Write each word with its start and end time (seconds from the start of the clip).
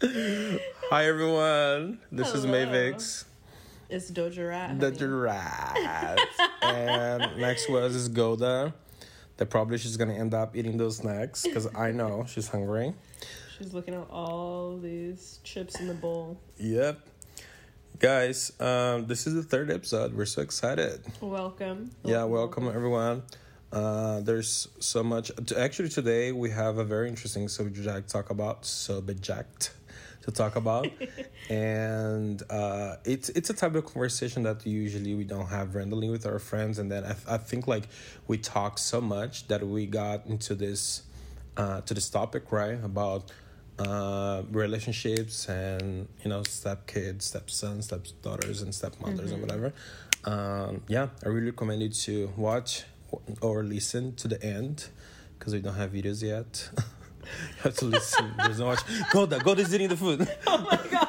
Hi 0.00 1.06
everyone. 1.06 1.98
This 2.12 2.32
is 2.32 2.44
Hello. 2.44 2.54
Mavix, 2.66 3.24
It's 3.90 4.12
Doja 4.12 4.48
Rat. 4.48 4.78
the 4.78 4.86
honey. 4.86 4.96
giraffe, 4.96 6.28
and 6.62 7.36
next 7.36 7.68
us 7.68 7.94
is 7.96 8.08
Golda. 8.08 8.74
That 9.38 9.46
probably 9.50 9.76
she's 9.76 9.96
gonna 9.96 10.14
end 10.14 10.34
up 10.34 10.54
eating 10.56 10.76
those 10.76 10.98
snacks 10.98 11.42
because 11.42 11.66
I 11.74 11.90
know 11.90 12.24
she's 12.28 12.46
hungry. 12.46 12.94
She's 13.58 13.74
looking 13.74 13.94
at 13.94 14.08
all 14.08 14.76
these 14.78 15.40
chips 15.42 15.80
in 15.80 15.88
the 15.88 15.94
bowl. 15.94 16.38
Yep. 16.58 17.00
Guys, 17.98 18.52
um, 18.60 19.08
this 19.08 19.26
is 19.26 19.34
the 19.34 19.42
third 19.42 19.68
episode. 19.68 20.14
We're 20.14 20.26
so 20.26 20.42
excited. 20.42 21.00
Welcome. 21.20 21.90
Yeah, 22.04 22.22
welcome 22.22 22.68
everyone. 22.68 23.24
Uh, 23.72 24.20
there's 24.20 24.68
so 24.78 25.02
much. 25.02 25.32
Actually, 25.56 25.88
today 25.88 26.30
we 26.30 26.50
have 26.50 26.78
a 26.78 26.84
very 26.84 27.08
interesting 27.08 27.48
subject 27.48 28.06
to 28.06 28.12
talk 28.12 28.30
about. 28.30 28.64
Subject 28.64 29.72
to 30.28 30.34
talk 30.34 30.56
about, 30.56 30.86
and 31.50 32.42
uh, 32.50 32.96
it's 33.04 33.30
it's 33.30 33.48
a 33.48 33.54
type 33.54 33.74
of 33.74 33.86
conversation 33.86 34.42
that 34.42 34.64
usually 34.66 35.14
we 35.14 35.24
don't 35.24 35.48
have 35.48 35.74
randomly 35.74 36.10
with 36.10 36.26
our 36.26 36.38
friends. 36.38 36.78
And 36.78 36.92
then 36.92 37.04
I, 37.04 37.34
I 37.34 37.38
think 37.38 37.66
like 37.66 37.84
we 38.26 38.36
talk 38.36 38.78
so 38.78 39.00
much 39.00 39.48
that 39.48 39.66
we 39.66 39.86
got 39.86 40.26
into 40.26 40.54
this 40.54 41.02
uh, 41.56 41.80
to 41.80 41.94
this 41.94 42.10
topic 42.10 42.52
right 42.52 42.78
about 42.84 43.32
uh, 43.78 44.42
relationships 44.50 45.48
and 45.48 46.08
you 46.22 46.28
know 46.28 46.42
stepkids, 46.42 47.22
stepsons, 47.22 47.86
stepdaughters, 47.86 48.60
and 48.60 48.74
stepmothers 48.74 49.32
and 49.32 49.40
whatever. 49.40 49.72
Um, 50.24 50.82
yeah, 50.88 51.08
I 51.24 51.28
really 51.28 51.46
recommend 51.46 51.80
you 51.82 51.88
to 51.88 52.32
watch 52.36 52.84
or 53.40 53.62
listen 53.62 54.14
to 54.16 54.28
the 54.28 54.42
end 54.42 54.88
because 55.38 55.54
we 55.54 55.60
don't 55.60 55.76
have 55.76 55.92
videos 55.92 56.22
yet. 56.22 56.68
you 57.22 57.62
have 57.62 57.76
to 57.76 57.84
listen. 57.86 58.32
There's 58.38 58.58
no 58.58 58.66
watch. 58.66 58.80
Golda, 59.12 59.38
Golda's 59.40 59.74
eating 59.74 59.88
the 59.88 59.96
food. 59.96 60.28
Oh 60.46 60.58
my 60.58 60.76
god. 60.90 61.08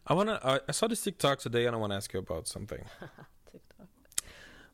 I 0.06 0.14
wanna. 0.14 0.40
I 0.42 0.60
I 0.68 0.72
saw 0.72 0.86
this 0.88 1.02
TikTok 1.02 1.38
today, 1.38 1.66
and 1.66 1.74
I 1.76 1.78
want 1.78 1.92
to 1.92 1.96
ask 1.96 2.12
you 2.12 2.18
about 2.20 2.46
something. 2.48 2.84
TikTok. 3.52 3.86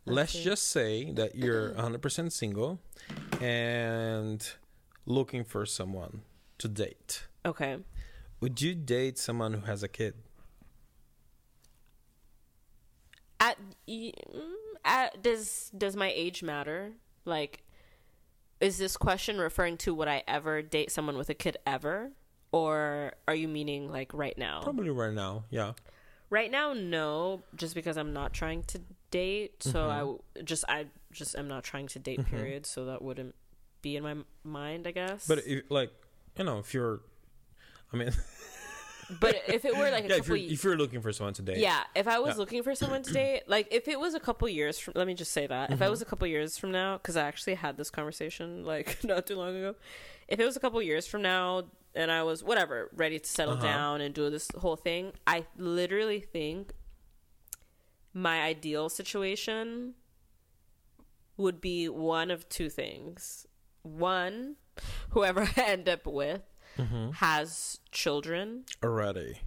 Let's 0.07 0.35
Okay. 0.35 0.45
just 0.45 0.69
say 0.69 1.13
that 1.13 1.35
you're 1.35 1.71
100% 1.73 2.33
single 2.33 2.81
and 3.41 4.41
looking 5.05 5.45
for 5.45 5.67
someone 5.67 6.23
to 6.59 6.69
date. 6.69 7.27
Okay. 7.45 7.79
Would 8.41 8.63
you 8.63 8.75
date 8.75 9.19
someone 9.19 9.53
who 9.55 9.67
has 9.67 9.83
a 9.83 9.89
kid? 9.89 10.15
At, 13.41 13.57
mm, 13.89 14.13
at 14.85 15.23
does 15.23 15.71
does 15.77 15.95
my 15.97 16.11
age 16.15 16.43
matter? 16.43 16.93
Like, 17.25 17.63
is 18.61 18.79
this 18.79 18.97
question 18.97 19.39
referring 19.39 19.77
to 19.79 19.95
would 19.95 20.09
I 20.09 20.23
ever 20.29 20.63
date 20.63 20.91
someone 20.91 21.17
with 21.17 21.29
a 21.31 21.35
kid 21.35 21.57
ever, 21.67 22.11
or 22.53 23.13
are 23.27 23.35
you 23.35 23.49
meaning 23.49 23.91
like 23.91 24.13
right 24.15 24.37
now? 24.37 24.61
Probably 24.63 24.91
right 24.91 25.13
now. 25.13 25.45
Yeah. 25.51 25.73
Right 26.31 26.51
now, 26.51 26.73
no, 26.75 27.43
just 27.57 27.75
because 27.75 27.97
I'm 27.97 28.13
not 28.13 28.33
trying 28.33 28.63
to 28.65 28.81
date. 29.11 29.63
So 29.63 29.81
Mm-hmm. 29.81 29.91
I 29.91 29.99
w- 30.01 30.19
just 30.45 30.65
I 30.69 30.87
just 31.13 31.37
am 31.37 31.49
not 31.49 31.65
trying 31.65 31.87
to 31.89 31.99
date. 31.99 32.25
Period. 32.27 32.67
So 32.67 32.85
that 32.87 33.01
wouldn't 33.01 33.35
be 33.81 33.97
in 33.97 34.03
my 34.03 34.17
mind, 34.45 34.87
I 34.87 34.91
guess. 34.91 35.27
But 35.27 35.47
if, 35.47 35.71
like, 35.71 35.91
you 36.37 36.45
know, 36.45 36.59
if 36.59 36.75
you're, 36.75 37.01
I 37.93 37.97
mean, 37.97 38.11
but 39.11 39.35
if 39.49 39.65
it 39.65 39.77
were 39.77 39.91
like 39.91 40.05
a 40.05 40.09
yeah, 40.09 40.17
if 40.17 40.23
couple, 40.27 40.37
you're, 40.37 40.53
if 40.53 40.65
you're 40.65 40.77
looking 40.77 41.01
for 41.01 41.13
someone 41.13 41.35
today, 41.35 41.61
yeah, 41.61 41.85
if 41.95 42.07
I 42.07 42.19
was 42.19 42.35
Yeah. 42.35 42.41
looking 42.41 42.63
for 42.63 42.75
someone 42.75 43.03
to 43.03 43.13
date, 43.13 43.43
like 43.47 43.69
if 43.71 43.89
it 43.89 43.99
was 43.99 44.15
a 44.15 44.21
couple 44.21 44.49
years 44.49 44.79
from, 44.79 44.93
let 44.97 45.07
me 45.07 45.15
just 45.15 45.33
say 45.33 45.47
that 45.47 45.71
if 45.71 45.81
I 45.81 45.85
Mm-hmm. 45.85 45.91
was 45.91 46.03
a 46.03 46.05
couple 46.05 46.27
years 46.27 46.59
from 46.59 46.73
now, 46.73 46.99
because 46.99 47.17
I 47.17 47.23
actually 47.23 47.55
had 47.55 47.77
this 47.77 47.91
conversation 47.91 48.65
like 48.65 49.03
not 49.05 49.27
too 49.27 49.37
long 49.37 49.57
ago. 49.57 49.75
If 50.29 50.39
it 50.41 50.45
was 50.45 50.57
a 50.57 50.61
couple 50.61 50.81
years 50.83 51.07
from 51.07 51.23
now 51.23 51.65
and 51.95 52.11
I 52.13 52.23
was 52.23 52.45
whatever 52.45 52.91
ready 52.95 53.19
to 53.19 53.29
settle 53.29 53.55
Uh-huh. 53.55 53.63
down 53.65 54.01
and 54.03 54.15
do 54.15 54.29
this 54.31 54.51
whole 54.59 54.77
thing, 54.77 55.13
I 55.27 55.47
literally 55.57 56.21
think 56.21 56.73
my 58.13 58.43
ideal 58.43 58.89
situation 58.89 59.95
would 61.37 61.61
be 61.61 61.89
one 61.89 62.31
of 62.31 62.49
two 62.49 62.69
things. 62.69 63.47
One, 63.83 64.57
whoever 65.11 65.43
I 65.57 65.63
end 65.63 65.89
up 65.89 66.07
with 66.07 66.43
Mm-hmm. 66.79 67.11
has 67.13 67.81
children 67.91 68.65
Already. 68.85 69.41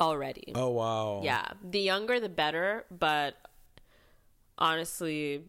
already. 0.00 0.52
Oh, 0.54 0.70
wow. 0.70 1.20
Yeah, 1.22 1.46
the 1.62 1.80
younger 1.80 2.18
the 2.18 2.28
better, 2.28 2.84
but 2.90 3.36
honestly, 4.58 5.42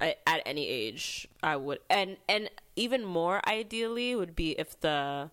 I, 0.00 0.16
at 0.26 0.42
any 0.44 0.66
age, 0.68 1.28
I 1.42 1.56
would, 1.56 1.78
and 1.88 2.16
and 2.28 2.50
even 2.74 3.04
more 3.04 3.40
ideally 3.48 4.14
would 4.14 4.34
be 4.36 4.50
if 4.58 4.78
the 4.80 5.30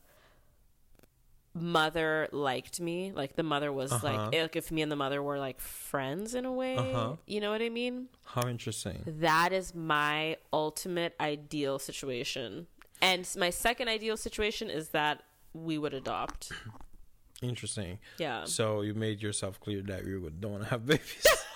mother 1.53 2.27
liked 2.31 2.79
me, 2.79 3.11
like 3.13 3.35
the 3.35 3.43
mother 3.43 3.71
was 3.71 3.91
Uh-huh. 3.91 4.07
like, 4.07 4.33
like 4.41 4.55
if 4.55 4.71
me 4.71 4.81
and 4.81 4.91
the 4.91 4.95
mother 4.95 5.21
were 5.21 5.37
like 5.37 5.59
friends 5.59 6.33
in 6.33 6.45
a 6.45 6.51
way. 6.51 6.77
Uh-huh. 6.77 7.15
You 7.27 7.41
know 7.41 7.51
what 7.51 7.61
I 7.61 7.69
mean? 7.69 8.07
How 8.25 8.47
interesting. 8.47 9.03
That 9.05 9.53
is 9.53 9.75
my 9.75 10.37
ultimate 10.51 11.15
ideal 11.19 11.77
situation. 11.77 12.67
And 13.01 13.27
my 13.37 13.49
second 13.49 13.87
ideal 13.89 14.15
situation 14.17 14.69
is 14.69 14.89
that 14.89 15.23
we 15.53 15.77
would 15.77 15.93
adopt. 15.93 16.51
Interesting. 17.41 17.99
Yeah. 18.19 18.45
So 18.45 18.81
you 18.81 18.93
made 18.93 19.21
yourself 19.21 19.59
clear 19.59 19.81
that 19.83 20.05
you 20.05 20.21
would- 20.21 20.39
don't 20.39 20.51
want 20.53 20.63
to 20.63 20.69
have 20.69 20.85
babies. 20.85 21.27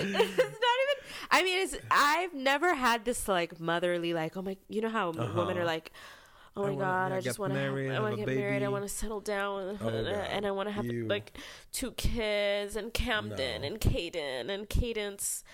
it's 0.00 0.04
not 0.04 0.76
even 0.82 0.96
i 1.30 1.42
mean 1.42 1.58
it's 1.62 1.76
i've 1.90 2.32
never 2.34 2.74
had 2.74 3.04
this 3.04 3.28
like 3.28 3.60
motherly 3.60 4.14
like 4.14 4.36
oh 4.36 4.42
my 4.42 4.56
you 4.68 4.80
know 4.80 4.88
how 4.88 5.10
women 5.10 5.58
are 5.58 5.64
like 5.64 5.92
oh 6.56 6.62
Uh-huh. 6.62 6.70
I 6.72 6.74
my 6.74 6.76
wanna, 6.76 6.84
god 6.84 7.12
i 7.12 7.20
just 7.20 7.38
want 7.38 7.52
to 7.54 7.60
i 7.60 8.00
want 8.00 8.16
to 8.18 8.24
get 8.24 8.34
married 8.34 8.62
i 8.62 8.68
want 8.68 8.84
to 8.84 8.88
settle 8.88 9.20
down 9.20 9.78
Oh, 9.82 9.88
and 10.34 10.46
i 10.46 10.50
want 10.50 10.68
to 10.68 10.72
have 10.72 10.86
You. 10.86 11.06
like 11.06 11.36
two 11.72 11.92
kids 11.92 12.74
and 12.76 12.92
camden 12.94 13.62
No. 13.62 13.66
and 13.68 13.80
Caden 13.80 14.48
and 14.50 14.68
cadence 14.68 15.44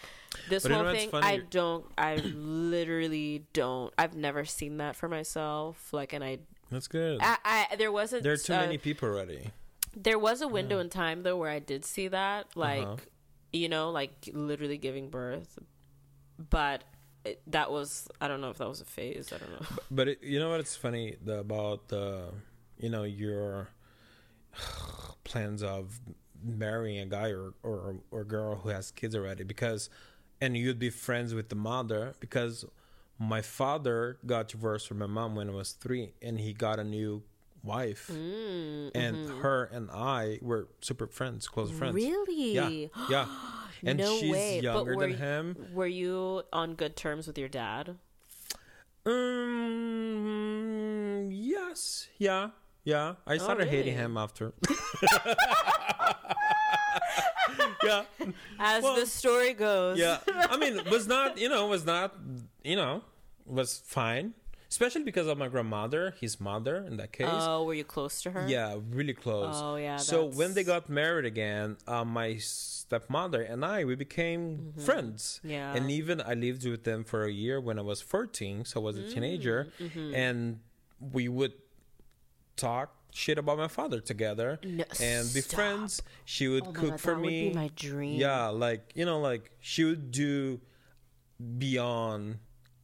this 0.49 0.63
But 0.63 0.73
whole 0.73 0.93
thing 0.93 1.11
i 1.15 1.39
don't 1.51 1.85
i 1.99 2.17
literally 2.17 3.45
don't 3.53 3.93
i've 3.99 4.15
never 4.15 4.45
seen 4.45 4.77
that 4.79 4.97
for 4.97 5.09
myself 5.09 5.93
like 5.93 6.13
and 6.13 6.23
i 6.25 6.39
That's 6.71 6.89
good. 6.89 7.21
i, 7.23 7.37
I 7.45 7.77
there 7.77 7.93
was 7.93 8.13
a 8.13 8.21
there 8.21 8.33
are 8.33 8.37
too 8.37 8.55
uh, 8.55 8.59
many 8.61 8.79
people 8.79 9.09
already. 9.09 9.51
there 9.97 10.19
was 10.19 10.43
a 10.43 10.49
window 10.49 10.79
in 10.79 10.89
time 10.91 11.23
though 11.23 11.37
where 11.37 11.51
I 11.51 11.59
did 11.61 11.85
see 11.85 12.09
that, 12.09 12.55
like 12.57 12.83
Uh-huh. 12.83 12.97
you 13.53 13.69
know, 13.69 13.91
like 13.91 14.29
literally 14.33 14.77
giving 14.77 15.09
birth, 15.09 15.59
but 16.39 16.85
it, 17.25 17.41
that 17.47 17.71
was 17.71 18.07
I 18.21 18.29
don't 18.29 18.41
know 18.43 18.51
if 18.51 18.59
that 18.59 18.69
was 18.69 18.81
a 18.83 18.85
phase. 18.85 19.33
I 19.33 19.39
don't 19.39 19.51
know. 19.53 19.67
But 19.91 20.09
it, 20.09 20.23
you 20.23 20.39
know 20.39 20.51
what? 20.51 20.61
It's 20.61 20.77
funny 20.77 21.17
the, 21.25 21.39
about 21.41 21.89
the, 21.89 22.29
you 22.79 22.91
know, 22.91 23.05
your 23.05 23.69
plans 25.25 25.63
of 25.63 25.99
marrying 26.45 27.01
a 27.01 27.07
guy 27.07 27.31
or, 27.31 27.55
or 27.63 27.97
or 28.11 28.25
girl 28.25 28.57
who 28.57 28.69
has 28.69 28.91
kids 28.91 29.15
already 29.17 29.45
because, 29.45 29.89
and 30.41 30.57
you'd 30.57 30.79
be 30.79 30.91
friends 30.91 31.35
with 31.35 31.49
the 31.49 31.57
mother 31.57 32.15
because 32.21 32.65
my 33.19 33.43
father 33.43 34.19
got 34.27 34.49
divorced 34.49 34.89
from 34.89 34.99
my 34.99 35.07
mom 35.07 35.35
when 35.35 35.49
I 35.49 35.53
was 35.53 35.73
three, 35.73 36.13
and 36.21 36.39
he 36.41 36.53
got 36.53 36.79
a 36.79 36.85
new 36.85 37.23
wife, 37.63 38.11
Mm, 38.13 38.91
and 38.95 39.17
mm-hmm. 39.17 39.41
her 39.41 39.65
and 39.65 39.91
I 39.91 40.39
were 40.41 40.69
super 40.81 41.07
friends, 41.07 41.49
close 41.49 41.71
friends. 41.71 41.95
Really? 41.95 42.55
Yeah, 42.55 42.89
yeah. 43.11 43.27
And 43.85 43.99
no 43.99 44.19
she's 44.19 44.33
way. 44.33 44.61
younger 44.61 44.93
but 44.93 44.97
were, 44.97 45.07
than 45.07 45.19
him. 45.19 45.55
Were 45.75 45.87
you 45.87 46.45
on 46.51 46.77
good 46.77 46.97
terms 46.97 47.27
with 47.27 47.37
your 47.37 47.51
dad? 47.51 47.99
Um. 49.05 51.29
Yes. 51.31 52.09
Yeah. 52.17 52.53
Yeah. 52.85 53.17
I 53.27 53.37
started 53.37 53.69
hating 53.69 53.95
really? 53.95 54.07
him 54.07 54.17
after. 54.17 54.55
yeah. 57.87 58.27
As 58.59 58.83
Well, 58.83 58.97
the 58.97 59.07
story 59.07 59.53
goes. 59.55 59.99
Yeah. 59.99 60.19
I 60.27 60.57
mean, 60.57 60.79
it 60.79 60.91
was 60.91 61.07
not. 61.07 61.39
You 61.39 61.49
know, 61.49 61.67
it 61.67 61.71
was 61.71 61.85
not. 61.85 62.15
You 62.65 62.77
know, 62.77 63.03
was 63.45 63.79
fine. 63.87 64.35
Especially 64.69 65.05
because 65.05 65.29
of 65.29 65.39
my 65.39 65.47
grandmother, 65.47 66.15
his 66.21 66.41
mother, 66.41 66.84
in 66.84 66.97
that 66.97 67.13
case. 67.13 67.28
Oh, 67.31 67.63
were 67.65 67.72
you 67.75 67.84
close 67.84 68.21
to 68.22 68.33
her? 68.33 68.47
Yeah, 68.49 68.77
really 68.91 69.15
close. 69.15 69.55
Oh, 69.55 69.77
yeah, 69.77 69.97
So 69.97 70.27
when 70.27 70.55
they 70.55 70.65
got 70.65 70.89
married 70.91 71.25
again, 71.25 71.77
uh, 71.87 72.05
my 72.05 72.37
stepmother 72.39 73.43
and 73.43 73.65
I 73.65 73.84
we 73.84 73.95
became 73.95 74.75
friends. 74.77 75.39
Mm-hmm. 75.39 75.51
Yeah. 75.51 75.72
And 75.75 75.89
even 75.91 76.21
I 76.21 76.34
lived 76.34 76.66
with 76.69 76.83
them 76.83 77.05
for 77.05 77.25
a 77.25 77.31
year 77.31 77.60
when 77.60 77.78
I 77.78 77.83
was 77.83 78.03
fourteen, 78.03 78.65
so 78.65 78.81
I 78.81 78.84
was 78.84 78.99
a 78.99 79.03
Mm, 79.03 79.15
teenager, 79.15 79.69
mm-hmm. 79.81 80.15
and 80.15 80.59
we 80.99 81.28
would 81.28 81.53
talk 82.57 82.96
shit 83.16 83.39
about 83.39 83.57
my 83.57 83.68
father 83.68 83.98
together 84.01 84.59
No, 84.63 84.84
and 85.01 85.24
be 85.33 85.41
stop. 85.41 85.54
friends. 85.57 86.03
She 86.24 86.48
would 86.48 86.66
Oh 86.66 86.72
cook 86.72 86.91
God, 86.91 87.01
for 87.01 87.15
that 87.15 87.21
me. 87.21 87.45
Would 87.45 87.53
be 87.54 87.59
my 87.59 87.71
dream. 87.74 88.21
Yeah, 88.21 88.48
like 88.48 88.92
you 88.95 89.04
know, 89.07 89.18
like 89.21 89.51
she 89.60 89.84
would 89.84 90.10
do 90.10 90.60
beyond 91.59 92.39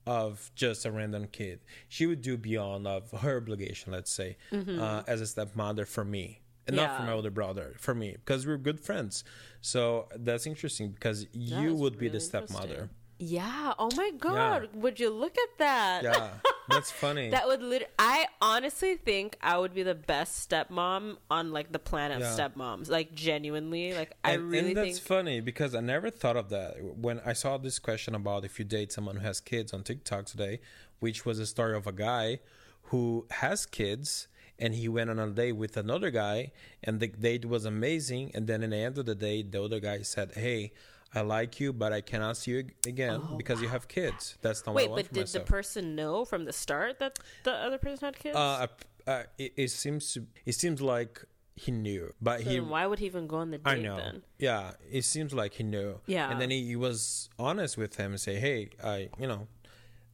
of 0.07 0.51
just 0.55 0.85
a 0.85 0.91
random 0.91 1.29
kid. 1.31 1.61
She 1.89 2.07
would 2.07 2.23
do 2.23 2.37
beyond 2.37 2.87
of 2.87 3.11
her 3.21 3.37
obligation, 3.37 3.93
let's 3.93 4.11
say, 4.11 4.37
uh, 4.53 5.03
as 5.07 5.21
a 5.21 5.27
stepmother 5.27 5.87
for 5.87 6.05
me, 6.05 6.41
and 6.67 6.75
not 6.77 6.89
for 6.91 6.97
Mm-hmm. 7.03 7.07
My 7.07 7.13
older 7.13 7.31
brother, 7.31 7.75
for 7.79 7.95
me, 7.95 8.13
because 8.13 8.47
we're 8.47 8.57
good 8.57 8.81
friends. 8.81 9.23
So 9.61 10.09
that's 10.17 10.47
interesting 10.47 10.91
because 10.91 11.27
you 11.33 11.73
is 11.75 11.81
would 11.81 11.99
be 11.99 12.09
the 12.09 12.21
stepmother. 12.21 12.91
Yeah. 13.25 13.75
Oh 13.79 13.89
my 13.97 14.11
god. 14.19 14.71
Would 14.75 14.99
you 14.99 15.09
look 15.11 15.37
at 15.39 15.59
that? 15.59 16.03
Yeah, 16.03 16.31
that's 16.69 16.91
funny. 16.91 17.31
That 17.31 17.47
would 17.47 17.63
lit. 17.63 17.89
I 17.97 18.27
honestly 18.41 18.97
think 18.97 19.39
I 19.41 19.59
would 19.59 19.73
be 19.73 19.85
the 19.85 19.95
best 19.95 20.51
stepmom 20.51 21.19
on 21.31 21.53
like 21.53 21.71
the 21.71 21.79
planet 21.79 22.21
of 22.21 22.25
stepmoms. 22.25 22.91
Like 22.91 23.15
genuinely, 23.15 23.95
like 23.95 24.17
I 24.25 24.33
and, 24.33 24.51
really 24.51 24.69
and 24.69 24.77
that's 24.77 24.99
think. 24.99 25.07
funny 25.07 25.41
because 25.41 25.73
I 25.73 25.81
never 25.81 26.11
thought 26.11 26.37
of 26.37 26.49
that 26.49 26.83
when 26.97 27.21
I 27.25 27.33
saw 27.33 27.59
this 27.59 27.79
question 27.79 28.17
about 28.17 28.45
if 28.45 28.59
you 28.59 28.65
date 28.65 28.91
someone 28.91 29.17
who 29.17 29.23
has 29.25 29.41
kids 29.41 29.73
on 29.73 29.85
TikTok 29.85 30.27
today, 30.27 30.59
which 30.99 31.25
was 31.25 31.39
a 31.39 31.47
story 31.47 31.77
of 31.77 31.87
a 31.87 31.93
guy 31.93 32.41
who 32.87 33.27
has 33.31 33.67
kids 33.67 34.27
and 34.59 34.75
he 34.75 34.89
went 34.89 35.11
on 35.11 35.21
a 35.21 35.29
date 35.29 35.53
with 35.53 35.77
another 35.77 36.11
guy 36.11 36.51
and 36.83 36.99
the 36.99 37.07
date 37.07 37.45
was 37.45 37.65
amazing 37.65 38.33
and 38.35 38.49
then 38.49 38.65
in 38.65 38.71
the 38.71 38.77
end 38.77 38.99
of 38.99 39.07
the 39.07 39.15
day 39.15 39.43
the 39.43 39.63
other 39.63 39.79
guy 39.79 40.03
said, 40.03 40.33
"Hey, 40.35 40.73
I 41.15 41.21
like 41.21 41.61
you, 41.61 41.73
but 41.73 41.93
I 41.93 42.01
cannot 42.01 42.37
see 42.39 42.53
you 42.53 42.59
ag- 42.61 42.75
again 42.87 43.23
because 43.37 43.61
you 43.61 43.69
have 43.69 43.87
kids. 43.89 44.37
That's 44.41 44.65
not 44.65 44.75
what 44.75 44.83
I 44.83 44.87
Oh, 44.87 44.87
Wait, 44.87 44.91
want 44.93 45.07
but 45.09 45.13
did 45.15 45.21
myself." 45.21 45.45
the 45.47 45.51
person 45.51 45.95
know 45.95 46.25
from 46.25 46.45
the 46.47 46.53
start 46.53 46.99
that 47.01 47.19
the 47.45 47.53
other 47.53 47.79
person 47.79 48.07
had 48.07 48.19
kids? 48.19 48.37
uh, 48.37 48.67
uh, 49.07 49.23
it, 49.39 49.53
it 49.57 49.69
seems 49.71 50.17
it 50.47 50.53
seems 50.55 50.81
like 50.81 51.25
he 51.55 51.71
knew, 51.71 52.13
but 52.21 52.41
he 52.41 52.55
then 52.59 52.69
why 52.71 52.87
would 52.87 52.99
he 52.99 53.07
even 53.07 53.27
go 53.27 53.37
on 53.37 53.51
the 53.51 53.59
date 53.59 53.71
I 53.71 53.77
know. 53.77 53.97
then? 53.97 54.23
Yeah, 54.39 54.73
it 54.91 55.03
seems 55.05 55.35
like 55.35 55.55
he 55.55 55.65
knew. 55.65 56.01
Yeah. 56.07 56.31
and 56.31 56.41
then 56.41 56.51
he, 56.51 56.65
he 56.67 56.77
was 56.77 57.29
honest 57.39 57.77
with 57.77 57.97
him 57.97 58.13
and 58.13 58.21
say, 58.21 58.37
"Hey, 58.37 58.71
I, 58.83 59.11
you 59.21 59.27
know, 59.27 59.49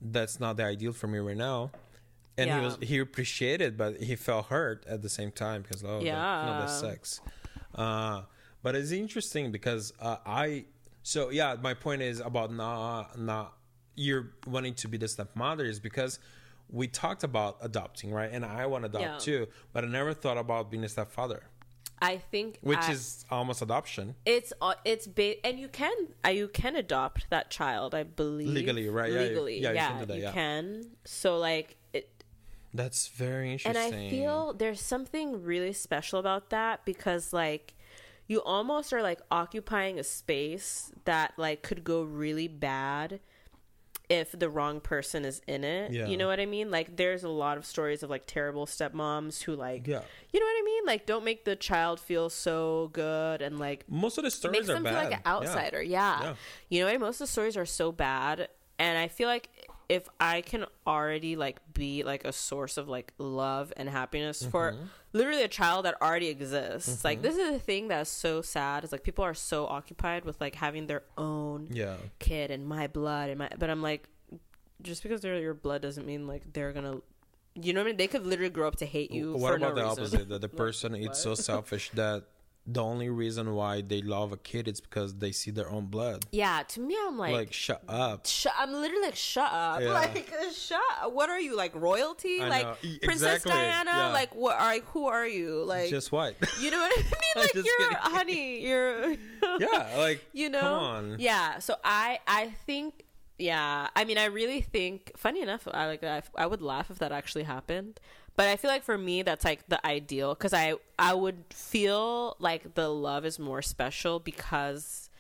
that's 0.01 0.41
not 0.41 0.57
the 0.57 0.65
ideal 0.65 0.93
for 0.93 1.07
me 1.07 1.19
right 1.19 1.37
now." 1.37 1.71
And 2.37 2.49
Yeah. 2.49 2.59
he 2.59 2.65
was 2.65 2.79
he 2.83 2.99
appreciated, 2.99 3.77
but 3.77 4.01
he 4.03 4.17
felt 4.17 4.47
hurt 4.47 4.85
at 4.87 5.03
the 5.03 5.09
same 5.09 5.31
time 5.31 5.63
because 5.63 5.85
oh, 5.85 6.01
yeah, 6.03 6.17
that, 6.17 6.41
you 6.47 6.47
know, 6.53 6.59
that's 6.59 6.83
Yeah. 6.83 6.89
sex. 6.91 7.21
Uh, 7.75 8.23
but 8.63 8.75
it's 8.75 8.91
interesting 8.91 9.53
because 9.53 9.93
uh, 10.01 10.17
I 10.27 10.65
so 11.09 11.31
yeah, 11.31 11.57
my 11.69 11.75
point 11.75 12.03
is 12.03 12.21
about 12.21 12.53
not 12.53 13.19
not 13.19 13.55
you're 13.95 14.27
wanting 14.47 14.75
to 14.75 14.89
be 14.89 14.97
the 14.99 15.09
stepmother 15.09 15.65
is 15.65 15.81
because 15.81 16.19
we 16.71 16.87
talked 16.87 17.25
about 17.25 17.57
adopting, 17.63 18.11
right? 18.13 18.31
And 18.31 18.45
I 18.45 18.67
want 18.67 18.85
to 18.85 18.89
adopt 18.91 19.05
Yeah. 19.05 19.19
too, 19.29 19.47
but 19.73 19.85
I 19.85 19.89
never 19.89 20.13
thought 20.13 20.37
about 20.39 20.71
being 20.71 20.85
a 20.85 20.89
stepfather, 20.89 21.41
I 22.13 22.19
think 22.19 22.59
which 22.61 22.79
I- 22.89 22.93
is 22.93 23.25
almost 23.31 23.63
adoption. 23.63 24.15
it's 24.27 24.53
uh, 24.61 24.75
it's 24.85 25.07
ba- 25.07 25.41
and 25.47 25.59
you 25.59 25.69
can 25.69 25.97
uh, 26.27 26.29
you 26.41 26.47
can 26.61 26.77
adopt 26.77 27.21
that 27.31 27.51
child, 27.51 27.95
I 27.95 28.03
believe 28.05 28.49
Legally, 28.61 28.87
right, 28.91 29.11
yeah, 29.11 29.21
you- 29.23 29.29
Legally, 29.31 29.57
yeah, 29.63 29.73
yeah, 29.73 29.93
you 29.93 29.99
can 30.01 30.09
that, 30.09 30.17
you 30.19 30.23
yeah. 30.25 30.33
can. 30.33 30.63
So 31.07 31.39
like 31.39 31.69
it, 31.95 32.07
That's 32.75 33.09
very 33.09 33.51
interesting. 33.55 33.95
and. 33.95 34.07
I 34.07 34.11
feel 34.11 34.53
there's 34.53 34.83
something 34.95 35.43
really 35.43 35.73
special 35.73 36.19
about 36.21 36.51
that 36.51 36.85
because 36.85 37.33
like 37.33 37.75
you 38.29 38.41
almost 38.43 38.93
are 38.93 39.03
like 39.03 39.21
occupying 39.31 39.99
a 39.99 40.05
space 40.05 40.93
that 41.07 41.33
like 41.37 41.63
could 41.63 41.83
go 41.83 42.03
really 42.03 42.47
bad 42.47 43.19
if 44.11 44.33
the 44.33 44.49
wrong 44.49 44.81
person 44.81 45.25
is 45.25 45.43
in 45.47 45.65
it. 45.65 45.93
Yeah. 45.93 46.07
You 46.07 46.17
know 46.17 46.29
what 46.29 46.41
I 46.41 46.47
mean? 46.47 46.71
Like 46.71 46.97
there's 46.97 47.25
a 47.25 47.29
lot 47.29 47.59
of 47.59 47.67
stories 47.67 48.03
of 48.03 48.09
like 48.09 48.25
terrible 48.27 48.65
stepmoms 48.65 49.43
who 49.43 49.55
like 49.55 49.87
Yeah. 49.87 50.01
you 50.33 50.41
know 50.41 50.47
what 50.47 50.57
I 50.59 50.63
mean? 50.65 50.85
Like 50.87 51.05
don't 51.05 51.25
make 51.25 51.45
the 51.45 51.57
child 51.57 52.01
feel 52.01 52.31
so 52.31 52.89
good 52.93 53.43
and 53.43 53.59
like 53.59 53.85
most 53.89 54.17
of 54.17 54.25
the 54.25 54.31
stories 54.31 54.61
makes 54.61 54.71
are 54.71 54.75
them 54.75 54.85
bad. 54.85 54.95
feel 54.95 55.11
like 55.11 55.13
an 55.19 55.23
outsider. 55.27 55.83
Yeah. 55.83 56.21
Yeah. 56.23 56.35
You 56.71 56.81
know 56.81 56.87
what? 56.87 56.91
I 56.91 56.95
mean? 56.95 57.01
Most 57.03 57.17
of 57.17 57.27
the 57.27 57.33
stories 57.33 57.57
are 57.57 57.67
so 57.67 57.93
bad, 57.93 58.49
and 58.79 58.97
I 58.99 59.09
feel 59.09 59.29
like 59.29 59.51
if 59.89 60.09
I 60.21 60.43
can 60.43 60.67
already 60.87 61.35
like 61.37 61.59
be 61.73 62.03
like 62.03 62.25
a 62.27 62.33
source 62.33 62.77
of 62.77 62.89
like 62.89 63.13
love 63.19 63.73
and 63.77 63.89
happiness 63.89 64.45
for 64.45 64.73
Mm-hmm. 64.73 64.83
literally 65.15 65.43
a 65.43 65.49
child 65.49 65.87
that 65.87 65.95
already 66.03 66.29
exists, 66.29 67.05
like 67.05 67.23
this 67.23 67.37
is 67.39 67.53
the 67.53 67.59
thing 67.59 67.89
that's 67.89 68.11
so 68.11 68.43
sad. 68.43 68.85
Is 68.85 68.93
like 68.93 69.03
people 69.03 69.25
are 69.25 69.35
so 69.35 69.67
occupied 69.67 70.25
with 70.27 70.41
like 70.41 70.55
having 70.57 70.87
their 70.89 71.03
own 71.17 71.69
Yeah. 71.71 71.97
kid 72.19 72.51
and 72.51 72.67
my 72.67 72.87
blood 72.87 73.31
and 73.31 73.39
my, 73.39 73.49
but 73.59 73.71
I'm 73.71 73.81
like, 73.83 74.09
just 74.83 75.03
because 75.03 75.21
they're 75.23 75.39
your 75.41 75.55
blood 75.55 75.83
doesn't 75.83 76.07
mean 76.07 76.27
like 76.27 76.53
they're 76.53 76.73
gonna. 76.73 76.99
You 77.61 77.73
know 77.73 77.81
what 77.81 77.87
I 77.87 77.91
mean? 77.91 77.97
They 77.97 78.07
could 78.07 78.25
literally 78.25 78.51
grow 78.51 78.69
up 78.69 78.77
to 78.77 78.87
hate 78.87 79.11
you. 79.11 79.33
what 79.33 79.51
for 79.51 79.57
about 79.57 79.75
no 79.75 79.75
the 79.75 79.89
reason. 79.89 80.05
opposite? 80.05 80.29
That 80.29 80.41
the 80.43 80.49
person 80.65 80.95
is 80.95 81.19
so 81.19 81.35
selfish 81.35 81.91
that 81.95 82.25
the 82.71 82.83
only 82.85 83.09
reason 83.09 83.55
why 83.55 83.81
they 83.81 84.03
love 84.03 84.31
a 84.31 84.37
kid 84.37 84.69
is 84.69 84.79
because 84.79 85.15
they 85.15 85.33
see 85.33 85.51
their 85.51 85.71
own 85.71 85.87
blood. 85.87 86.27
Yeah, 86.31 86.63
to 86.69 86.81
me, 86.81 86.95
I'm 87.07 87.17
Like, 87.17 87.33
like 87.33 87.53
shut 87.53 87.83
up. 87.89 88.27
Shut, 88.27 88.53
I'm 88.59 88.73
literally 88.73 89.07
like, 89.07 89.17
shut 89.17 89.51
up. 89.51 89.81
Yeah. 89.81 89.89
Like, 89.99 90.31
shut. 90.55 90.81
What 91.13 91.31
are 91.31 91.41
you 91.41 91.57
like, 91.57 91.75
royalty? 91.75 92.43
I 92.43 92.49
like, 92.49 92.63
know. 92.65 92.75
Princess 93.03 93.37
exactly. 93.37 93.53
Diana? 93.53 93.91
Yeah. 93.91 94.09
Like, 94.09 94.35
what 94.35 94.61
are 94.61 94.79
who 94.93 95.07
are 95.07 95.27
you? 95.27 95.65
Like, 95.65 95.89
Just 95.89 96.13
what? 96.13 96.37
you 96.61 96.71
know 96.71 96.79
what 96.79 96.93
I 96.93 97.03
mean? 97.03 97.07
Like, 97.37 97.55
you're 97.55 97.65
kidding. 97.65 97.97
honey. 98.01 98.61
You're, 98.67 99.11
yeah, 99.59 99.95
like 99.97 100.25
you 100.33 100.51
know. 100.51 100.61
come 100.61 100.73
on. 100.73 101.17
Yeah. 101.19 101.59
So 101.61 101.77
I, 101.85 102.19
I 102.27 102.51
think, 102.67 103.05
yeah. 103.39 103.89
I 103.97 104.05
mean, 104.05 104.19
I 104.19 104.27
really 104.27 104.61
think. 104.61 105.13
Funny 105.17 105.41
enough, 105.41 105.67
I 105.73 105.87
like. 105.87 106.05
I, 106.05 106.23
I 106.37 106.47
would 106.47 106.63
laugh 106.63 106.91
if 106.91 106.99
that 106.99 107.13
actually 107.13 107.45
happened. 107.45 108.01
But 108.39 108.47
I 108.47 108.55
feel 108.57 108.71
like 108.71 108.85
for 108.85 108.97
me, 108.97 109.23
that's 109.23 109.45
like 109.45 109.67
the 109.67 109.85
ideal 109.85 110.33
because 110.33 110.55
I, 110.55 110.75
I 110.97 111.13
would 111.13 111.43
feel 111.51 112.37
like 112.39 112.75
the 112.75 112.89
love 112.89 113.25
is 113.25 113.37
more 113.41 113.63
special 113.63 114.21
because 114.21 115.11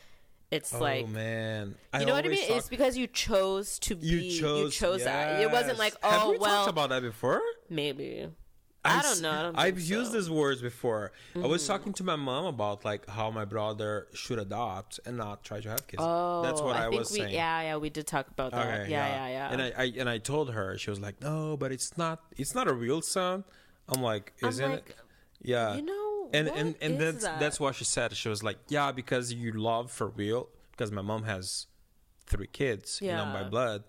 it's 0.53 0.73
Oh 0.73 0.79
like 0.79 1.09
man, 1.09 1.75
you 1.99 2.07
know 2.07 2.13
what 2.15 2.25
I 2.25 2.29
mean? 2.29 2.47
talk- 2.47 2.57
It's 2.59 2.69
because 2.69 2.97
you 2.97 3.09
chose 3.09 3.81
to 3.81 3.97
be. 3.97 4.07
you 4.07 4.71
chose. 4.71 5.03
that. 5.03 5.41
It 5.43 5.51
wasn't 5.51 5.81
like, 5.81 5.95
yes. 6.01 6.13
Have 6.13 6.23
oh 6.27 6.31
we 6.31 6.39
well, 6.39 6.59
talked 6.67 6.71
about 6.71 6.91
that 6.91 7.03
before? 7.03 7.43
maybe. 7.69 8.29
I 8.91 9.03
don't 9.03 9.23
know. 9.23 9.31
I 9.31 9.43
don't 9.43 9.59
I've 9.59 9.77
think 9.77 9.91
used. 9.91 10.11
Mm-hmm. 10.11 10.19
these 10.19 10.31
words 10.31 10.63
before. 10.63 11.13
I 11.37 11.47
was 11.47 11.67
talking 11.67 11.93
to 11.95 12.05
my 12.05 12.17
mom 12.17 12.47
about 12.47 12.85
like 12.85 13.09
how 13.09 13.31
my 13.31 13.45
brother 13.45 14.07
should 14.15 14.39
adopt 14.39 15.01
and 15.07 15.17
not 15.17 15.45
try 15.45 15.61
to 15.61 15.69
have 15.69 15.87
kids. 15.87 16.03
Oh, 16.05 16.43
That's 16.43 16.61
what 16.61 16.77
I, 16.77 16.89
think 16.89 17.01
was 17.01 17.13
we, 17.13 17.19
saying. 17.21 17.35
Yeah, 17.35 17.61
yeah, 17.63 17.77
we 17.77 17.91
did 17.91 18.07
talk 18.07 18.29
about 18.29 18.53
that. 18.53 18.81
Okay, 18.83 18.91
yeah, 18.91 19.07
yeah, 19.07 19.29
yeah. 19.29 19.53
And 19.53 19.63
I, 19.63 19.73
I 19.77 19.93
and 19.99 20.09
I 20.09 20.19
told 20.19 20.53
her 20.53 20.77
she 20.79 20.91
was 20.91 21.01
like, 21.01 21.21
"No, 21.21 21.57
but 21.57 21.73
it's 21.73 21.97
not. 21.97 22.21
It's 22.37 22.55
not 22.55 22.69
a 22.69 22.73
real 22.73 23.03
son." 23.03 23.45
I'm 23.89 24.03
like, 24.03 24.33
I'm 24.43 24.49
"Isn't 24.51 24.71
like, 24.71 24.91
it?" 24.91 24.97
Yeah. 25.43 25.77
you 25.77 25.83
know, 25.83 26.29
and 26.33 26.49
what 26.49 26.59
and 26.59 26.75
and 26.81 26.99
that's 26.99 27.25
that? 27.25 27.41
that's 27.41 27.59
what 27.61 27.75
she 27.75 27.85
said. 27.85 28.15
She 28.17 28.29
was 28.29 28.43
like, 28.43 28.59
"Yeah, 28.69 28.93
because 28.93 29.33
you 29.33 29.53
love 29.53 29.91
for 29.91 30.09
real." 30.09 30.49
Because 30.73 30.93
my 30.93 31.03
mom 31.03 31.25
has 31.25 31.67
three 32.27 32.47
kids, 32.47 33.01
you 33.03 33.09
know, 33.11 33.31
by 33.33 33.43
blood, 33.43 33.83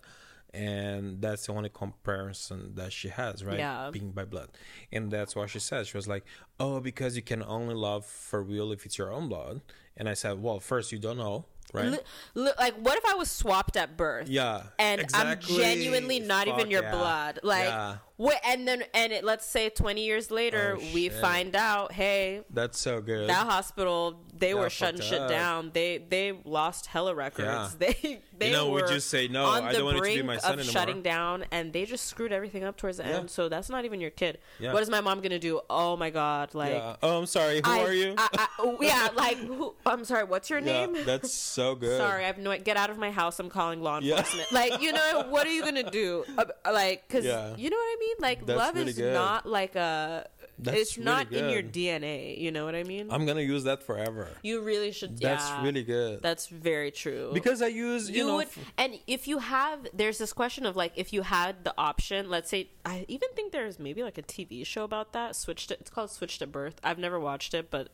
and 0.52 1.20
that's 1.20 1.46
the 1.46 1.52
only 1.52 1.68
comparison 1.68 2.74
that 2.74 2.92
she 2.92 3.08
has, 3.08 3.44
right? 3.44 3.58
Yeah. 3.58 3.90
Being 3.92 4.10
by 4.12 4.24
blood, 4.24 4.50
and 4.92 5.10
that's 5.10 5.36
what 5.36 5.50
she 5.50 5.58
said. 5.58 5.86
She 5.86 5.96
was 5.96 6.08
like, 6.08 6.24
"Oh, 6.58 6.80
because 6.80 7.16
you 7.16 7.22
can 7.22 7.42
only 7.42 7.74
love 7.74 8.04
for 8.06 8.42
real 8.42 8.72
if 8.72 8.84
it's 8.86 8.98
your 8.98 9.12
own 9.12 9.28
blood." 9.28 9.60
And 9.96 10.08
I 10.08 10.14
said, 10.14 10.42
"Well, 10.42 10.60
first 10.60 10.92
you 10.92 10.98
don't 10.98 11.18
know, 11.18 11.44
right?" 11.72 11.90
Li- 11.90 11.98
li- 12.34 12.52
like, 12.58 12.74
what 12.74 12.96
if 12.98 13.04
I 13.04 13.14
was 13.14 13.30
swapped 13.30 13.76
at 13.76 13.96
birth? 13.96 14.28
Yeah, 14.28 14.62
and 14.78 15.00
exactly. 15.00 15.56
I'm 15.56 15.60
genuinely 15.60 16.20
not 16.20 16.48
even 16.48 16.70
your 16.70 16.82
yeah. 16.82 16.92
blood. 16.92 17.40
Like, 17.42 17.64
Yeah. 17.64 17.96
What? 18.20 18.38
And 18.44 18.68
then, 18.68 18.82
and 18.92 19.12
it, 19.14 19.24
let's 19.24 19.46
say 19.46 19.70
20 19.70 20.04
years 20.04 20.30
later, 20.30 20.76
Oh, 20.78 20.84
we 20.92 21.08
find 21.08 21.56
out, 21.56 21.92
hey, 21.92 22.42
That's 22.50 22.78
so 22.78 23.00
good. 23.00 23.30
that 23.30 23.46
hospital 23.46 24.20
they 24.38 24.52
were 24.52 24.68
shutting 24.68 25.00
shit 25.00 25.26
down. 25.28 25.70
They 25.72 25.98
they 26.08 26.32
lost 26.44 26.86
hella 26.86 27.14
records. 27.14 27.46
Yeah. 27.48 27.68
They 27.78 28.20
they 28.38 28.46
You 28.48 28.52
know, 28.52 28.70
were 28.70 28.82
we 28.82 28.88
just 28.88 29.08
say, 29.10 29.28
"No, 29.28 29.44
on 29.44 29.64
I 29.64 29.72
the 29.72 29.78
don't 29.78 29.84
want 29.86 29.96
it 29.98 30.00
to 30.00 30.04
be 30.06 30.14
brink 30.14 30.26
my 30.26 30.36
son 30.38 30.54
of 30.54 30.58
anymore." 30.60 30.72
shutting 30.72 31.02
down, 31.02 31.44
and 31.50 31.72
they 31.74 31.84
just 31.84 32.06
screwed 32.06 32.32
everything 32.32 32.64
up 32.64 32.76
towards 32.78 32.96
the 32.98 33.04
Yeah. 33.04 33.18
end. 33.18 33.30
So 33.30 33.48
that's 33.50 33.68
not 33.68 33.84
even 33.84 34.00
your 34.00 34.10
kid. 34.10 34.38
Yeah. 34.58 34.72
What 34.72 34.82
is 34.82 34.88
my 34.90 35.00
mom 35.02 35.20
gonna 35.20 35.38
do? 35.38 35.60
Oh 35.68 35.96
my 35.96 36.08
god, 36.10 36.54
like. 36.54 36.72
yeah. 36.72 36.96
Oh, 37.02 37.18
I'm 37.18 37.26
sorry. 37.26 37.60
Who 37.64 37.70
I- 37.70 37.80
are 37.82 37.92
you? 37.92 38.14
I, 38.16 38.28
I, 38.38 38.48
oh, 38.60 38.78
yeah, 38.80 39.08
like 39.14 39.36
who, 39.38 39.74
I'm 39.84 40.04
sorry. 40.06 40.24
What's 40.24 40.48
your 40.48 40.60
yeah, 40.60 40.86
name? 40.86 41.04
that's 41.04 41.32
so 41.34 41.74
good. 41.84 41.98
Sorry, 41.98 42.24
I 42.24 42.26
have 42.28 42.38
no. 42.38 42.56
Get 42.58 42.76
out 42.78 42.88
of 42.90 42.96
my 42.98 43.10
house. 43.10 43.38
I'm 43.40 43.50
calling 43.50 43.82
law 43.82 43.98
Yeah. 44.02 44.16
enforcement. 44.18 44.52
Like, 44.52 44.80
you 44.80 44.92
know, 44.92 45.26
what 45.28 45.46
are 45.46 45.52
you 45.52 45.62
gonna 45.62 45.90
do? 45.90 46.24
Uh, 46.38 46.44
like, 46.72 47.06
cause 47.10 47.24
Yeah. 47.24 47.54
you 47.56 47.68
know 47.70 47.76
what 47.76 47.82
I 47.82 47.96
mean. 48.00 48.09
Like, 48.18 48.44
That's 48.46 48.58
love 48.58 48.74
really 48.74 48.90
is 48.90 48.96
good. 48.96 49.14
not 49.14 49.46
like 49.46 49.76
a. 49.76 50.28
That's 50.62 50.76
it's 50.78 50.98
really 50.98 51.04
not 51.06 51.32
in 51.32 51.48
your 51.48 51.62
good. 51.62 51.72
DNA. 51.72 52.38
You 52.38 52.50
know 52.52 52.66
what 52.66 52.74
I 52.74 52.82
mean? 52.84 53.08
I'm 53.10 53.24
gonna 53.24 53.40
use 53.40 53.64
that 53.64 53.82
forever. 53.82 54.28
you 54.42 54.60
really 54.60 54.92
should. 54.92 55.18
That's 55.18 55.48
yeah, 55.48 55.62
really 55.62 55.82
good. 55.82 56.20
That's 56.20 56.48
very 56.48 56.90
true. 56.90 57.30
because 57.32 57.62
I 57.62 57.68
use 57.68 58.10
you, 58.10 58.16
you 58.18 58.26
know 58.26 58.36
would, 58.36 58.48
f- 58.48 58.58
and 58.76 58.98
if 59.06 59.26
you 59.26 59.38
have, 59.38 59.86
there's 59.94 60.18
this 60.18 60.34
question 60.34 60.66
of 60.66 60.76
like, 60.76 60.92
if 60.96 61.14
you 61.14 61.22
had 61.22 61.64
the 61.64 61.72
option, 61.78 62.28
let's 62.28 62.50
say, 62.50 62.68
I 62.84 63.06
even 63.08 63.30
think 63.34 63.52
there's 63.52 63.78
maybe 63.78 64.02
like 64.02 64.18
a 64.18 64.22
TV 64.22 64.66
show 64.66 64.84
about 64.84 65.14
that. 65.14 65.34
Switched. 65.34 65.70
It's 65.70 65.88
called 65.88 66.10
Switched 66.10 66.42
at 66.42 66.52
Birth. 66.52 66.78
I've 66.84 66.98
never 66.98 67.18
watched 67.18 67.54
it, 67.54 67.70
but 67.70 67.88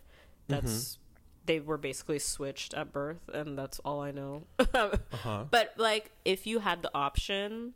that's 0.49 0.73
Mm-hmm. 0.73 1.01
they 1.47 1.61
were 1.61 1.79
basically 1.79 2.19
switched 2.19 2.75
at 2.75 2.93
birth, 2.93 3.21
and 3.33 3.57
that's 3.57 3.79
all 3.85 4.01
I 4.01 4.11
know. 4.11 4.43
Uh-huh. 4.75 5.45
But 5.51 5.75
like, 5.77 6.11
if 6.25 6.49
you 6.49 6.59
had 6.59 6.83
the 6.83 6.91
option 6.95 7.75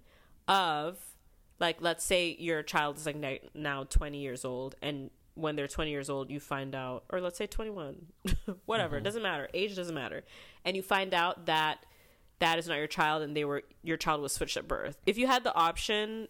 of, 0.48 0.98
like, 1.60 1.76
let's 1.80 2.04
say 2.04 2.34
your 2.38 2.62
child 2.62 2.96
is 2.96 3.06
like 3.06 3.50
now 3.54 3.84
20 3.84 4.18
years 4.18 4.44
old, 4.44 4.74
and 4.82 5.10
when 5.34 5.54
they're 5.56 5.68
20 5.68 5.90
years 5.90 6.10
old, 6.10 6.30
you 6.30 6.40
find 6.40 6.74
out, 6.74 7.04
or 7.10 7.20
let's 7.20 7.38
say 7.38 7.46
21, 7.46 8.06
whatever, 8.66 8.96
Mm-hmm. 8.96 9.02
it 9.02 9.04
doesn't 9.04 9.22
matter, 9.22 9.48
age 9.54 9.76
doesn't 9.76 9.94
matter, 9.94 10.24
and 10.64 10.76
you 10.76 10.82
find 10.82 11.14
out 11.14 11.46
that 11.46 11.84
that 12.40 12.58
is 12.58 12.66
not 12.66 12.78
your 12.78 12.86
child, 12.86 13.22
and 13.22 13.36
they 13.36 13.44
were 13.44 13.62
your 13.82 13.96
child 13.98 14.20
was 14.22 14.32
switched 14.32 14.56
at 14.56 14.66
birth. 14.66 14.96
If 15.06 15.16
you 15.18 15.26
had 15.28 15.44
the 15.44 15.54
option. 15.54 16.26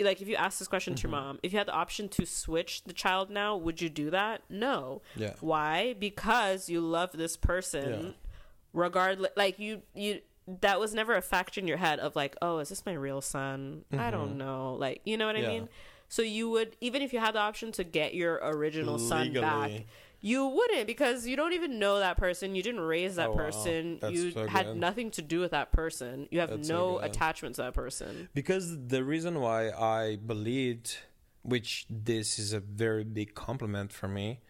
Like 0.00 0.20
if 0.20 0.26
you 0.26 0.34
ask 0.34 0.58
this 0.58 0.66
question 0.66 0.94
to 0.96 1.02
your 1.02 1.12
Mm-hmm. 1.16 1.26
mom, 1.26 1.38
if 1.44 1.52
you 1.52 1.58
had 1.58 1.68
the 1.68 1.72
option 1.74 2.08
to 2.08 2.26
switch 2.26 2.82
the 2.82 2.92
child 2.92 3.30
now, 3.30 3.56
would 3.56 3.80
you 3.80 3.88
do 3.88 4.10
that? 4.10 4.42
No. 4.50 5.02
Yeah. 5.14 5.34
Why? 5.40 5.94
Because 5.96 6.68
you 6.68 6.80
love 6.80 7.10
this 7.12 7.36
person 7.36 8.04
Yeah. 8.06 8.10
regardless 8.72 9.30
like 9.36 9.60
you 9.60 9.82
you 9.94 10.20
that 10.46 10.80
was 10.80 10.92
never 10.94 11.14
a 11.14 11.22
factor 11.22 11.60
in 11.60 11.66
your 11.68 11.76
head 11.76 11.98
of 12.00 12.16
like, 12.16 12.36
oh, 12.42 12.58
is 12.58 12.68
this 12.70 12.84
my 12.86 12.92
real 12.94 13.20
son? 13.20 13.84
I 13.96 14.10
don't 14.10 14.36
know. 14.36 14.74
Like, 14.74 15.00
you 15.04 15.16
know 15.16 15.26
what 15.26 15.36
I 15.36 15.40
Mm-hmm. 15.40 15.48
Mean? 15.48 15.68
So 16.08 16.20
you 16.22 16.50
would 16.50 16.76
even 16.80 17.00
if 17.02 17.12
you 17.12 17.20
had 17.20 17.34
the 17.34 17.38
option 17.38 17.72
to 17.72 17.84
get 17.84 18.14
your 18.14 18.38
original 18.42 18.98
son 18.98 19.32
back, 19.32 19.70
you 20.20 20.46
wouldn't 20.46 20.86
because 20.86 21.26
you 21.26 21.36
don't 21.36 21.54
even 21.54 21.78
know 21.78 21.98
that 22.00 22.16
person. 22.18 22.54
You 22.54 22.62
didn't 22.62 22.82
raise 22.82 23.16
that 23.16 23.30
Oh, 23.30 23.34
person. 23.36 23.98
That's 24.00 24.12
you 24.14 24.30
so 24.32 24.46
had 24.46 24.66
good. 24.66 24.76
nothing 24.76 25.10
to 25.12 25.22
do 25.22 25.40
with 25.40 25.52
that 25.52 25.72
person. 25.72 26.28
You 26.30 26.40
have 26.40 26.50
That's 26.50 26.68
no 26.68 26.98
good. 26.98 27.06
attachment 27.10 27.54
to 27.56 27.62
that 27.62 27.74
person. 27.74 28.28
Because 28.34 28.76
the 28.88 29.02
reason 29.04 29.40
why 29.40 29.70
I 29.70 30.16
believed, 30.16 30.98
which 31.42 31.86
this 31.88 32.38
is 32.38 32.52
a 32.52 32.60
very 32.60 33.04
big 33.04 33.34
compliment 33.34 33.90
for 33.92 34.06
me, 34.06 34.40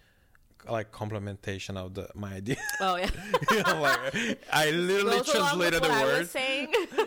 like 0.69 0.93
complementation 0.93 1.77
of 1.77 1.95
the 1.95 2.09
my 2.15 2.35
idea. 2.35 2.57
Oh 2.81 2.97
yeah. 2.97 3.11
You 3.51 3.63
know, 3.63 3.81
like, 3.81 4.39
I 4.53 4.71
literally 4.71 5.19
Goes 5.19 5.35
along 5.35 5.59
with 5.59 5.71
translated 5.71 5.83
the 5.83 5.91
I 5.91 6.05
word. 6.05 6.29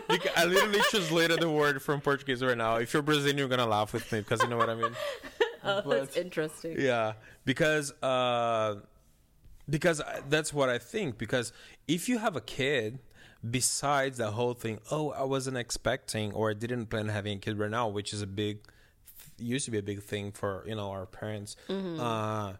Because 0.08 0.30
I 0.36 0.44
literally 0.44 0.80
translated 0.90 1.40
the 1.40 1.50
word 1.50 1.82
from 1.82 2.00
Portuguese 2.00 2.42
right 2.42 2.56
now. 2.56 2.76
If 2.76 2.92
you're 2.92 3.02
Brazilian, 3.02 3.38
you're 3.38 3.48
gonna 3.48 3.66
laugh 3.66 3.92
with 3.92 4.10
me 4.12 4.20
because 4.20 4.42
you 4.42 4.48
know 4.48 4.56
what 4.56 4.70
I 4.70 4.74
mean. 4.74 4.92
oh, 5.64 5.82
that's 5.86 6.16
interesting. 6.16 6.76
Yeah, 6.78 7.14
because 7.44 7.92
uh, 8.02 8.76
because 9.68 10.00
I, 10.00 10.20
that's 10.28 10.52
what 10.52 10.68
I 10.68 10.78
think. 10.78 11.18
Because 11.18 11.52
if 11.88 12.08
you 12.08 12.18
have 12.18 12.36
a 12.36 12.40
kid, 12.40 13.00
besides 13.48 14.18
the 14.18 14.30
whole 14.30 14.54
thing, 14.54 14.78
oh, 14.90 15.10
I 15.10 15.24
wasn't 15.24 15.56
expecting 15.56 16.32
or 16.32 16.50
I 16.50 16.54
didn't 16.54 16.86
plan 16.86 17.08
having 17.08 17.38
a 17.38 17.40
kid 17.40 17.58
right 17.58 17.70
now, 17.70 17.88
which 17.88 18.12
is 18.12 18.22
a 18.22 18.26
big 18.26 18.58
used 19.38 19.64
to 19.66 19.70
be 19.70 19.78
a 19.78 19.82
big 19.82 20.02
thing 20.02 20.32
for 20.32 20.64
you 20.66 20.74
know 20.74 20.90
our 20.90 21.06
parents. 21.06 21.56
Mm-hmm. 21.68 22.00
Uh, 22.00 22.52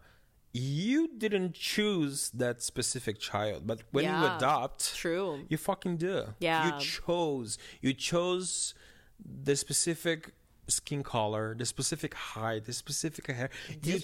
you 0.56 1.08
didn't 1.18 1.52
choose 1.54 2.30
that 2.30 2.62
specific 2.62 3.18
child, 3.18 3.66
but 3.66 3.82
when 3.90 4.04
you 4.04 4.10
adopt, 4.36 4.94
True. 4.94 5.44
you 5.48 5.56
fucking 5.58 5.96
do. 5.98 6.24
Yeah. 6.40 6.66
You 6.76 6.80
chose. 6.80 7.58
You 7.82 7.92
chose 7.92 8.74
the 9.20 9.54
specific 9.56 10.32
skin 10.68 11.02
color, 11.02 11.54
the 11.54 11.66
specific 11.66 12.14
height, 12.14 12.64
the 12.64 12.72
specific 12.72 13.26
hair. 13.26 13.50
you, 13.82 14.00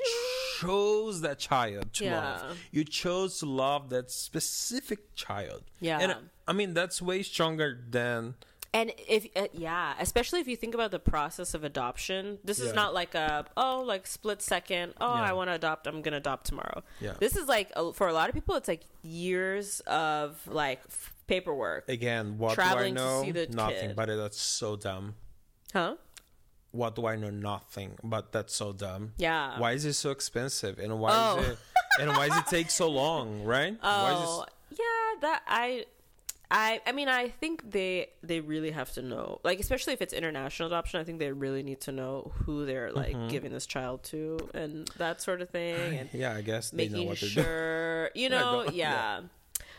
chose 0.60 1.22
that 1.22 1.38
child 1.38 1.92
to 1.94 2.04
Yeah. 2.04 2.20
love. 2.42 2.58
You 2.70 2.84
chose 2.84 3.38
to 3.40 3.46
love 3.46 3.88
that 3.90 4.10
specific 4.10 5.14
child. 5.14 5.64
Yeah. 5.80 5.98
And 5.98 6.14
I 6.46 6.52
mean 6.52 6.74
that's 6.74 7.00
way 7.02 7.22
stronger 7.22 7.80
than 7.90 8.34
And 8.74 8.90
if 9.06 9.26
uh, 9.36 9.48
yeah, 9.52 9.94
especially 10.00 10.40
if 10.40 10.48
you 10.48 10.56
think 10.56 10.74
about 10.74 10.90
the 10.92 10.98
process 10.98 11.52
of 11.52 11.62
adoption, 11.62 12.38
this 12.42 12.58
is 12.58 12.72
not 12.72 12.94
like 12.94 13.14
a 13.14 13.44
oh 13.56 13.82
like 13.86 14.06
split 14.06 14.40
second. 14.40 14.94
Oh, 15.00 15.14
Yeah. 15.14 15.22
I 15.22 15.32
want 15.34 15.50
to 15.50 15.54
adopt. 15.54 15.86
I'm 15.86 16.00
gonna 16.00 16.16
adopt 16.16 16.46
tomorrow. 16.46 16.82
Yeah. 16.98 17.12
This 17.18 17.36
is 17.36 17.48
like 17.48 17.70
a, 17.76 17.92
for 17.92 18.08
a 18.08 18.14
lot 18.14 18.30
of 18.30 18.34
people, 18.34 18.54
it's 18.54 18.68
like 18.68 18.82
years 19.02 19.80
of 19.80 20.40
like 20.46 20.80
f- 20.88 21.12
paperwork. 21.26 21.86
again, 21.88 22.38
what 22.38 22.54
Traveling 22.54 22.94
do 22.94 23.00
to 23.00 23.04
I 23.04 23.06
know? 23.10 23.22
see 23.24 23.30
the 23.32 23.46
Nothing. 23.48 23.88
kid. 23.88 23.96
But 23.96 24.06
that's 24.06 24.40
so 24.40 24.76
dumb. 24.76 25.16
Huh? 25.74 25.96
What 26.70 26.94
do 26.96 27.06
I 27.06 27.16
know? 27.16 27.28
Nothing. 27.28 27.98
But 28.02 28.32
that's 28.32 28.54
so 28.54 28.72
dumb. 28.72 29.12
Yeah. 29.18 29.58
Why 29.58 29.72
is 29.72 29.84
it 29.84 29.92
so 29.92 30.10
expensive? 30.10 30.78
And 30.78 30.98
why 30.98 31.10
Oh. 31.12 31.40
is 31.40 31.48
it 31.50 31.58
and 32.00 32.08
why 32.16 32.28
does 32.28 32.38
it 32.38 32.46
take 32.46 32.70
so 32.70 32.88
long, 32.88 33.44
right? 33.44 33.76
Why 33.82 34.12
is 34.12 34.18
Oh, 34.22 34.46
yeah. 34.70 35.20
That 35.20 35.42
I. 35.46 35.84
I, 36.54 36.80
I 36.86 36.92
mean 36.92 37.08
I 37.08 37.28
think 37.28 37.70
they 37.70 38.08
they 38.22 38.40
really 38.40 38.70
have 38.72 38.92
to 38.92 39.02
know 39.02 39.40
like 39.42 39.58
especially 39.58 39.94
if 39.94 40.02
it's 40.02 40.12
international 40.12 40.66
adoption 40.68 41.00
I 41.00 41.04
think 41.04 41.18
they 41.18 41.32
really 41.32 41.62
need 41.62 41.80
to 41.82 41.92
know 41.92 42.30
who 42.44 42.66
they're 42.66 42.92
like 42.92 43.14
Mm-hmm. 43.14 43.28
giving 43.28 43.52
this 43.52 43.64
child 43.66 44.02
to 44.04 44.38
and 44.52 44.86
that 44.98 45.22
sort 45.22 45.40
of 45.40 45.48
thing 45.50 45.98
and 45.98 46.08
Yeah, 46.12 46.34
I 46.34 46.42
guess 46.42 46.70
they 46.70 46.88
know 46.88 46.92
making 46.92 47.08
what 47.08 47.20
they're 47.20 47.30
doing. 47.30 47.44
sure 47.46 48.10
you 48.14 48.28
know 48.36 48.64
go- 48.66 48.72
yeah. 48.72 49.20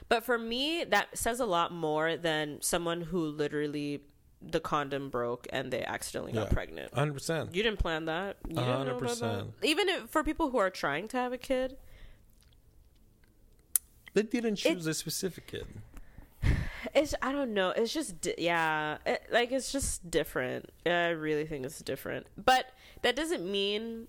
but 0.09 0.23
for 0.23 0.37
me 0.39 0.83
that 0.83 1.15
says 1.17 1.39
a 1.39 1.45
lot 1.45 1.71
more 1.71 2.17
than 2.17 2.61
someone 2.61 3.01
who 3.01 3.27
literally 3.27 4.01
the 4.41 4.59
condom 4.59 5.09
broke 5.09 5.47
and 5.53 5.71
they 5.71 5.83
accidentally 5.85 6.33
got 6.33 6.49
pregnant 6.49 6.93
hundred 6.93 7.13
percent. 7.13 7.53
you 7.55 7.61
didn't 7.63 7.79
plan 7.79 8.05
that 8.05 8.37
you 8.47 8.55
didn't 8.55 8.67
know 8.87 8.97
about 8.97 9.19
that 9.19 9.43
100%. 9.45 9.51
even 9.61 9.87
if, 9.89 10.09
for 10.09 10.23
people 10.23 10.49
who 10.49 10.57
are 10.57 10.69
trying 10.69 11.07
to 11.07 11.17
have 11.17 11.31
a 11.31 11.37
kid 11.37 11.77
They 14.13 14.23
didn't 14.23 14.57
choose 14.57 14.85
a 14.85 14.93
specific 14.93 15.47
kid. 15.47 15.65
It's 16.93 17.15
i 17.21 17.31
don't 17.31 17.53
know. 17.53 17.69
It's 17.69 17.93
just 17.93 18.21
di- 18.21 18.35
yeah. 18.37 18.97
It, 19.05 19.23
like 19.31 19.51
it's 19.51 19.71
just 19.71 20.09
different. 20.09 20.69
I 20.85 21.09
really 21.09 21.45
think 21.45 21.65
it's 21.65 21.79
different. 21.79 22.27
But 22.37 22.67
that 23.01 23.15
doesn't 23.15 23.49
mean 23.49 24.07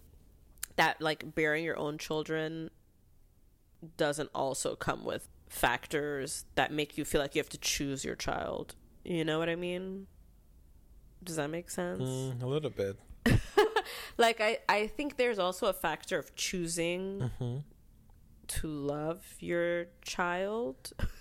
that 0.77 1.01
like 1.01 1.35
bearing 1.35 1.65
your 1.65 1.79
own 1.79 1.99
children 1.99 2.71
doesn't 3.97 4.31
also 4.35 4.75
come 4.75 5.05
with 5.05 5.29
factors 5.49 6.47
that 6.55 6.73
make 6.73 6.99
you 6.99 7.05
feel 7.05 7.21
like 7.21 7.35
you 7.35 7.41
have 7.41 7.49
to 7.51 7.59
choose 7.59 8.05
your 8.05 8.17
child. 8.17 8.75
You 9.05 9.25
know 9.25 9.39
what 9.39 9.49
i 9.49 9.57
mean? 9.57 10.07
Does 11.23 11.37
that 11.37 11.49
make 11.51 11.71
sense? 11.71 12.03
Mm, 12.03 12.43
a 12.43 12.47
little 12.47 12.71
bit. 12.71 12.97
like 14.19 14.41
i 14.41 14.59
i 14.69 14.87
think 14.87 15.17
there's 15.17 15.39
also 15.39 15.67
a 15.67 15.73
factor 15.73 16.19
of 16.19 16.35
choosing 16.37 17.31
to 18.47 18.67
love 18.67 19.23
your 19.41 19.87
child 20.03 20.93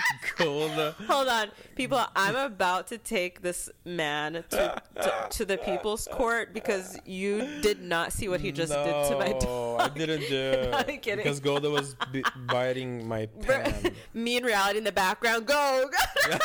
Hold 0.38 1.28
on, 1.28 1.50
people. 1.76 2.00
I'm 2.16 2.36
about 2.36 2.86
to 2.88 2.98
take 2.98 3.42
this 3.42 3.70
man 3.84 4.44
to, 4.50 4.82
to 4.96 5.26
to 5.30 5.44
the 5.44 5.58
people's 5.58 6.08
court 6.10 6.52
because 6.54 6.98
you 7.04 7.60
did 7.60 7.80
not 7.82 8.12
see 8.12 8.28
what 8.28 8.40
he 8.40 8.52
just 8.52 8.72
did 8.72 9.08
to 9.08 9.16
my 9.18 9.28
No, 9.28 9.38
dog. 9.40 9.80
I 9.80 9.88
didn't 9.98 10.28
do. 10.28 10.70
I'm 10.72 10.98
kidding. 10.98 11.16
Because 11.18 11.40
Golda 11.40 11.70
was 11.70 11.94
b- 12.12 12.24
biting 12.46 13.06
my 13.06 13.26
pen, 13.42 13.94
Me 14.14 14.36
in 14.36 14.44
reality 14.44 14.78
in 14.78 14.84
the 14.84 14.92
background. 14.92 15.46
Go. 15.46 15.88
go. 16.28 16.38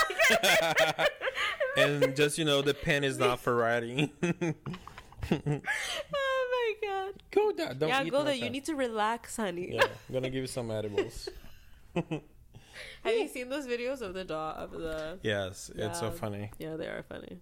and 1.77 2.15
just 2.15 2.37
you 2.37 2.45
know, 2.45 2.61
the 2.61 2.73
pen 2.73 3.03
is 3.03 3.17
not 3.17 3.39
for 3.39 3.55
writing. 3.55 4.11
oh 4.23 4.33
my 5.31 6.73
god. 6.87 7.13
Golda, 7.31 7.73
don't 7.73 7.89
Yeah, 7.89 8.03
eat 8.03 8.11
go 8.11 8.23
my. 8.23 8.31
You 8.33 8.49
need 8.49 8.65
to 8.65 8.75
relax, 8.75 9.37
honey. 9.37 9.69
Yeah, 9.73 9.83
I'm 9.83 10.13
gonna 10.13 10.29
give 10.29 10.41
you 10.41 10.47
some 10.47 10.69
edibles. 10.71 11.29
Have 13.03 13.13
you 13.13 13.27
seen 13.27 13.49
those 13.49 13.67
videos 13.67 14.01
of 14.01 14.13
the 14.13 14.23
dog 14.23 14.55
of 14.59 14.71
the? 14.71 15.19
Yes, 15.23 15.71
it's 15.75 15.99
so 15.99 16.11
funny. 16.11 16.51
Yeah, 16.59 16.75
they 16.75 16.87
are 16.87 17.03
funny. 17.03 17.37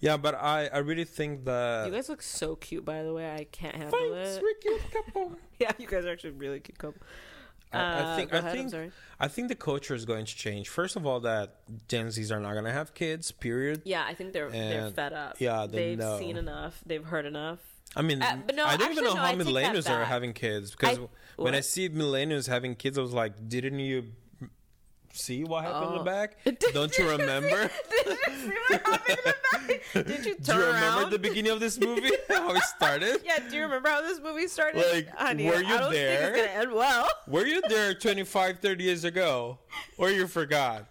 Yeah, 0.00 0.16
but 0.18 0.34
I, 0.34 0.66
I 0.72 0.78
really 0.78 1.04
think 1.04 1.44
that. 1.46 1.86
You 1.86 1.92
guys 1.92 2.08
look 2.08 2.20
so 2.22 2.56
cute, 2.56 2.84
by 2.84 3.02
the 3.02 3.14
way. 3.14 3.32
I 3.32 3.44
can't 3.44 3.74
handle 3.74 3.98
Thanks, 3.98 4.36
it. 4.36 4.42
we're 4.42 4.54
cute 4.60 4.80
couple. 4.92 5.32
Yeah, 5.58 5.72
you 5.78 5.86
guys 5.86 6.04
are 6.04 6.10
actually 6.12 6.30
really 6.32 6.60
cute 6.60 6.76
couple. 6.78 7.00
I, 7.72 7.78
I 7.78 7.82
Uh, 7.82 8.16
think 8.16 8.34
I 8.34 8.38
ahead, 8.38 8.70
think. 8.70 8.92
I 9.18 9.28
think 9.28 9.48
the 9.48 9.54
culture 9.54 9.94
is 9.94 10.04
going 10.04 10.26
to 10.26 10.36
change. 10.36 10.68
First 10.68 10.96
of 10.96 11.06
all, 11.06 11.20
that 11.20 11.56
Gen 11.88 12.06
Zs 12.08 12.30
are 12.30 12.38
not 12.40 12.54
gonna 12.54 12.72
have 12.72 12.92
kids. 12.94 13.32
Period. 13.32 13.82
Yeah, 13.84 14.04
I 14.06 14.14
think 14.14 14.32
they're 14.32 14.50
they're 14.50 14.90
fed 14.90 15.12
up. 15.12 15.36
yeah, 15.40 15.66
they 15.66 15.90
they've 15.90 15.98
know. 15.98 16.18
seen 16.18 16.36
enough. 16.36 16.80
They've 16.84 17.04
heard 17.04 17.24
enough. 17.26 17.60
I 17.96 18.02
mean, 18.02 18.20
Uh, 18.22 18.38
but 18.46 18.56
no, 18.56 18.64
I 18.66 18.76
don't 18.76 18.92
even 18.92 19.04
know 19.04 19.14
no, 19.14 19.20
how 19.20 19.26
I 19.26 19.30
take 19.34 19.38
that 19.38 19.46
millennials 19.46 19.88
are 19.88 20.04
having 20.04 20.32
kids 20.32 20.72
because 20.72 20.98
I- 20.98 21.08
when 21.42 21.54
I 21.54 21.60
see 21.60 21.88
millennials 21.88 22.46
having 22.48 22.74
kids, 22.74 22.98
I 22.98 23.02
was 23.02 23.12
like, 23.12 23.48
didn't 23.48 23.78
you 23.78 24.12
see 25.14 25.44
what 25.44 25.64
happened 25.64 25.92
in 25.92 25.92
Oh. 25.94 25.98
the 25.98 26.04
back? 26.04 26.36
Don't 26.72 26.96
you 26.98 27.08
remember? 27.10 27.70
Did 27.90 28.06
you 28.06 28.34
see 28.36 28.48
what 28.68 28.80
happened 28.82 29.08
in 29.08 29.24
the 29.24 29.34
oh. 29.34 29.34
back? 29.52 29.80
Did 30.06 30.26
you 30.26 30.34
Do 30.36 30.52
you 30.52 30.58
remember 30.58 31.00
around? 31.00 31.10
the 31.10 31.18
beginning 31.18 31.52
of 31.52 31.60
this 31.60 31.78
movie? 31.80 32.10
how 32.28 32.50
it 32.54 32.62
started? 32.64 33.20
yeah, 33.24 33.38
do 33.48 33.56
you 33.56 33.62
remember 33.62 33.88
how 33.88 34.02
this 34.02 34.20
movie 34.20 34.46
started? 34.48 34.84
Like, 34.92 35.08
Honey, 35.16 35.46
were 35.46 35.54
I 35.56 35.60
you 35.60 35.78
don't 35.78 35.92
there? 35.92 36.32
think 36.32 36.36
it's 36.36 36.46
gonna 36.54 36.60
end 36.64 36.72
well. 36.72 37.08
Were 37.28 37.46
you 37.46 37.62
there 37.68 37.94
25, 37.94 38.58
30 38.58 38.84
years 38.84 39.04
ago? 39.04 39.58
Or 39.96 40.10
you 40.10 40.26
forgot? 40.26 40.86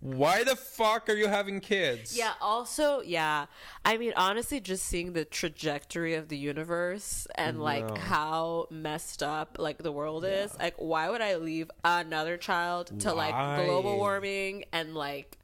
Why 0.00 0.44
the 0.44 0.56
fuck 0.56 1.10
are 1.10 1.14
you 1.14 1.28
having 1.28 1.60
kids? 1.60 2.16
Yeah, 2.16 2.32
also, 2.40 3.02
yeah. 3.02 3.46
I 3.84 3.98
mean, 3.98 4.14
honestly, 4.16 4.58
just 4.58 4.86
seeing 4.86 5.12
the 5.12 5.26
trajectory 5.26 6.14
of 6.14 6.28
the 6.28 6.38
universe 6.38 7.26
and 7.34 7.60
like 7.60 7.98
how 7.98 8.66
messed 8.70 9.22
up 9.22 9.56
like 9.58 9.78
the 9.78 9.92
world 9.92 10.24
is. 10.24 10.56
Like, 10.58 10.74
why 10.78 11.10
would 11.10 11.20
I 11.20 11.36
leave 11.36 11.70
another 11.84 12.38
child 12.38 13.00
to 13.00 13.12
like 13.12 13.34
global 13.64 13.98
warming 13.98 14.64
and 14.72 14.94
like 14.94 15.36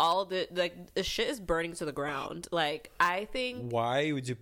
all 0.00 0.24
the 0.24 0.48
like 0.50 0.94
the 0.94 1.02
shit 1.02 1.28
is 1.28 1.38
burning 1.38 1.74
to 1.74 1.84
the 1.84 1.92
ground. 1.92 2.48
Like, 2.50 2.90
I 2.98 3.26
think 3.26 3.70
Why 3.70 4.10
would 4.12 4.26
you? 4.28 4.36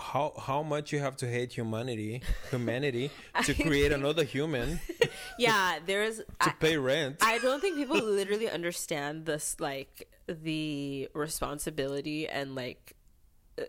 How 0.00 0.32
how 0.38 0.62
much 0.62 0.92
you 0.92 0.98
have 0.98 1.16
to 1.18 1.30
hate 1.30 1.52
humanity, 1.52 2.22
humanity 2.50 3.10
to 3.44 3.54
create 3.54 3.92
another 3.92 4.24
human 4.24 4.80
yeah, 5.38 5.78
there's 5.84 6.18
to 6.18 6.24
I, 6.40 6.50
pay 6.58 6.76
rent? 6.76 7.18
I 7.22 7.38
don't 7.38 7.60
think 7.60 7.76
people 7.76 7.98
literally 7.98 8.48
understand 8.48 9.26
this 9.26 9.56
like 9.60 10.08
the 10.26 11.08
responsibility 11.14 12.28
and 12.28 12.54
like 12.54 12.94
uh, 13.58 13.64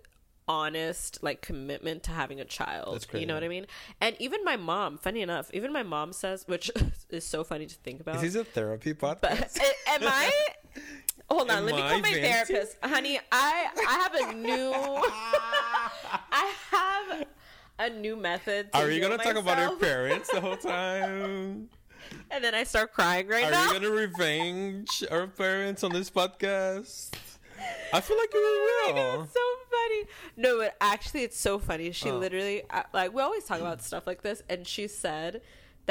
honest 0.48 1.22
like 1.22 1.42
commitment 1.42 2.04
to 2.04 2.12
having 2.12 2.40
a 2.40 2.46
child. 2.46 2.96
That's 2.96 3.14
You 3.14 3.26
know 3.26 3.34
what 3.34 3.44
I 3.44 3.48
mean? 3.48 3.68
And 4.00 4.16
even 4.20 4.44
my 4.44 4.58
mom, 4.58 4.98
funny 4.98 5.22
enough, 5.22 5.50
even 5.54 5.74
my 5.74 5.84
mom 5.84 6.14
says, 6.14 6.48
which 6.48 6.72
is 7.10 7.26
so 7.26 7.44
funny 7.44 7.66
to 7.66 7.76
think 7.76 8.02
about. 8.02 8.24
Is 8.24 8.34
this 8.34 8.36
a 8.36 8.46
therapy 8.46 8.94
podcast? 8.94 9.58
But 9.58 9.76
am 9.88 10.02
I? 10.04 10.32
Hold 11.32 11.50
on, 11.50 11.66
let 11.66 11.76
me 11.76 11.82
call 11.82 12.00
my 12.00 12.12
therapist, 12.12 12.78
honey. 12.84 13.20
I 13.32 13.68
I 13.88 13.94
have 13.94 14.16
a 14.16 14.34
new 14.34 14.72
I 16.32 16.54
have 16.72 17.28
a 17.80 17.90
new 17.90 18.16
method. 18.16 18.72
To 18.74 18.80
Are 18.80 18.92
you 18.92 19.00
gonna 19.02 19.18
talk 19.18 19.36
about 19.36 19.58
your 19.58 19.78
parents 19.78 20.30
the 20.32 20.42
whole 20.42 20.58
time? 20.76 21.70
and 22.30 22.44
then 22.44 22.54
I 22.54 22.64
start 22.66 22.94
crying 22.94 23.28
right 23.28 23.46
Are 23.46 23.52
now. 23.52 23.62
Are 23.70 23.74
you 23.74 23.80
gonna 23.80 23.92
revenge 23.92 25.04
our 25.10 25.28
parents 25.28 25.84
on 25.84 25.92
this 25.94 26.10
podcast? 26.10 27.14
I 27.94 28.02
feel 28.02 28.18
like 28.18 28.34
you 28.34 28.40
Oh 28.44 28.88
will. 28.88 28.96
God, 28.96 29.24
it's 29.26 29.34
so 29.34 29.40
funny. 29.70 30.04
No, 30.36 30.58
but 30.60 30.76
actually, 30.82 31.24
it's 31.24 31.38
so 31.40 31.60
funny. 31.60 31.92
She 31.92 32.10
Oh. 32.10 32.18
literally, 32.18 32.64
like, 32.94 33.14
we 33.14 33.22
always 33.22 33.46
talk 33.46 33.60
about 33.62 33.82
stuff 33.84 34.08
like 34.08 34.22
this, 34.24 34.42
and 34.50 34.68
she 34.68 34.88
said 34.88 35.42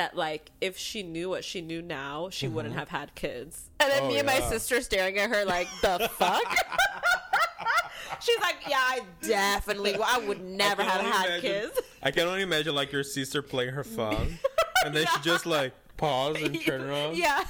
that, 0.00 0.16
like, 0.16 0.50
if 0.62 0.78
she 0.78 1.02
knew 1.02 1.28
what 1.28 1.44
she 1.44 1.60
knew 1.60 1.82
now, 1.82 2.30
she 2.30 2.48
wouldn't 2.48 2.74
have 2.74 2.88
had 2.88 3.14
kids. 3.14 3.68
And 3.78 3.90
then 3.90 3.98
Mm-hmm. 4.00 4.06
Oh, 4.06 4.12
me 4.12 4.18
and 4.18 4.26
my 4.26 4.40
sister 4.40 4.80
staring 4.80 5.18
at 5.18 5.28
her 5.28 5.44
like, 5.44 5.68
the 5.82 6.08
fuck? 6.14 6.42
She's 8.20 8.38
like, 8.40 8.56
yeah, 8.68 8.76
I 8.78 9.00
definitely, 9.22 9.94
I 10.02 10.18
would 10.18 10.42
never 10.42 10.80
I 10.82 10.84
have 10.86 11.00
had 11.02 11.26
imagine- 11.26 11.40
kids. 11.50 11.80
I 12.02 12.10
can 12.10 12.26
only 12.26 12.42
imagine 12.42 12.74
like 12.74 12.92
your 12.92 13.02
sister 13.04 13.42
playing 13.42 13.72
her 13.74 13.84
phone, 13.84 14.38
and 14.84 14.94
then 14.94 15.06
she 15.06 15.20
just 15.20 15.44
like 15.46 15.72
pause 15.98 16.40
and 16.42 16.58
turn 16.64 16.80
around. 16.90 17.16
Yeah. 17.16 17.44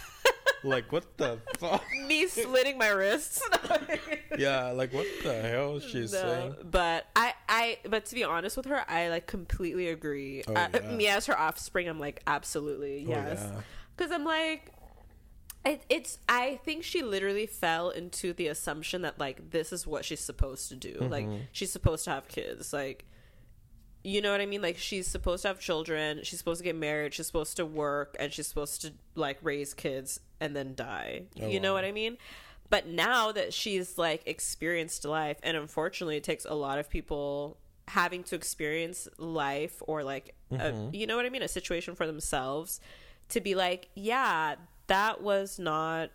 Like 0.63 0.93
what 0.93 1.17
the 1.17 1.39
fuck? 1.59 1.83
me 2.07 2.27
slitting 2.27 2.79
my 2.79 2.89
wrists. 2.89 3.43
Yeah, 4.39 4.71
like 4.71 4.93
what 4.95 5.07
the 5.25 5.35
hell 5.43 5.77
is 5.77 5.85
she 5.85 6.07
saying? 6.07 6.55
but 6.71 7.07
I, 7.17 7.35
I, 7.49 7.79
but 7.89 8.07
to 8.07 8.15
be 8.15 8.25
honest 8.25 8.57
with 8.57 8.67
her, 8.67 8.85
I 8.89 9.09
like 9.09 9.27
completely 9.27 9.89
agree. 9.89 10.43
Oh, 10.47 10.55
uh, 10.55 10.69
yeah. 10.73 10.91
Me 10.93 11.09
as 11.09 11.27
her 11.27 11.39
offspring, 11.39 11.89
I'm 11.89 11.99
like 11.99 12.23
absolutely 12.27 13.05
Oh, 13.07 13.11
yes, 13.11 13.41
yeah. 13.53 13.61
because 13.97 14.13
I'm 14.13 14.25
like, 14.25 14.73
it, 15.67 15.83
it's. 15.91 16.19
I 16.29 16.59
think 16.65 16.85
she 16.85 17.03
literally 17.03 17.47
fell 17.47 17.91
into 17.91 18.33
the 18.33 18.47
assumption 18.47 19.03
that 19.03 19.19
like 19.19 19.51
this 19.51 19.73
is 19.73 19.87
what 19.87 20.05
she's 20.07 20.21
supposed 20.21 20.69
to 20.71 20.77
do. 20.77 20.97
Like 21.01 21.27
Mm-hmm. 21.27 21.43
she's 21.53 21.73
supposed 21.73 22.05
to 22.05 22.11
have 22.13 22.29
kids. 22.29 22.73
Like 22.73 23.05
you 24.03 24.23
know 24.23 24.33
what 24.33 24.41
I 24.41 24.47
mean? 24.47 24.63
Like 24.63 24.79
she's 24.79 25.07
supposed 25.07 25.43
to 25.43 25.49
have 25.49 25.61
children, 25.61 26.21
she's 26.23 26.39
supposed 26.39 26.61
to 26.61 26.65
get 26.65 26.77
married, 26.77 27.15
she's 27.15 27.27
supposed 27.27 27.57
to 27.57 27.67
work, 27.67 28.17
and 28.19 28.33
she's 28.33 28.47
supposed 28.47 28.83
to 28.83 28.93
like 29.15 29.39
raise 29.43 29.75
kids 29.75 30.21
and 30.41 30.57
then 30.57 30.75
die. 30.75 31.25
Oh, 31.41 31.47
you 31.47 31.61
know 31.61 31.73
wow. 31.73 31.79
what 31.79 31.85
I 31.85 31.93
mean? 31.93 32.17
But 32.71 32.87
now 32.87 33.33
that 33.33 33.53
she's 33.53 33.99
like 33.99 34.23
experienced 34.27 35.05
life, 35.05 35.39
and 35.43 35.57
unfortunately, 35.57 36.17
it 36.17 36.25
takes 36.25 36.45
a 36.45 36.55
lot 36.55 36.79
of 36.79 36.89
people 36.89 37.59
having 37.89 38.23
to 38.23 38.37
experience 38.37 39.09
life 39.19 39.83
or 39.87 40.05
like, 40.05 40.35
a, 40.53 40.55
mm-hmm. 40.55 40.95
you 40.95 41.07
know 41.07 41.17
what 41.17 41.27
I 41.27 41.31
mean? 41.31 41.43
A 41.43 41.49
situation 41.49 41.97
for 41.97 42.07
themselves 42.07 42.81
to 43.31 43.41
be 43.41 43.55
like, 43.55 43.89
yeah, 43.95 44.55
that 44.87 45.21
was 45.21 45.59
not 45.59 46.11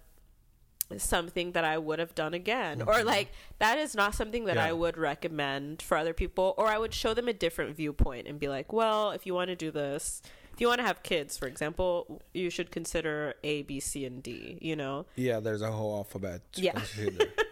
something 0.97 1.51
that 1.53 1.63
I 1.65 1.77
would 1.77 1.99
have 1.99 2.13
done 2.15 2.33
again. 2.33 2.81
Or 2.81 3.03
like 3.03 3.31
that 3.59 3.77
is 3.77 3.95
not 3.95 4.13
something 4.15 4.45
that 4.45 4.55
Yeah. 4.55 4.65
I 4.65 4.73
would 4.73 4.97
recommend 4.97 5.81
for 5.81 5.97
other 5.97 6.13
people 6.13 6.53
or 6.57 6.67
I 6.67 6.77
would 6.77 6.93
show 6.93 7.13
them 7.13 7.27
a 7.27 7.33
different 7.33 7.75
viewpoint 7.75 8.27
and 8.27 8.39
be 8.39 8.47
like, 8.47 8.71
"Well, 8.71 9.11
if 9.11 9.25
you 9.25 9.33
want 9.33 9.49
to 9.49 9.55
do 9.55 9.71
this, 9.71 10.21
if 10.53 10.61
you 10.61 10.67
want 10.67 10.79
to 10.79 10.85
have 10.87 11.03
kids, 11.03 11.37
for 11.37 11.47
example, 11.47 12.21
you 12.33 12.49
should 12.49 12.71
consider 12.71 13.33
A, 13.43 13.63
B, 13.63 13.79
C, 13.81 14.05
and 14.05 14.21
D, 14.23 14.57
you 14.61 14.75
know?" 14.75 15.05
Yeah, 15.15 15.39
there's 15.39 15.61
a 15.61 15.71
whole 15.71 15.95
alphabet. 15.97 16.41
Yeah. 16.55 16.79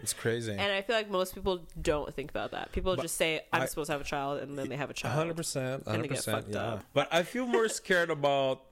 it's 0.00 0.12
crazy. 0.14 0.52
And 0.58 0.72
I 0.72 0.80
feel 0.82 0.96
like 0.96 1.10
most 1.10 1.34
people 1.34 1.60
don't 1.80 2.14
think 2.14 2.30
about 2.30 2.52
that. 2.52 2.72
People 2.72 2.94
just 2.96 3.16
say, 3.16 3.42
"I'm 3.52 3.62
I- 3.62 3.66
supposed 3.66 3.88
to 3.88 3.92
have 3.92 4.00
a 4.00 4.04
child," 4.04 4.40
and 4.42 4.56
then 4.58 4.68
they 4.68 4.76
have 4.76 4.90
a 4.90 4.94
child. 4.94 5.14
hundred 5.16 5.36
percent, 5.36 5.82
And 5.86 5.88
hundred 5.88 6.02
they 6.04 6.08
get 6.08 6.16
percent. 6.18 6.36
fucked 6.44 6.54
Yeah, 6.54 6.62
up. 6.74 6.84
but 6.94 7.08
I 7.12 7.24
feel 7.24 7.46
more 7.46 7.68
scared 7.68 8.10
about 8.10 8.62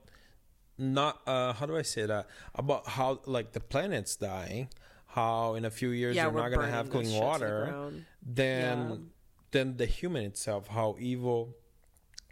not. 0.78 1.20
uh 1.26 1.52
How 1.52 1.66
do 1.66 1.76
I 1.76 1.82
say 1.82 2.06
that? 2.06 2.26
About 2.54 2.86
how 2.88 3.20
like 3.26 3.52
the 3.52 3.60
planet's 3.60 4.16
dying. 4.16 4.68
How 5.06 5.54
in 5.54 5.64
a 5.66 5.70
few 5.70 5.90
years 5.90 6.16
Yeah, 6.16 6.24
you're 6.24 6.32
we're 6.32 6.40
not 6.40 6.50
gonna 6.56 6.70
have 6.70 6.88
clean 6.90 7.04
to 7.04 7.10
the 7.12 7.20
water. 7.20 7.92
Then, 8.22 8.78
Yeah. 8.90 8.96
then 9.50 9.76
the 9.76 9.84
human 9.86 10.24
itself, 10.24 10.68
how 10.68 10.96
evil 10.98 11.54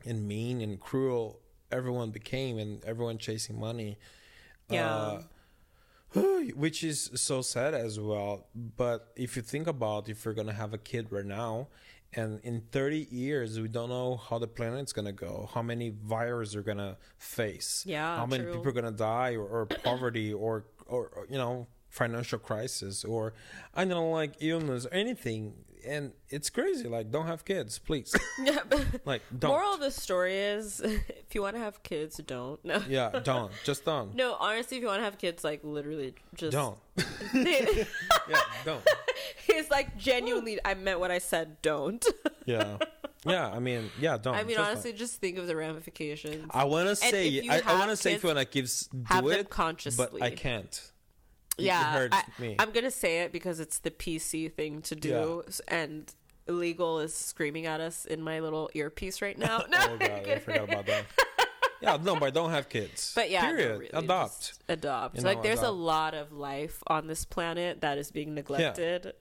and 0.06 0.26
mean 0.26 0.61
and 0.62 0.80
cruel 0.80 1.40
everyone 1.70 2.11
became, 2.11 2.59
and 2.59 2.82
everyone 2.85 3.18
chasing 3.18 3.59
money. 3.61 3.99
Yeah. 4.70 4.94
Uh, 4.97 5.23
which 6.55 6.83
is 6.83 7.11
so 7.14 7.43
sad 7.43 7.75
as 7.75 7.99
well. 8.00 8.47
But 8.55 9.12
if 9.17 9.37
you 9.37 9.43
think 9.43 9.67
about 9.67 10.09
if 10.09 10.25
you're 10.25 10.35
gonna 10.35 10.52
have 10.52 10.75
a 10.75 10.79
kid 10.79 11.09
right 11.11 11.25
now, 11.25 11.69
and 12.12 12.40
in 12.43 12.62
30 12.73 13.07
years 13.11 13.61
we 13.61 13.69
don't 13.69 13.88
know 13.88 14.17
how 14.17 14.38
the 14.38 14.49
planet's 14.49 14.92
gonna 14.92 15.12
go, 15.12 15.49
how 15.55 15.62
many 15.62 15.90
viruses 15.90 16.57
are 16.57 16.62
gonna 16.62 16.96
face, 17.18 17.85
Yeah, 17.87 18.16
how 18.16 18.27
many 18.27 18.44
true. 18.44 18.55
people 18.55 18.68
are 18.68 18.73
gonna 18.73 18.90
die, 18.90 19.37
or, 19.37 19.46
or 19.46 19.66
poverty, 19.85 20.33
or, 20.33 20.64
or 20.87 21.27
you 21.29 21.38
know 21.38 21.68
financial 21.88 22.38
crisis, 22.38 23.05
or 23.05 23.35
I 23.75 23.85
don't 23.85 23.90
know 23.90 24.11
like 24.11 24.35
illness, 24.40 24.87
or 24.87 24.94
anything. 24.94 25.55
And 25.87 26.12
it's 26.29 26.51
crazy. 26.51 26.88
Like, 26.88 27.11
don't 27.11 27.27
have 27.27 27.45
kids, 27.45 27.79
please. 27.79 28.14
Yeah, 28.43 28.61
like, 29.05 29.23
don't. 29.37 29.51
moral 29.51 29.75
of 29.75 29.81
the 29.81 29.90
story 29.90 30.37
is 30.37 30.81
if 30.81 31.35
you 31.35 31.43
want 31.43 31.57
to 31.57 31.61
have 31.61 31.83
kids, 31.83 32.16
don't. 32.25 32.64
No. 32.64 32.83
yeah, 32.88 33.11
don't. 33.25 33.53
Just 33.64 33.85
don't. 33.85 34.14
No, 34.14 34.37
honestly, 34.38 34.79
if 34.79 34.83
you 34.83 34.88
want 34.88 35.01
to 35.01 35.05
have 35.05 35.19
kids, 35.19 35.45
like 35.45 35.61
literally 35.62 36.14
just 36.35 36.53
Don't. 36.53 36.79
Yeah, 37.35 37.75
don't. 38.64 38.83
It's 39.49 39.71
like 39.71 39.97
genuinely, 39.99 40.59
I 40.64 40.75
meant 40.75 41.01
what 41.01 41.11
I 41.11 41.19
said. 41.19 41.61
Don't. 41.62 42.05
Yeah. 42.47 42.79
Yeah, 43.27 43.49
I 43.49 43.59
mean, 43.59 43.90
yeah, 44.01 44.16
don't. 44.16 44.35
I 44.35 44.38
mean, 44.38 44.49
Just 44.49 44.59
don't. 44.59 44.66
honestly, 44.66 44.93
just 44.95 45.21
think 45.21 45.37
of 45.37 45.47
the 45.47 45.55
ramifications. 45.55 46.47
I 46.51 46.64
want 46.64 46.88
to 46.88 46.97
say 46.97 47.47
I, 47.49 47.61
I 47.66 47.79
want 47.79 47.90
to 47.90 47.97
say 47.97 48.14
if 48.14 48.23
you 48.23 48.29
want 48.29 48.38
to 48.38 48.47
kids 48.47 48.87
do 48.87 49.03
have 49.05 49.25
them 49.25 49.40
it, 49.40 49.97
but. 49.97 50.23
I 50.23 50.31
can't. 50.31 50.90
Yeah, 51.58 52.08
I. 52.12 52.56
I'm 52.58 52.70
gonna 52.70 52.90
say 52.90 53.20
it 53.22 53.32
because 53.32 53.60
it's 53.60 53.78
the 53.78 53.90
PC 53.90 54.52
thing 54.52 54.82
to 54.82 54.94
do, 54.96 55.42
and 55.68 56.12
illegal 56.48 57.00
is 57.00 57.14
screaming 57.14 57.66
at 57.66 57.80
us 57.80 58.04
in 58.06 58.22
my 58.22 58.40
little 58.40 58.70
earpiece 58.74 59.20
right 59.22 59.36
now. 59.46 59.62
Oh, 59.64 59.68
no, 59.68 59.78
oh 59.90 59.96
god, 59.98 60.10
I 60.28 60.38
forgot 60.38 60.64
about 60.68 60.86
that. 60.86 61.04
Yeah, 61.82 61.96
no, 61.96 62.14
but 62.14 62.26
I 62.26 62.30
don't 62.30 62.50
have 62.50 62.68
kids. 62.68 63.12
But 63.14 63.30
yeah, 63.30 63.40
no, 63.52 63.56
period. 63.56 63.70
really, 63.80 63.90
Adopt. 63.94 64.52
adopt. 64.68 65.16
You 65.16 65.22
like, 65.24 65.38
know, 65.38 65.42
there's 65.44 65.62
a 65.62 65.70
lot 65.70 66.12
of 66.12 66.30
life 66.30 66.82
on 66.88 67.06
this 67.06 67.24
planet 67.24 67.80
that 67.80 67.96
is 67.96 68.10
being 68.10 68.34
neglected. 68.34 69.14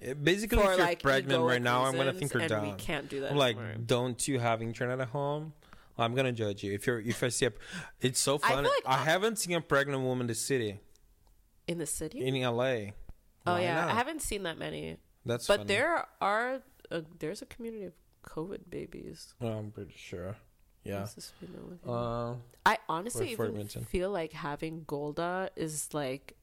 It- 0.00 0.22
Basically, 0.22 0.58
For, 0.58 0.70
if 0.72 0.76
you're 0.78 0.86
like, 0.86 1.02
pregnant 1.02 1.42
right 1.42 1.60
now, 1.60 1.84
I'm 1.86 1.96
gonna 1.96 2.12
think 2.12 2.32
you're 2.32 2.46
done. 2.46 2.62
we 2.70 2.72
can't 2.74 3.08
do 3.08 3.20
that 3.22 3.32
I'm 3.32 3.36
like, 3.36 3.56
anymore. 3.56 3.74
don't 3.84 4.28
you 4.28 4.38
have 4.38 4.60
internet 4.62 5.00
at 5.00 5.08
home? 5.08 5.54
I'm 5.98 6.14
gonna 6.14 6.30
judge 6.32 6.62
you 6.62 6.72
if 6.74 6.86
you're 6.86 7.00
if 7.00 7.22
I 7.24 7.30
see 7.30 7.46
a. 7.46 7.52
It's 8.00 8.20
so 8.20 8.36
I 8.44 8.52
funny. 8.52 8.68
like 8.68 8.82
I, 8.86 8.94
I- 9.00 9.04
haven't 9.04 9.38
seen 9.40 9.56
a 9.56 9.60
pregnant 9.60 10.02
woman 10.02 10.24
in 10.24 10.28
the 10.28 10.34
city 10.34 10.78
In 11.66 11.78
the 11.78 11.86
city? 11.86 12.20
in 12.26 12.34
LA. 12.40 12.50
oh 12.50 12.92
Why 13.44 13.62
yeah, 13.62 13.74
not? 13.82 13.90
I 13.90 13.94
haven't 13.94 14.22
seen 14.22 14.42
that 14.44 14.58
many. 14.58 14.98
That's 15.24 15.46
But 15.46 15.58
funny. 15.58 15.68
there 15.68 16.06
are 16.20 16.62
a, 16.90 17.02
there's 17.18 17.42
a 17.42 17.46
community 17.46 17.84
of 17.84 17.92
COVID 18.24 18.70
babies. 18.70 19.34
I'm 19.40 19.70
pretty 19.72 19.94
sure. 19.96 20.36
Yeah. 20.84 21.00
This 21.00 21.18
is, 21.18 21.32
you 21.42 21.48
know, 21.48 21.64
looking- 21.68 21.90
Uh, 21.90 22.34
I 22.64 22.78
honestly 22.88 23.32
even 23.32 23.66
feel 23.66 24.10
like 24.10 24.32
having 24.32 24.84
Golda 24.86 25.50
is 25.56 25.92
like, 25.92 26.36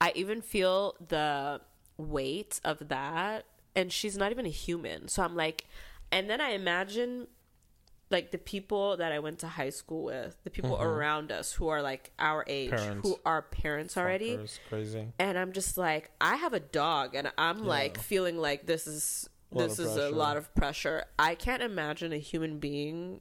I 0.00 0.12
even 0.16 0.42
feel 0.42 0.96
the 1.06 1.60
weight 1.96 2.60
of 2.64 2.88
that, 2.88 3.44
and 3.76 3.92
she's 3.92 4.16
not 4.18 4.32
even 4.32 4.44
a 4.46 4.50
human. 4.50 5.06
So 5.08 5.22
I'm 5.22 5.36
like, 5.36 5.66
and 6.10 6.28
then 6.28 6.40
I 6.40 6.50
imagine 6.50 7.28
like 8.10 8.30
the 8.30 8.38
people 8.38 8.96
that 8.98 9.10
I 9.12 9.18
went 9.18 9.40
to 9.40 9.48
high 9.48 9.70
school 9.70 10.04
with, 10.04 10.36
the 10.44 10.50
people 10.50 10.80
around 10.80 11.32
us 11.32 11.52
who 11.52 11.68
are 11.68 11.82
like 11.82 12.12
our 12.18 12.44
age, 12.46 12.70
Mm-hmm. 12.70 12.82
Parents. 12.84 13.08
who 13.08 13.18
are 13.26 13.42
parents 13.42 13.96
already. 13.96 14.36
fuckers, 14.36 14.58
crazy. 14.68 15.06
And 15.18 15.36
I'm 15.38 15.52
just 15.52 15.76
like, 15.76 16.10
I 16.20 16.36
have 16.36 16.52
a 16.52 16.60
dog, 16.60 17.14
and 17.14 17.32
I'm 17.36 17.64
like 17.64 17.98
feeling 18.00 18.38
like 18.38 18.66
this 18.66 18.86
is 18.86 19.28
A 19.54 19.58
this 19.58 19.78
is 19.78 19.96
a 19.96 20.10
lot 20.10 20.36
of 20.36 20.54
pressure. 20.54 21.04
I 21.18 21.34
can't 21.34 21.62
imagine 21.62 22.12
a 22.12 22.18
human 22.18 22.58
being. 22.58 23.20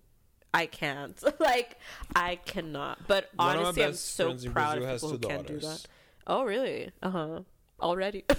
I 0.54 0.68
can't. 0.68 1.22
like, 1.40 1.78
I 2.16 2.36
cannot. 2.38 3.00
But 3.08 3.30
One 3.36 3.58
honestly, 3.58 3.84
I'm 3.84 3.94
so 3.94 4.36
proud 4.52 4.78
of 4.78 4.88
people 4.90 5.10
who 5.10 5.18
can 5.20 5.44
do 5.44 5.60
that. 5.60 5.86
Oh, 6.28 6.44
really? 6.44 6.92
Uh 7.04 7.10
huh. 7.10 7.40
Already. 7.82 8.24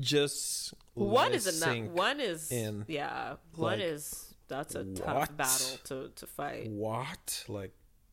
Just 0.00 0.74
one 0.94 1.32
is 1.34 1.46
enough. 1.62 1.90
One 1.92 2.20
is 2.20 2.50
in. 2.50 2.84
yeah. 2.88 3.36
One 3.56 3.78
Like, 3.78 3.80
is 3.80 4.34
that's 4.48 4.74
a 4.74 4.84
tough 4.84 5.36
battle 5.36 5.78
to 5.84 6.08
to 6.14 6.26
fight. 6.26 6.70
What? 6.70 7.44
Like, 7.48 7.72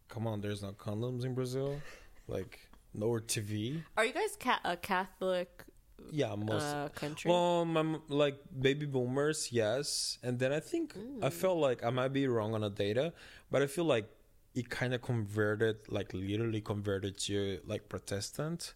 come 0.09 0.27
on, 0.27 0.41
there's 0.41 0.61
no 0.61 0.71
condoms 0.73 1.23
in 1.25 1.33
Brazil? 1.33 1.79
Like, 2.27 2.59
no 2.93 3.07
TV? 3.19 3.83
Are 3.97 4.05
you 4.05 4.13
guys 4.13 4.35
ca- 4.39 4.61
a 4.63 4.75
Catholic 4.77 5.63
Yeah, 6.11 6.35
most. 6.35 6.63
uh, 6.73 6.89
country? 6.95 7.29
well, 7.31 7.63
my, 7.65 7.99
like 8.09 8.37
baby 8.59 8.85
boomers, 8.85 9.51
yes. 9.51 10.17
And 10.23 10.39
then 10.39 10.51
I 10.51 10.59
think, 10.59 10.95
I 11.21 11.29
Mm. 11.29 11.33
felt 11.33 11.57
like 11.59 11.83
I 11.83 11.89
might 11.91 12.11
be 12.13 12.27
wrong 12.27 12.53
on 12.55 12.61
the 12.61 12.69
data, 12.69 13.13
but 13.51 13.61
I 13.61 13.67
feel 13.67 13.85
like 13.85 14.09
it 14.55 14.69
kind 14.69 14.93
of 14.93 15.01
converted, 15.01 15.77
like 15.87 16.13
literally 16.13 16.59
converted 16.61 17.17
to 17.27 17.59
like 17.65 17.87
Protestant, 17.87 18.73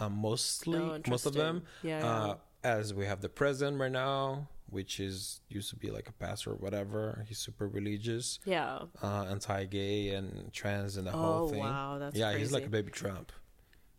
uh, 0.00 0.08
mostly, 0.10 0.78
Oh, 0.78 0.98
most 1.08 1.24
of 1.26 1.32
them. 1.34 1.56
interesting. 1.56 1.90
Yeah, 1.90 2.04
Uh, 2.06 2.26
yeah. 2.26 2.34
As 2.66 2.92
we 2.92 3.04
have 3.06 3.20
the 3.20 3.28
president 3.28 3.78
right 3.78 3.92
now, 3.92 4.48
which 4.68 4.98
is 4.98 5.40
used 5.48 5.70
to 5.70 5.76
be 5.76 5.90
like 5.90 6.08
a 6.08 6.12
pastor 6.12 6.50
or 6.50 6.56
whatever. 6.56 7.24
He's 7.28 7.38
super 7.38 7.68
religious 7.68 8.40
yeah. 8.44 8.80
uh, 9.02 9.24
anti-gay 9.30 10.08
and 10.10 10.52
trans 10.52 10.96
and 10.96 11.06
the 11.06 11.12
Oh 11.12 11.18
whole 11.22 11.48
thing. 11.48 11.60
wow, 11.60 11.98
that's 12.00 12.16
yeah, 12.16 12.30
crazy. 12.30 12.40
he's 12.40 12.52
like 12.52 12.66
a 12.66 12.68
baby 12.78 12.90
Trump. 12.90 13.30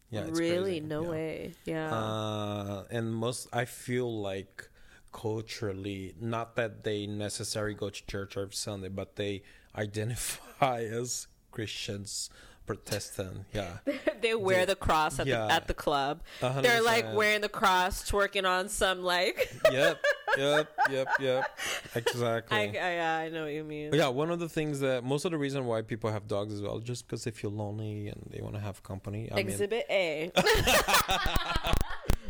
Yeah, 0.10 0.21
it's 0.27 0.39
really? 0.39 0.80
crazy. 0.80 0.93
No 0.95 1.01
Yeah. 1.03 1.10
way. 1.10 1.53
Yeah. 1.65 1.93
Uh, 1.93 2.84
and 2.91 3.13
most, 3.13 3.47
I 3.53 3.65
feel 3.65 4.10
like 4.32 4.69
culturally, 5.13 6.13
not 6.19 6.56
that 6.58 6.84
they 6.84 7.08
necessarily 7.08 7.73
go 7.73 7.89
to 7.89 8.06
church 8.08 8.38
every 8.38 8.53
Sunday, 8.53 8.89
but 8.89 9.15
they 9.15 9.43
identify 9.75 10.82
as 10.84 11.27
Christians, 11.51 12.30
Protestant. 12.67 13.45
Yeah. 13.53 13.77
they 14.21 14.36
wear 14.36 14.65
the 14.67 14.75
cross 14.75 15.19
at, 15.19 15.25
Yeah. 15.25 15.47
the, 15.47 15.53
at 15.53 15.67
the 15.67 15.73
club. 15.73 16.21
Hundred 16.41 16.63
They're 16.63 16.82
like 16.84 17.13
wearing 17.15 17.41
the 17.41 17.49
cross, 17.49 18.03
twerking 18.10 18.47
on 18.47 18.69
some 18.69 19.01
like. 19.03 19.51
yep. 19.71 19.99
Yep. 20.38 20.67
Yep. 20.91 21.08
Yep. 21.19 21.60
Exactly. 21.95 22.58
I, 22.80 22.99
I, 22.99 23.23
I 23.23 23.30
know 23.30 23.43
what 23.45 23.53
you 23.53 23.63
mean. 23.63 23.93
yeah, 23.93 24.10
one 24.10 24.30
of 24.30 24.39
the 24.39 24.49
things 24.49 24.82
that 24.82 25.03
most 25.03 25.25
of 25.25 25.32
the 25.32 25.38
reason 25.38 25.65
why 25.65 25.82
people 25.82 26.12
have 26.12 26.27
dogs 26.27 26.53
as 26.53 26.62
well, 26.62 26.80
just 26.80 27.08
because 27.08 27.23
they 27.23 27.32
feel 27.32 27.49
lonely 27.49 28.10
and 28.10 28.21
they 28.30 28.41
want 28.41 28.53
to 28.56 28.62
have 28.62 28.84
company. 28.84 29.30
I 29.32 29.36
mean, 29.36 29.47
Exhibit 29.47 29.86
A. 29.89 30.32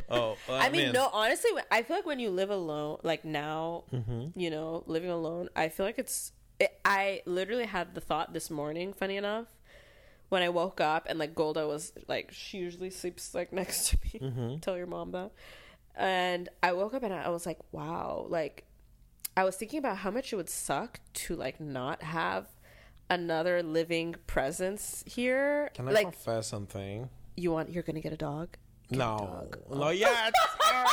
oh, 0.10 0.38
I 0.50 0.69
mean, 0.69 0.91
no, 0.93 1.10
honestly, 1.12 1.52
I 1.71 1.82
feel 1.84 1.95
like 1.97 2.06
when 2.06 2.19
you 2.19 2.30
live 2.30 2.50
alone, 2.50 3.00
like 3.04 3.26
now, 3.26 3.84
Mm-hmm. 3.93 4.39
you 4.39 4.50
know, 4.50 4.84
living 4.86 5.10
alone, 5.10 5.50
I 5.56 5.69
feel 5.69 5.86
like 5.86 5.97
it's. 6.00 6.32
It, 6.60 6.71
I 6.84 7.21
literally 7.26 7.65
had 7.65 7.93
the 7.93 8.02
thought 8.02 8.34
this 8.34 8.50
morning, 8.50 8.91
funny 8.93 9.15
enough, 9.17 9.45
when 10.30 10.42
I 10.42 10.50
woke 10.50 10.82
up 10.82 11.06
and 11.10 11.18
like 11.20 11.36
Golda 11.36 11.68
was 11.68 11.94
like, 12.08 12.32
she 12.32 12.58
usually 12.58 12.90
sleeps 12.90 13.34
like 13.34 13.52
next 13.62 13.90
to 13.90 13.98
me. 14.04 14.20
Mm-hmm. 14.20 14.58
Tell 14.58 14.78
your 14.78 14.88
mom 14.88 15.12
that. 15.12 15.32
And 15.96 16.50
I 16.62 16.74
woke 16.74 16.94
up 16.94 17.04
and 17.04 17.13
I 17.13 17.30
was 17.30 17.46
like, 17.46 17.60
wow, 17.72 18.28
like, 18.30 18.66
I 19.36 19.44
was 19.44 19.56
thinking 19.56 19.80
about 19.80 19.98
how 19.98 20.12
much 20.12 20.34
it 20.34 20.36
would 20.36 20.50
suck 20.50 21.00
to 21.13 21.36
like 21.36 21.60
not 21.60 22.02
have 22.04 22.48
another 23.10 23.63
living 23.63 24.16
presence 24.26 25.04
here. 25.08 25.72
Can 25.74 25.88
I 25.88 25.92
like, 25.92 26.06
confess 26.06 26.48
something? 26.48 27.10
you 27.38 27.52
want, 27.52 27.70
you're 27.70 27.84
gonna 27.84 28.02
get 28.02 28.12
a 28.12 28.18
dog? 28.18 28.50
No, 28.90 29.48
no, 29.70 29.90
yet. 29.90 30.34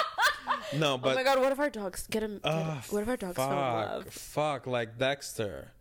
no, 0.76 0.98
but 0.98 1.12
oh 1.12 1.14
my 1.14 1.22
god, 1.22 1.40
what 1.40 1.52
if 1.52 1.58
our 1.58 1.70
dogs 1.70 2.06
get 2.08 2.22
him? 2.22 2.40
Ah, 2.44 2.82
what 2.90 3.02
if 3.02 3.08
our 3.08 3.16
dogs 3.16 3.36
fuck, 3.36 3.50
in 3.50 3.56
love? 3.56 4.06
Fuck, 4.08 4.66
like 4.66 4.98
Dexter. 4.98 5.72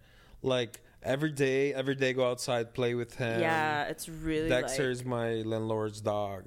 Like 0.42 0.80
every 1.04 1.32
day, 1.32 1.74
every 1.74 1.96
day 1.96 2.14
go 2.14 2.30
outside, 2.30 2.74
play 2.74 2.94
with 2.96 3.16
him. 3.16 3.40
yeah, 3.42 3.84
it's 3.86 4.08
really 4.10 4.50
Dexter 4.50 4.84
like, 4.84 4.92
is 4.92 5.06
my 5.06 5.34
landlord's 5.44 6.02
dog. 6.02 6.46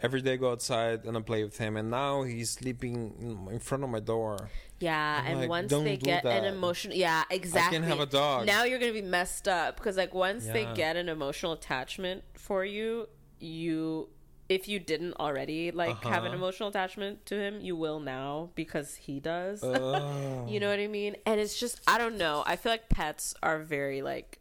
Every 0.00 0.22
day 0.22 0.36
go 0.36 0.52
outside 0.52 1.04
and 1.06 1.16
I 1.16 1.20
play 1.20 1.42
with 1.42 1.58
him, 1.58 1.76
and 1.76 1.90
now 1.90 2.22
he's 2.22 2.50
sleeping 2.50 3.48
in- 3.50 3.58
front 3.58 3.82
of 3.82 3.90
my 3.90 3.98
door. 4.00 4.48
yeah, 4.78 5.20
I'm 5.24 5.26
and 5.32 5.40
like, 5.40 5.48
once 5.48 5.72
they 5.72 5.96
get 5.96 6.24
an 6.24 6.44
that. 6.44 6.52
emotional, 6.54 6.96
yeah, 6.96 7.24
exactly. 7.30 7.76
I 7.78 7.80
can 7.80 7.88
have 7.88 7.98
a 8.00 8.06
dog. 8.06 8.46
Now 8.46 8.62
you're 8.62 8.78
gonna 8.78 8.92
be 8.92 9.02
messed 9.02 9.48
up 9.48 9.76
because 9.76 9.96
like 9.96 10.14
once 10.14 10.46
they 10.46 10.66
get 10.74 10.96
an 10.96 11.08
emotional 11.08 11.52
attachment 11.52 12.22
for 12.34 12.64
you, 12.64 13.08
you 13.40 14.08
if 14.48 14.66
you 14.68 14.78
didn't 14.80 15.14
already 15.20 15.70
like 15.70 16.02
have 16.04 16.22
an 16.24 16.28
Uh-huh. 16.28 16.36
emotional 16.36 16.68
attachment 16.70 17.26
to 17.26 17.34
him, 17.38 17.60
you 17.60 17.76
will 17.76 18.00
now 18.00 18.50
because 18.54 18.94
he 18.96 19.20
does. 19.20 19.62
Oh. 19.64 20.46
you 20.48 20.58
know 20.60 20.68
what 20.70 20.78
I 20.80 20.86
mean? 20.86 21.16
And 21.26 21.38
it's 21.40 21.58
just 21.58 21.80
I 21.86 21.98
don't 21.98 22.16
know. 22.18 22.42
I 22.46 22.56
feel 22.56 22.72
like 22.72 22.88
pets 22.88 23.34
are 23.42 23.58
very 23.58 24.00
like 24.02 24.38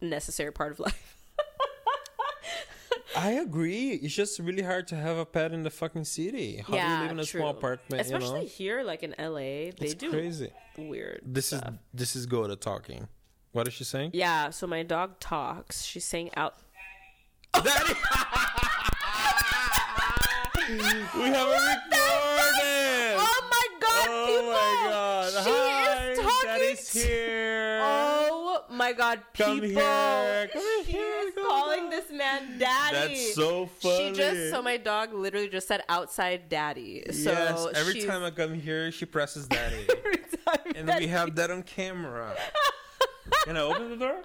necessary 0.00 0.52
part 0.52 0.72
of 0.72 0.80
life. 0.88 1.16
I 3.16 3.32
agree. 3.32 3.90
It's 3.90 4.14
just 4.14 4.38
really 4.38 4.62
hard 4.62 4.86
to 4.88 4.96
have 4.96 5.16
a 5.18 5.26
pet 5.26 5.52
in 5.52 5.64
the 5.64 5.70
fucking 5.70 6.04
city. 6.04 6.62
How 6.66 6.72
do 6.74 6.78
you 6.78 6.98
live 7.02 7.10
in 7.10 7.18
a 7.18 7.24
small 7.24 7.48
apartment? 7.50 8.00
Especially 8.02 8.26
you 8.40 8.44
know, 8.46 8.50
here, 8.50 8.82
like 8.84 9.02
in 9.02 9.14
LA, 9.18 9.34
they 9.40 9.72
it's 9.80 9.94
do 9.94 10.10
crazy. 10.10 10.52
weird. 10.78 11.20
This 11.24 11.52
is 11.52 11.60
this 11.92 12.14
is 12.14 12.26
Golda 12.26 12.54
talking. 12.56 13.08
What 13.52 13.66
is 13.66 13.74
she 13.74 13.82
saying? 13.82 14.10
Yeah, 14.14 14.50
so 14.50 14.66
my 14.68 14.84
dog 14.84 15.18
talks. 15.18 15.82
She's 15.84 16.04
saying 16.04 16.30
out. 16.36 16.54
Daddy. 17.52 17.94
we 20.70 20.78
have 20.78 21.48
a 21.48 21.50
recording. 21.50 23.16
Oh 23.18 23.48
my 23.50 23.66
god, 23.80 24.06
Oh 24.08 24.26
people! 24.28 24.52
my 24.52 24.86
god! 24.90 25.32
She 25.32 25.50
Hi, 25.50 26.10
is 26.10 26.18
talking. 26.18 26.46
Daddy's 26.48 26.92
here. 26.92 27.80
Oh 27.82 28.64
my 28.70 28.92
god, 28.92 29.20
people! 29.32 29.46
Come 29.56 29.62
here. 29.62 30.50
Come 30.52 30.62
she 30.84 30.92
here, 30.92 31.14
is 31.26 31.34
come 31.34 31.46
calling 31.46 31.84
on. 31.84 31.90
this 31.90 32.10
man 32.12 32.58
daddy. 32.58 32.96
That's 33.14 33.34
so 33.34 33.66
funny. 33.66 34.10
She 34.10 34.14
just 34.14 34.50
so 34.50 34.62
my 34.62 34.76
dog 34.76 35.12
literally 35.12 35.48
just 35.48 35.66
said 35.66 35.82
outside 35.88 36.48
daddy. 36.48 37.04
So 37.12 37.32
yes, 37.32 37.66
every 37.74 38.02
time 38.02 38.22
I 38.22 38.30
come 38.30 38.54
here, 38.54 38.92
she 38.92 39.06
presses 39.06 39.46
daddy, 39.48 39.86
every 40.04 40.18
time 40.46 40.72
and 40.76 40.88
that 40.88 41.00
we 41.00 41.08
have 41.08 41.34
that 41.36 41.50
on 41.50 41.62
camera. 41.64 42.32
Can 43.44 43.56
I 43.56 43.60
open 43.60 43.90
the 43.90 43.96
door? 43.96 44.16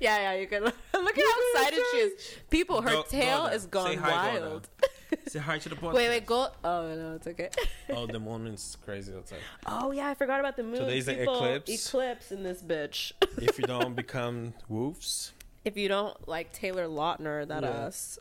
Yeah, 0.00 0.16
yeah, 0.32 0.40
you 0.40 0.46
can 0.46 0.62
look 0.64 0.74
at 0.94 0.94
how 0.94 1.60
excited 1.60 1.80
she 1.92 1.96
is. 1.98 2.34
People, 2.50 2.80
her 2.82 2.90
Go- 2.90 3.02
tail 3.02 3.38
Golda. 3.42 3.54
is 3.54 3.66
gone 3.66 3.96
hi, 3.98 4.38
Golda. 4.38 4.62
Say 5.28 5.38
hi 5.38 5.58
to 5.58 5.68
the 5.68 5.76
podcast. 5.76 5.94
wait, 5.94 6.08
wait, 6.08 6.26
go. 6.26 6.48
Oh 6.62 6.94
no, 6.94 7.14
it's 7.16 7.26
okay. 7.26 7.50
Oh, 7.90 8.06
the 8.06 8.20
moon 8.28 8.46
is 8.48 8.76
crazy 8.84 9.12
outside. 9.14 9.38
oh 9.66 9.90
yeah, 9.92 10.08
I 10.08 10.14
forgot 10.14 10.40
about 10.40 10.56
the 10.56 10.62
moon. 10.62 10.76
Today's 10.80 11.06
People, 11.06 11.34
eclipse. 11.34 11.86
Eclipse 11.88 12.32
in 12.32 12.42
this 12.42 12.62
bitch. 12.62 13.12
If 13.38 13.58
you 13.58 13.64
don't 13.66 13.94
become 14.04 14.54
wolves, 14.68 15.32
if 15.64 15.76
you 15.76 15.88
don't 15.88 16.28
like 16.28 16.52
Taylor 16.52 16.86
Lautner, 16.86 17.46
that 17.48 17.62
Yeah. 17.62 17.68
us. 17.70 18.18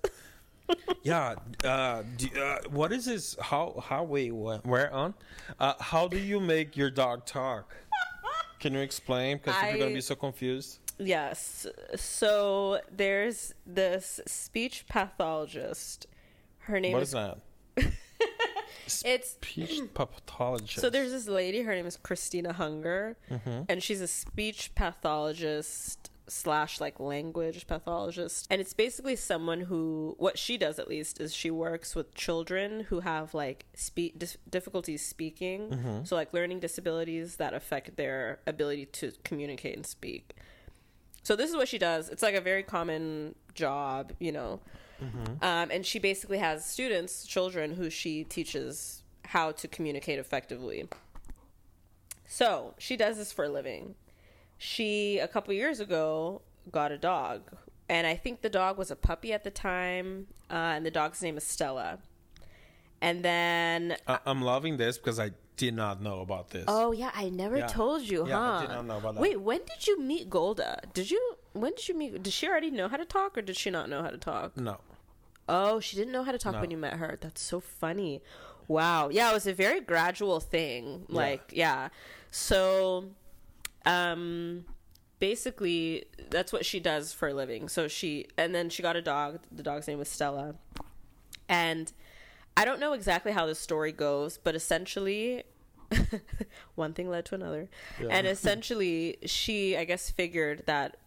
yeah. 1.04 1.36
Uh, 1.64 2.04
do, 2.18 2.28
uh, 2.42 2.60
what 2.70 2.92
is 2.92 3.06
this? 3.06 3.36
How? 3.42 3.82
How? 3.86 4.04
Wait. 4.04 4.32
Where 4.32 4.94
on? 4.94 5.14
Uh, 5.60 5.74
how 5.80 6.08
do 6.08 6.18
you 6.18 6.40
make 6.40 6.78
your 6.78 6.90
dog 6.90 7.26
talk? 7.26 7.76
Can 8.60 8.74
you 8.74 8.80
explain? 8.80 9.38
Because 9.38 9.56
people 9.58 9.76
are 9.76 9.80
gonna 9.80 9.94
be 9.94 10.02
so 10.02 10.16
confused. 10.16 10.80
Yes. 10.98 11.68
So 11.98 12.80
there's 12.90 13.54
this 13.66 14.22
speech 14.26 14.86
pathologist. 14.88 16.08
Her 16.66 16.80
name 16.80 16.94
What 16.94 17.02
is 17.04 17.10
is 17.10 17.14
that? 17.14 17.38
it's 19.06 19.32
Speech 19.32 19.82
pathologist. 19.94 20.80
so 20.80 20.90
there's 20.90 21.12
this 21.12 21.28
lady, 21.28 21.62
her 21.62 21.74
name 21.74 21.86
is 21.86 21.98
Christina 21.98 22.54
Hunger, 22.54 23.18
Mm-hmm. 23.32 23.64
and 23.70 23.82
she's 23.84 24.02
a 24.02 24.08
speech 24.08 24.72
pathologist 24.76 26.10
slash 26.28 26.80
like 26.80 27.00
language 27.00 27.68
pathologist. 27.68 28.48
And 28.50 28.62
it's 28.62 28.74
basically 28.74 29.16
someone 29.18 29.62
who 29.62 30.16
what 30.20 30.38
she 30.38 30.58
does 30.58 30.80
at 30.80 30.88
least 30.88 31.20
is 31.20 31.34
she 31.36 31.52
works 31.52 31.96
with 31.96 32.14
children 32.16 32.82
who 32.90 33.02
have 33.02 33.34
like 33.34 33.66
speak 33.74 34.18
dis- 34.20 34.38
difficulties 34.50 35.06
speaking. 35.06 35.70
Mm-hmm. 35.70 36.04
So 36.06 36.16
like 36.16 36.34
learning 36.34 36.60
disabilities 36.62 37.36
that 37.38 37.54
affect 37.54 37.98
their 37.98 38.40
ability 38.48 38.86
to 38.88 39.12
communicate 39.26 39.76
and 39.76 39.86
speak. 39.86 40.34
So 41.24 41.36
this 41.36 41.50
is 41.50 41.56
what 41.56 41.68
she 41.68 41.78
does. 41.78 42.10
It's 42.10 42.24
like 42.24 42.36
a 42.36 42.42
very 42.42 42.64
common 42.64 43.36
job, 43.54 44.14
you 44.20 44.32
know. 44.32 44.60
Um, 45.42 45.70
and 45.72 45.86
she 45.86 46.00
basically 46.00 46.38
has 46.40 46.66
students, 46.66 47.26
children, 47.26 47.74
who 47.76 47.90
she 47.90 48.24
teaches 48.24 49.04
how 49.26 49.52
to 49.54 49.68
communicate 49.68 50.20
effectively. 50.20 50.88
So 52.28 52.74
she 52.78 52.96
does 52.98 53.18
this 53.18 53.32
for 53.32 53.46
a 53.46 53.50
living. 53.50 53.96
She 54.58 55.20
a 55.20 55.28
couple 55.28 55.54
years 55.54 55.80
ago 55.80 56.42
got 56.72 56.92
a 56.92 56.98
dog, 56.98 57.42
and 57.90 58.08
I 58.08 58.16
think 58.16 58.42
the 58.42 58.50
dog 58.50 58.78
was 58.78 58.90
a 58.92 58.96
puppy 58.96 59.34
at 59.34 59.44
the 59.44 59.52
time, 59.52 60.28
uh, 60.50 60.54
and 60.76 60.86
the 60.86 60.92
dog's 60.92 61.22
name 61.22 61.38
is 61.38 61.44
Stella. 61.44 62.00
And 63.02 63.24
then, 63.24 63.98
I- 64.08 64.20
I'm 64.26 64.42
loving 64.42 64.78
this 64.78 64.98
because 64.98 65.20
I 65.20 65.32
did 65.58 65.74
not 65.76 66.02
know 66.02 66.22
about 66.22 66.50
this. 66.52 66.66
oh 66.68 66.94
yeah, 66.94 67.12
I 67.14 67.30
never 67.30 67.58
Yeah. 67.58 67.68
told 67.68 68.04
you, 68.04 68.28
Yeah, 68.28 68.40
I 68.40 68.56
huh? 68.56 68.62
did 68.62 68.70
not 68.70 68.86
know 68.86 68.98
about 68.98 69.16
that. 69.16 69.22
Wait, 69.22 69.40
when 69.42 69.60
did 69.60 69.86
you 69.86 70.00
meet 70.00 70.30
Golda? 70.30 70.82
Did 70.94 71.12
you? 71.12 71.36
When 71.52 71.74
did 71.76 71.88
you 71.90 71.96
meet? 71.96 72.24
Did 72.24 72.34
she 72.34 72.48
already 72.48 72.72
know 72.72 72.88
how 72.88 72.98
to 72.98 73.06
talk, 73.06 73.38
or 73.38 73.42
did 73.42 73.58
she 73.58 73.70
not 73.70 73.90
know 73.90 74.02
how 74.02 74.10
to 74.10 74.18
talk? 74.18 74.56
No. 74.58 74.80
Oh, 75.48 75.80
she 75.80 75.96
didn't 75.96 76.14
know 76.14 76.24
how 76.24 76.32
to 76.32 76.38
talk 76.38 76.54
No. 76.54 76.62
when 76.62 76.72
you 76.72 76.78
met 76.78 76.94
her. 76.94 77.18
That's 77.20 77.42
so 77.42 77.60
funny. 77.60 78.22
Wow. 78.68 79.10
Yeah, 79.10 79.30
it 79.30 79.34
was 79.34 79.48
a 79.48 79.54
very 79.54 79.82
gradual 79.82 80.40
thing. 80.40 81.06
Like, 81.10 81.52
yeah. 81.52 81.90
So, 82.32 83.10
um, 83.86 84.66
basically, 85.20 86.06
that's 86.30 86.54
what 86.54 86.66
she 86.66 86.80
does 86.80 87.14
for 87.14 87.28
a 87.28 87.34
living. 87.34 87.68
So 87.68 87.88
she, 87.88 88.28
and 88.38 88.56
then 88.56 88.70
she 88.70 88.82
got 88.82 88.96
a 88.96 89.02
dog. 89.02 89.40
The 89.52 89.64
dog's 89.64 89.88
name 89.88 90.00
was 90.00 90.10
Stella. 90.10 90.56
And 91.50 91.92
I 92.56 92.66
don't 92.66 92.80
know 92.80 92.94
exactly 92.94 93.34
how 93.34 93.46
the 93.46 93.56
story 93.56 93.92
goes, 93.92 94.38
but 94.38 94.56
essentially, 94.56 95.44
one 96.76 96.94
thing 96.94 97.10
led 97.10 97.26
to 97.26 97.36
another. 97.36 97.70
And 98.10 98.26
essentially, 98.36 99.18
she, 99.26 99.76
I 99.76 99.84
guess, 99.84 100.10
figured 100.10 100.64
that 100.68 100.98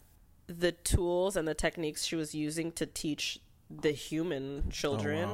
the 0.46 0.72
tools 0.72 1.36
and 1.36 1.48
the 1.48 1.54
techniques 1.54 2.04
she 2.04 2.16
was 2.16 2.34
using 2.34 2.70
to 2.72 2.86
teach 2.86 3.40
the 3.70 3.90
human 3.92 4.70
children, 4.70 5.28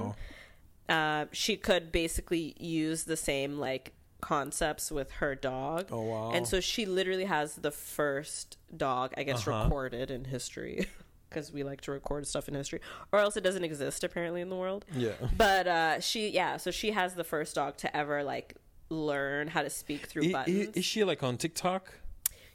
Oh, 0.88 0.92
uh, 0.94 1.26
she 1.32 1.56
could 1.56 1.92
basically 1.92 2.54
use 2.58 3.04
the 3.04 3.16
same 3.16 3.58
like 3.58 3.92
concepts 4.20 4.90
with 4.90 5.10
her 5.12 5.34
dog. 5.34 5.88
Oh, 5.90 6.02
wow. 6.02 6.30
And 6.32 6.46
so 6.46 6.60
she 6.60 6.86
literally 6.86 7.24
has 7.24 7.56
the 7.56 7.70
first 7.70 8.56
dog, 8.76 9.12
I 9.16 9.22
guess, 9.24 9.46
Uh-huh. 9.46 9.64
recorded 9.64 10.10
in 10.10 10.24
history. 10.24 10.86
Because 11.28 11.50
we 11.50 11.62
like 11.62 11.80
to 11.80 11.92
record 11.92 12.26
stuff 12.26 12.46
in 12.46 12.52
history, 12.52 12.80
or 13.10 13.18
else 13.18 13.38
it 13.38 13.40
doesn't 13.42 13.64
exist 13.64 14.04
apparently 14.04 14.42
in 14.42 14.50
the 14.50 14.54
world. 14.56 14.84
Yeah. 14.94 15.12
But 15.34 15.66
uh, 15.66 15.98
she, 16.00 16.28
yeah, 16.28 16.58
so 16.58 16.70
she 16.70 16.90
has 16.90 17.14
the 17.14 17.24
first 17.24 17.54
dog 17.54 17.78
to 17.78 17.96
ever 17.96 18.22
like 18.22 18.54
learn 18.90 19.48
how 19.48 19.62
to 19.62 19.70
speak 19.70 20.04
through 20.08 20.24
i- 20.28 20.32
buttons. 20.32 20.76
is 20.76 20.84
she 20.84 21.04
like 21.04 21.22
on 21.22 21.38
TikTok? 21.38 21.90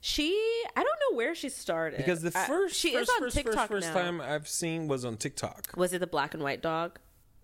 She, 0.08 0.32
I 0.76 0.84
don't 0.84 1.00
know 1.12 1.18
where 1.18 1.36
she 1.36 1.50
started 1.50 1.98
Because 1.98 2.22
the 2.22 2.32
I- 2.34 2.48
first, 2.48 2.80
she 2.80 2.94
first, 2.94 3.10
is 3.10 3.16
on 3.16 3.20
first, 3.20 3.36
TikTok 3.36 3.68
first, 3.68 3.70
first 3.70 3.88
now. 3.88 4.02
time 4.02 4.22
I've 4.22 4.48
seen 4.48 4.88
was 4.88 5.04
on 5.04 5.18
TikTok. 5.18 5.74
Was 5.76 5.92
it 5.92 6.00
the 6.00 6.08
black 6.08 6.34
and 6.34 6.42
white 6.42 6.62
dog? 6.62 7.00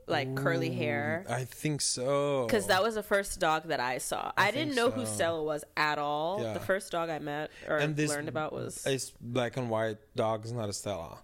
like 0.06 0.36
curly 0.36 0.69
hair. 0.69 1.26
I 1.30 1.45
think 1.45 1.80
so. 1.80 2.45
Because 2.45 2.67
that 2.67 2.84
was 2.84 2.95
the 2.95 3.04
first 3.04 3.39
dog 3.39 3.69
that 3.69 3.80
I 3.80 3.99
saw. 3.99 4.34
I, 4.38 4.52
didn't 4.52 4.73
think 4.73 4.76
know 4.76 4.91
who. 4.91 5.06
Stella 5.06 5.41
was 5.41 5.63
at 5.78 5.97
all. 5.97 6.41
Yeah. 6.41 6.54
The 6.54 6.60
first 6.60 6.91
dog 6.91 7.10
I 7.10 7.19
met 7.19 7.52
or 7.69 7.78
and 7.78 7.95
this 7.95 8.10
learned 8.10 8.28
about 8.28 8.52
was 8.52 8.86
it's 8.86 9.12
black 9.21 9.56
and 9.56 9.69
white 9.69 9.97
dog 10.13 10.43
is 10.43 10.52
not 10.52 10.67
a 10.67 10.73
Stella. 10.73 11.19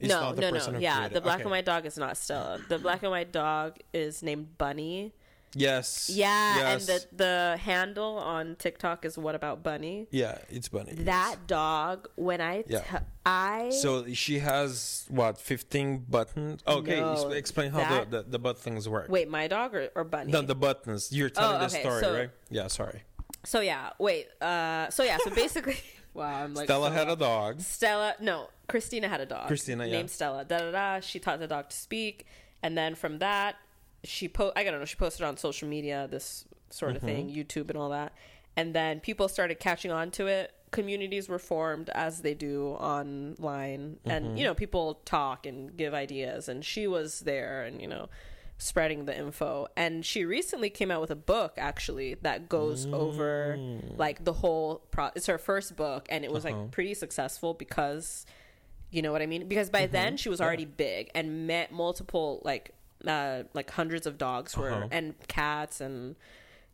It's 0.00 0.08
no, 0.08 0.20
not 0.20 0.36
the 0.36 0.50
no, 0.50 0.70
no. 0.70 0.78
Yeah, 0.80 1.08
the 1.08 1.20
black 1.20 1.36
okay. 1.36 1.42
and 1.42 1.50
white 1.52 1.64
dog 1.64 1.86
is 1.86 1.96
not 1.96 2.16
Stella. 2.16 2.58
The 2.68 2.78
black 2.78 3.02
and 3.02 3.12
white 3.12 3.30
dog 3.30 3.78
is 3.92 4.20
named 4.20 4.58
Bunny. 4.58 5.12
Yes. 5.54 6.10
Yeah, 6.12 6.56
Yes. 6.58 6.88
and 6.88 7.00
the 7.00 7.16
the 7.16 7.56
handle 7.60 8.18
on 8.18 8.56
TikTok 8.56 9.04
is 9.04 9.16
what 9.16 9.34
about 9.34 9.62
Bunny? 9.62 10.06
yeah, 10.10 10.38
it's 10.50 10.68
bunny. 10.68 10.92
That 10.94 11.46
dog, 11.46 12.08
when 12.16 12.40
I 12.40 12.64
Yeah. 12.66 13.00
I 13.24 13.70
So 13.70 14.12
she 14.12 14.38
has 14.40 15.04
what 15.08 15.38
fifteen 15.38 16.04
buttons? 16.08 16.62
Okay, 16.66 17.00
No, 17.00 17.30
explain 17.30 17.70
how 17.72 17.78
that- 17.78 18.10
the, 18.10 18.22
the 18.22 18.30
the 18.30 18.38
buttons 18.38 18.88
work. 18.88 19.08
wait, 19.08 19.28
my 19.28 19.48
dog 19.48 19.74
or, 19.74 19.88
or 19.94 20.04
Bunny? 20.04 20.32
The, 20.32 20.42
the 20.42 20.54
buttons. 20.54 21.12
You're 21.12 21.30
telling 21.30 21.56
Oh, 21.56 21.60
the 21.60 21.68
story, 21.68 22.00
so- 22.02 22.14
right? 22.14 22.30
Yeah. 22.50 22.68
Sorry. 22.68 23.02
So 23.44 23.60
yeah, 23.60 23.90
wait. 23.98 24.26
Uh, 24.42 24.90
so 24.90 25.02
yeah, 25.02 25.16
so 25.24 25.30
basically, 25.30 25.76
wow, 26.14 26.42
I'm 26.44 26.54
like 26.54 26.66
Stella 26.66 26.88
so 26.88 26.92
had 26.94 27.08
a 27.08 27.16
dog. 27.16 27.60
Stella, 27.60 28.14
no, 28.20 28.48
Christina 28.66 29.08
had 29.08 29.20
a 29.20 29.26
dog. 29.26 29.46
Christina, 29.46 29.86
yeah. 29.86 29.92
named 29.92 30.10
Stella. 30.10 30.44
Da 30.44 30.58
da 30.58 30.70
da. 30.72 31.00
She 31.00 31.18
taught 31.18 31.38
the 31.38 31.46
dog 31.46 31.70
to 31.70 31.76
speak, 31.76 32.26
and 32.62 32.76
then 32.76 32.94
from 32.94 33.18
that, 33.20 33.56
she 34.04 34.28
po. 34.28 34.52
I 34.56 34.64
don't 34.64 34.78
know. 34.78 34.84
She 34.84 34.96
posted 34.96 35.24
on 35.26 35.36
social 35.36 35.68
media 35.68 36.06
this 36.10 36.44
sort 36.70 36.96
of 36.96 37.02
thing, 37.02 37.28
Mm-hmm. 37.28 37.38
YouTube 37.38 37.68
and 37.70 37.78
all 37.78 37.90
that, 37.90 38.12
and 38.56 38.74
then 38.74 39.00
people 39.00 39.28
started 39.28 39.58
catching 39.60 39.90
on 39.90 40.10
to 40.12 40.26
it. 40.26 40.52
Communities 40.70 41.28
were 41.28 41.38
formed 41.38 41.88
as 41.90 42.20
they 42.22 42.34
do 42.34 42.76
online, 42.80 43.98
Mm-hmm. 44.04 44.10
and 44.10 44.38
you 44.38 44.44
know 44.44 44.54
people 44.54 45.00
talk 45.04 45.46
and 45.46 45.76
give 45.76 45.94
ideas, 45.94 46.48
and 46.48 46.64
she 46.64 46.86
was 46.86 47.20
there, 47.20 47.64
and 47.64 47.80
you 47.80 47.88
know. 47.88 48.08
Spreading 48.60 49.04
the 49.04 49.16
info, 49.16 49.68
and 49.76 50.04
she 50.04 50.24
recently 50.24 50.68
came 50.68 50.90
out 50.90 51.00
with 51.00 51.12
a 51.12 51.14
book 51.14 51.52
actually 51.58 52.14
that 52.22 52.48
goes 52.48 52.86
over 52.86 53.54
Mm. 53.56 53.96
like 53.96 54.24
the 54.24 54.32
whole 54.32 54.82
pro. 54.90 55.10
It's 55.14 55.26
her 55.26 55.38
first 55.38 55.76
book, 55.76 56.08
and 56.10 56.24
it 56.24 56.32
was 56.32 56.44
Uh-huh. 56.44 56.62
like 56.62 56.70
pretty 56.72 56.94
successful 56.94 57.54
because 57.54 58.26
you 58.90 59.00
know 59.00 59.12
what 59.12 59.22
I 59.22 59.26
mean? 59.26 59.46
Because 59.46 59.70
by 59.70 59.86
then 59.86 60.16
she 60.16 60.28
was 60.28 60.40
already 60.40 60.64
big 60.64 61.08
and 61.14 61.46
met 61.46 61.70
multiple 61.70 62.42
like 62.44 62.72
uh 63.06 63.44
like 63.54 63.70
hundreds 63.70 64.06
of 64.06 64.18
dogs 64.18 64.56
were 64.56 64.70
Uh-huh. 64.72 64.88
and 64.90 65.14
cats 65.28 65.80
and 65.80 66.16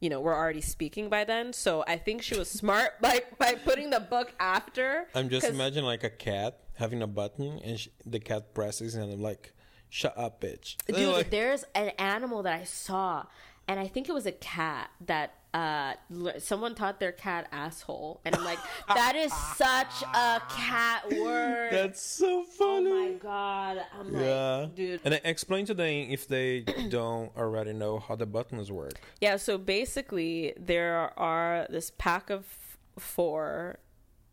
you 0.00 0.08
know 0.10 0.20
were 0.20 0.34
already 0.34 0.60
speaking 0.60 1.08
by 1.08 1.24
then. 1.24 1.52
So 1.52 1.84
I 1.86 1.96
think 1.98 2.22
she 2.22 2.36
was 2.36 2.50
smart 2.50 2.98
by 3.00 3.22
by 3.38 3.54
putting 3.54 3.90
the 3.90 4.00
book 4.00 4.32
after. 4.40 5.06
I'm 5.14 5.28
just 5.28 5.46
imagining 5.46 5.84
like 5.84 6.04
a 6.04 6.10
cat 6.10 6.60
having 6.74 7.02
a 7.02 7.06
button 7.06 7.60
and 7.64 7.78
sh- 7.78 7.88
the 8.04 8.18
cat 8.20 8.54
presses 8.54 8.94
and 8.94 9.12
I'm 9.12 9.22
like, 9.22 9.52
"Shut 9.88 10.16
up, 10.18 10.40
bitch." 10.40 10.76
Dude, 10.86 11.08
like, 11.12 11.30
there's 11.30 11.64
an 11.74 11.90
animal 11.98 12.42
that 12.42 12.52
I 12.60 12.64
saw, 12.64 13.26
and 13.68 13.78
I 13.78 13.86
think 13.86 14.08
it 14.08 14.12
was 14.12 14.26
a 14.26 14.32
cat 14.32 14.90
that 15.06 15.34
uh 15.54 15.94
someone 16.38 16.74
taught 16.74 16.98
their 16.98 17.12
cat 17.12 17.48
asshole, 17.52 18.20
and 18.24 18.34
I'm 18.34 18.44
like, 18.44 18.58
that 18.88 19.14
is 19.14 19.32
such 19.56 20.02
a 20.12 20.42
cat 20.50 21.08
word. 21.12 21.72
that's 21.72 22.02
so 22.02 22.42
funny. 22.42 22.90
oh 22.90 23.12
my 23.12 23.12
god, 23.12 23.78
I'm 23.98 24.12
like, 24.12 24.22
yeah, 24.22 24.66
dude. 24.74 25.00
And 25.04 25.14
then 25.14 25.20
explain 25.24 25.64
to 25.66 25.74
them 25.74 25.86
if 26.10 26.26
they 26.26 26.62
don't 26.88 27.34
already 27.36 27.72
know 27.72 28.00
how 28.00 28.16
the 28.16 28.26
buttons 28.26 28.72
work. 28.72 28.94
Yeah, 29.20 29.36
so 29.36 29.56
basically 29.56 30.54
there 30.58 31.16
are 31.16 31.66
this 31.70 31.92
pack 31.96 32.30
of 32.30 32.44
four 32.98 33.78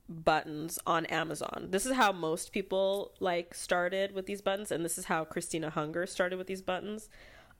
buttons 0.09 0.77
on 0.85 1.05
Amazon. 1.05 1.67
This 1.69 1.85
is 1.85 1.93
how 1.93 2.11
most 2.11 2.51
people 2.51 3.13
like 3.19 3.53
started 3.53 4.13
with 4.13 4.25
these 4.25 4.41
buttons 4.41 4.71
and 4.71 4.83
this 4.83 4.97
is 4.97 5.05
how 5.05 5.23
Christina 5.23 5.69
Hunger 5.69 6.05
started 6.05 6.37
with 6.37 6.47
these 6.47 6.61
buttons. 6.61 7.09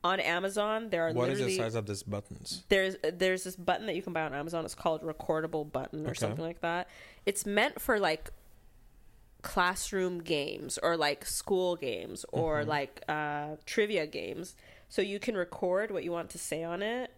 On 0.03 0.19
Amazon, 0.19 0.89
there 0.89 1.07
are 1.07 1.13
What 1.13 1.29
is 1.29 1.39
the 1.39 1.55
size 1.55 1.75
of 1.75 1.85
these 1.85 2.01
buttons? 2.01 2.63
there's 2.69 2.95
there's 3.03 3.43
this 3.43 3.55
button 3.55 3.85
that 3.85 3.95
you 3.95 4.01
can 4.01 4.13
buy 4.13 4.21
on 4.23 4.33
Amazon. 4.33 4.65
It's 4.65 4.73
called 4.73 5.03
recordable 5.03 5.69
button 5.71 6.05
or 6.07 6.11
Okay. 6.11 6.19
something 6.19 6.43
like 6.43 6.61
that. 6.61 6.89
It's 7.25 7.45
meant 7.45 7.79
for 7.79 7.99
like 7.99 8.31
classroom 9.43 10.19
games 10.21 10.77
or 10.81 10.97
like 10.97 11.25
school 11.25 11.75
games 11.75 12.25
or 12.31 12.59
Mm-hmm. 12.61 12.69
like 12.69 13.03
uh, 13.07 13.55
trivia 13.65 14.07
games. 14.07 14.55
So 14.89 15.01
you 15.01 15.19
can 15.19 15.35
record 15.35 15.91
what 15.91 16.03
you 16.03 16.11
want 16.11 16.29
to 16.31 16.37
say 16.37 16.63
on 16.63 16.81
it 16.81 17.11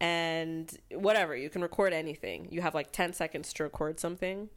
and 0.00 0.76
whatever. 0.90 1.34
You 1.36 1.48
can 1.50 1.62
record 1.62 1.92
anything. 1.92 2.48
You 2.50 2.60
have 2.62 2.74
like 2.74 2.92
10 2.92 3.12
seconds 3.12 3.52
to 3.54 3.62
record 3.62 3.98
something. 3.98 4.50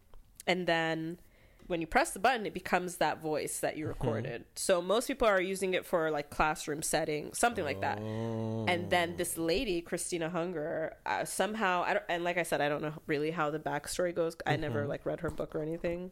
And 0.45 0.67
then 0.67 1.19
when 1.67 1.81
you 1.81 1.87
press 1.87 2.11
the 2.11 2.19
button, 2.19 2.45
it 2.45 2.53
becomes 2.53 2.97
that 2.97 3.21
voice 3.21 3.59
that 3.59 3.73
Mm-hmm. 3.73 3.79
you 3.79 3.87
recorded. 3.87 4.45
So 4.55 4.81
most 4.81 5.07
people 5.07 5.27
are 5.27 5.41
using 5.41 5.73
it 5.73 5.85
for 5.85 6.09
like 6.11 6.29
classroom 6.29 6.81
setting, 6.81 7.33
something 7.33 7.63
like 7.63 7.81
that. 7.81 7.99
And 7.99 8.89
then 8.89 9.17
this 9.17 9.37
lady, 9.37 9.81
Christina 9.81 10.29
Hunger, 10.29 10.95
uh, 11.05 11.25
somehow, 11.25 11.83
I 11.83 11.93
don't, 11.93 12.05
and 12.09 12.23
like 12.23 12.37
I 12.37 12.43
said, 12.43 12.61
I 12.61 12.69
don't 12.69 12.81
know 12.81 12.93
really 13.05 13.31
how 13.31 13.51
the 13.51 13.59
backstory 13.59 14.15
goes. 14.15 14.35
I 14.45 14.55
never 14.55 14.87
like 14.87 15.05
read 15.05 15.19
her 15.19 15.29
book 15.29 15.53
or 15.55 15.61
anything, 15.61 16.11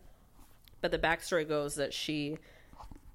but 0.81 0.91
the 0.91 0.99
backstory 0.99 1.47
goes 1.47 1.75
that 1.75 1.93
she 1.93 2.37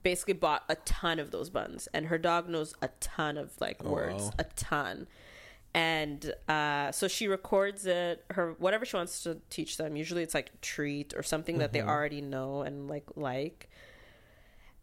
basically 0.02 0.32
bought 0.34 0.64
a 0.68 0.76
ton 0.76 1.18
of 1.18 1.30
those 1.30 1.50
buttons, 1.50 1.86
and 1.92 2.06
her 2.06 2.16
dog 2.16 2.48
knows 2.48 2.74
a 2.80 2.88
ton 3.00 3.36
of 3.36 3.52
like 3.60 3.84
words, 3.84 4.22
wow. 4.24 4.30
a 4.38 4.44
ton. 4.44 5.06
And 5.72 6.34
uh, 6.48 6.90
so 6.90 7.06
she 7.06 7.28
records 7.28 7.86
it, 7.86 8.24
her 8.30 8.54
whatever 8.58 8.84
she 8.84 8.96
wants 8.96 9.22
to 9.22 9.38
teach 9.50 9.76
them. 9.76 9.94
Usually, 9.94 10.22
it's 10.22 10.34
like 10.34 10.60
treat 10.60 11.14
or 11.16 11.22
something 11.22 11.58
that 11.58 11.72
they 11.72 11.80
already 11.80 12.20
know 12.20 12.62
and 12.62 12.88
like 12.88 13.04
like. 13.14 13.70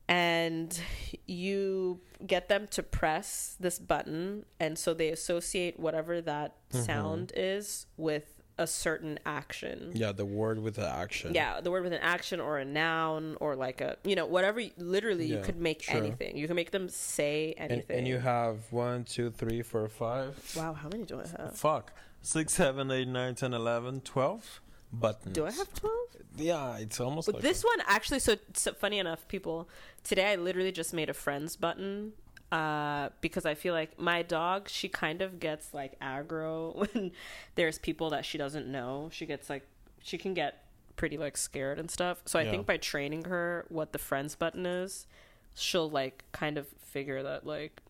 And 0.09 0.79
you 1.25 1.99
get 2.25 2.47
them 2.47 2.67
to 2.71 2.81
press 2.81 3.57
this 3.59 3.77
button 3.77 4.45
and 4.57 4.79
so 4.79 4.93
they 4.93 5.09
associate 5.09 5.77
whatever 5.77 6.21
that 6.21 6.55
sound 6.69 7.33
is 7.35 7.87
with 7.97 8.36
a 8.59 8.65
certain 8.67 9.19
action 9.25 9.91
Yeah, 9.93 10.11
the 10.11 10.25
word 10.25 10.59
with 10.59 10.75
the 10.75 10.87
action. 10.87 11.33
yeah 11.33 11.61
the 11.61 11.69
word 11.71 11.83
with 11.83 11.93
an 11.93 11.99
action 12.01 12.39
or 12.39 12.57
a 12.57 12.65
noun 12.65 13.37
or 13.39 13.55
like 13.55 13.81
a 13.81 13.97
you 14.03 14.15
know 14.15 14.25
whatever 14.25 14.61
literally 14.77 15.25
you 15.27 15.39
could 15.43 15.57
make 15.59 15.83
sure. 15.83 15.95
anything 15.97 16.35
you 16.37 16.47
can 16.47 16.55
make 16.55 16.71
them 16.71 16.89
say 16.89 17.53
And, 17.57 17.71
anything 17.71 17.97
and 17.99 18.07
you 18.07 18.17
have 18.19 18.57
one, 18.71 19.03
two, 19.03 19.29
three, 19.31 19.61
four, 19.61 19.87
five. 19.87 20.35
wow 20.55 20.73
how 20.73 20.89
many 20.89 21.03
do 21.05 21.19
i 21.21 21.27
have 21.41 21.55
Fuck. 21.55 21.93
Six, 22.21 22.53
seven, 22.53 22.89
eight, 22.91 23.07
nine, 23.07 23.35
ten, 23.35 23.53
eleven, 23.53 24.01
twelve 24.01 24.59
buttons. 24.91 25.33
do 25.35 25.45
i 25.45 25.51
have 25.51 25.71
12 25.73 25.93
Yeah, 26.37 26.77
it's 26.77 26.99
almost 26.99 27.27
But 27.27 27.35
like 27.35 27.43
this 27.43 27.63
one 27.63 27.79
actually, 27.87 28.19
so, 28.19 28.35
so 28.53 28.73
funny 28.73 28.99
enough, 28.99 29.27
people. 29.27 29.67
Today 30.03 30.31
I 30.33 30.35
literally 30.35 30.71
just 30.71 30.93
made 30.93 31.09
a 31.09 31.13
friends 31.13 31.55
button 31.55 32.13
uh, 32.51 33.09
because 33.21 33.45
I 33.45 33.55
feel 33.55 33.73
like 33.73 33.99
my 33.99 34.21
dog, 34.21 34.69
she 34.69 34.87
kind 34.89 35.21
of 35.21 35.39
gets 35.39 35.73
like 35.73 35.99
aggro 35.99 36.75
when 36.93 37.11
there's 37.55 37.77
people 37.79 38.09
that 38.11 38.25
she 38.25 38.37
doesn't 38.37 38.67
know. 38.67 39.09
She 39.11 39.25
gets 39.25 39.49
like 39.49 39.67
she 40.01 40.17
can 40.17 40.33
get 40.33 40.63
pretty 40.95 41.17
like 41.17 41.37
scared 41.37 41.77
and 41.79 41.91
stuff. 41.91 42.21
So 42.25 42.39
I 42.39 42.43
Yeah. 42.43 42.51
think 42.51 42.65
by 42.65 42.77
training 42.77 43.25
her 43.25 43.65
what 43.69 43.91
the 43.91 43.99
friends 43.99 44.35
button 44.35 44.65
is, 44.65 45.07
she'll 45.55 45.89
like 45.89 46.23
kind 46.31 46.57
of 46.57 46.67
figure 46.81 47.21
that 47.23 47.45
like 47.45 47.81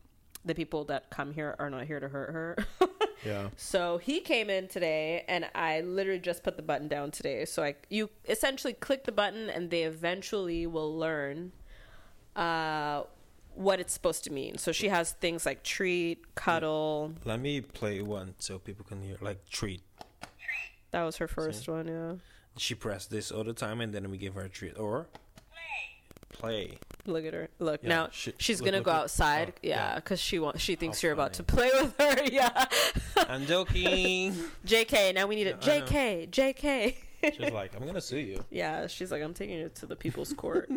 the 0.43 0.55
people 0.55 0.85
that 0.85 1.09
come 1.09 1.33
here 1.33 1.55
are 1.59 1.69
not 1.69 1.85
here 1.85 1.99
to 1.99 2.07
hurt 2.07 2.31
her. 2.31 2.57
Yeah. 3.25 3.49
So 3.57 3.97
he 3.97 4.19
came 4.19 4.47
in 4.51 4.67
today, 4.67 5.25
and 5.27 5.49
I 5.55 5.81
literally 5.81 6.19
just 6.19 6.43
put 6.43 6.55
the 6.55 6.61
button 6.61 6.87
down 6.87 7.09
today. 7.09 7.45
So 7.45 7.63
I, 7.63 7.73
you 7.89 8.11
essentially 8.29 8.73
click 8.73 9.05
the 9.05 9.11
button, 9.11 9.49
and 9.49 9.71
they 9.71 9.83
eventually 9.83 10.67
will 10.67 10.95
learn 10.95 11.51
uh, 12.35 13.03
what 13.57 13.79
it's 13.79 13.93
supposed 13.93 14.23
to 14.25 14.31
mean. 14.31 14.57
So 14.57 14.71
she 14.71 14.87
has 14.89 15.11
things 15.13 15.45
like 15.45 15.63
treat, 15.63 16.35
cuddle. 16.35 17.13
Let 17.25 17.39
me 17.39 17.61
play 17.61 18.01
one 18.01 18.35
so 18.39 18.59
people 18.59 18.85
can 18.85 19.01
hear. 19.01 19.17
Like 19.21 19.49
treat. 19.49 19.81
That 20.91 21.03
was 21.03 21.17
her 21.17 21.27
first 21.27 21.67
one. 21.67 21.87
Yeah. 21.87 22.13
She 22.57 22.73
pressed 22.75 23.11
this 23.11 23.31
all 23.31 23.43
the 23.43 23.53
time, 23.53 23.81
and 23.81 23.93
then 23.93 24.09
we 24.09 24.17
give 24.17 24.33
her 24.35 24.41
a 24.41 24.49
treat 24.49 24.77
or 24.77 25.07
play. 26.29 26.77
Look 27.05 27.25
at 27.25 27.33
her. 27.33 27.49
Look 27.59 27.81
Yeah, 27.83 27.89
now. 27.89 28.09
she- 28.11 28.33
she's 28.37 28.59
look, 28.59 28.65
gonna 28.65 28.77
look, 28.77 28.85
go 28.85 28.91
look. 28.91 29.01
outside. 29.03 29.53
Oh, 29.55 29.59
yeah, 29.61 29.89
yeah. 29.91 29.95
because 29.95 30.19
she 30.19 30.39
wants. 30.39 30.61
She 30.61 30.75
thinks 30.75 31.01
How 31.01 31.07
you're 31.07 31.13
about 31.13 31.33
to 31.33 31.43
play 31.43 31.69
with 31.73 31.95
her. 31.99 32.23
Yeah. 32.31 32.65
I'm 33.29 33.45
joking. 33.45 34.33
Jk. 34.65 35.13
Now 35.15 35.27
we 35.27 35.35
need 35.35 35.47
a 35.47 35.57
Yeah, 35.61 35.79
Jk. 35.81 36.29
Jk. 36.29 36.95
She's 37.35 37.51
like, 37.51 37.75
I'm 37.75 37.85
gonna 37.85 38.01
sue 38.01 38.17
you. 38.19 38.43
Yeah, 38.51 38.87
she's 38.87 39.11
like, 39.11 39.21
I'm 39.23 39.33
taking 39.33 39.57
it 39.57 39.75
to 39.75 39.85
the 39.85 39.95
people's 39.95 40.33
court. 40.33 40.69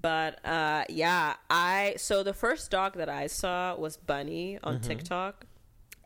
But 0.00 0.44
uh 0.44 0.84
yeah, 0.88 1.34
I 1.50 1.94
so 1.98 2.22
the 2.22 2.34
first 2.34 2.70
dog 2.70 2.94
that 2.96 3.08
I 3.08 3.26
saw 3.26 3.74
was 3.76 3.96
Bunny 3.96 4.58
on 4.62 4.80
TikTok. 4.80 5.46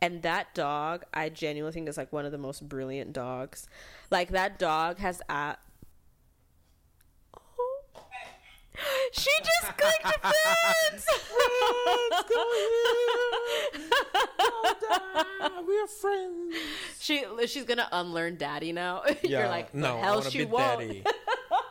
And 0.01 0.21
that 0.21 0.55
dog, 0.55 1.03
I 1.13 1.27
genuinely 1.27 1.73
think 1.73 1.89
is 1.89 1.97
like 1.97 2.13
one 2.13 2.25
of 2.25 2.31
the 2.31 2.37
most 2.37 2.69
brilliant 2.69 3.11
dogs. 3.11 3.67
Like 4.09 4.29
that 4.29 4.57
dog 4.57 4.97
has 4.99 5.21
a 5.27 5.57
She 9.11 9.29
just 9.43 9.77
clicked 9.77 10.03
the 10.03 10.33
fence. 10.33 11.05
we 15.67 15.77
are 15.79 15.87
friends. 15.87 16.55
she 16.99 17.23
she's 17.47 17.65
gonna 17.65 17.87
unlearn 17.91 18.37
daddy 18.37 18.71
now. 18.71 19.03
Yeah, 19.21 19.39
You're 19.41 19.49
like, 19.49 19.73
no, 19.75 19.95
the 19.95 19.99
I 19.99 20.05
hell 20.05 20.21
she 20.21 20.37
be 20.39 20.45
won't. 20.45 21.05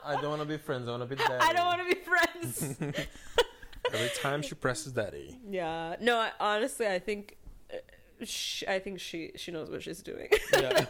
Daddy. 0.08 0.18
I 0.18 0.20
don't 0.22 0.30
want 0.30 0.42
to 0.42 0.48
be 0.48 0.56
friends. 0.58 0.88
I 0.88 0.90
want 0.92 1.02
to 1.08 1.08
be 1.08 1.16
daddy. 1.22 1.34
I 1.40 1.52
don't 1.52 1.66
want 1.66 1.80
to 1.82 1.94
be 1.94 2.00
friends. 2.00 2.76
Every 3.92 4.10
time 4.20 4.42
she 4.42 4.54
presses 4.54 4.92
that 4.94 5.14
E. 5.14 5.36
Yeah. 5.48 5.96
No, 6.00 6.16
I, 6.18 6.30
honestly, 6.40 6.86
I 6.86 6.98
think. 6.98 7.36
uh, 7.72 7.76
She, 8.24 8.66
I 8.66 8.80
think 8.80 8.98
she 9.00 9.30
she 9.36 9.52
knows 9.52 9.70
what 9.70 9.82
she's 9.82 10.02
doing. 10.02 10.28
Yeah. 10.52 10.84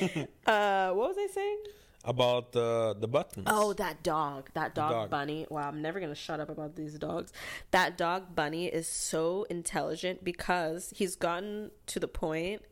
uh, 0.46 0.90
what 0.92 1.08
was 1.10 1.16
I 1.18 1.28
saying? 1.32 1.58
About 2.06 2.52
the 2.52 2.94
the 2.98 3.08
buttons. 3.08 3.46
Oh, 3.50 3.72
that 3.74 4.02
dog. 4.02 4.50
That 4.54 4.74
dog, 4.74 4.90
dog. 4.92 5.10
bunny. 5.10 5.46
Wow, 5.50 5.68
I'm 5.68 5.82
never 5.82 5.98
going 6.00 6.12
to 6.12 6.20
shut 6.26 6.38
up 6.40 6.48
about 6.50 6.76
these 6.76 6.98
dogs. 6.98 7.32
That 7.72 7.96
dog 7.98 8.34
bunny 8.34 8.66
is 8.66 8.86
so 8.88 9.46
intelligent 9.50 10.22
because 10.22 10.92
he's 10.96 11.16
gotten 11.16 11.70
to 11.86 11.98
the 11.98 12.08
point 12.08 12.62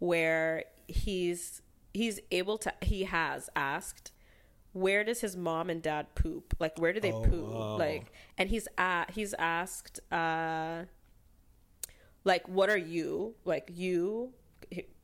where 0.00 0.64
he's 0.86 1.62
he's 1.94 2.18
able 2.30 2.56
to 2.58 2.72
he 2.82 3.04
has 3.04 3.48
asked 3.54 4.10
where 4.80 5.04
does 5.04 5.20
his 5.20 5.36
mom 5.36 5.70
and 5.70 5.82
dad 5.82 6.14
poop? 6.14 6.54
Like 6.58 6.78
where 6.78 6.92
do 6.92 7.00
they 7.00 7.12
Oh, 7.12 7.22
poop? 7.22 7.46
wow. 7.48 7.76
Like 7.78 8.12
and 8.36 8.48
he's 8.48 8.68
at 8.76 9.10
he's 9.10 9.34
asked 9.38 10.00
uh 10.12 10.84
like 12.24 12.48
what 12.48 12.68
are 12.70 12.76
you? 12.78 13.34
Like 13.44 13.70
you 13.74 14.32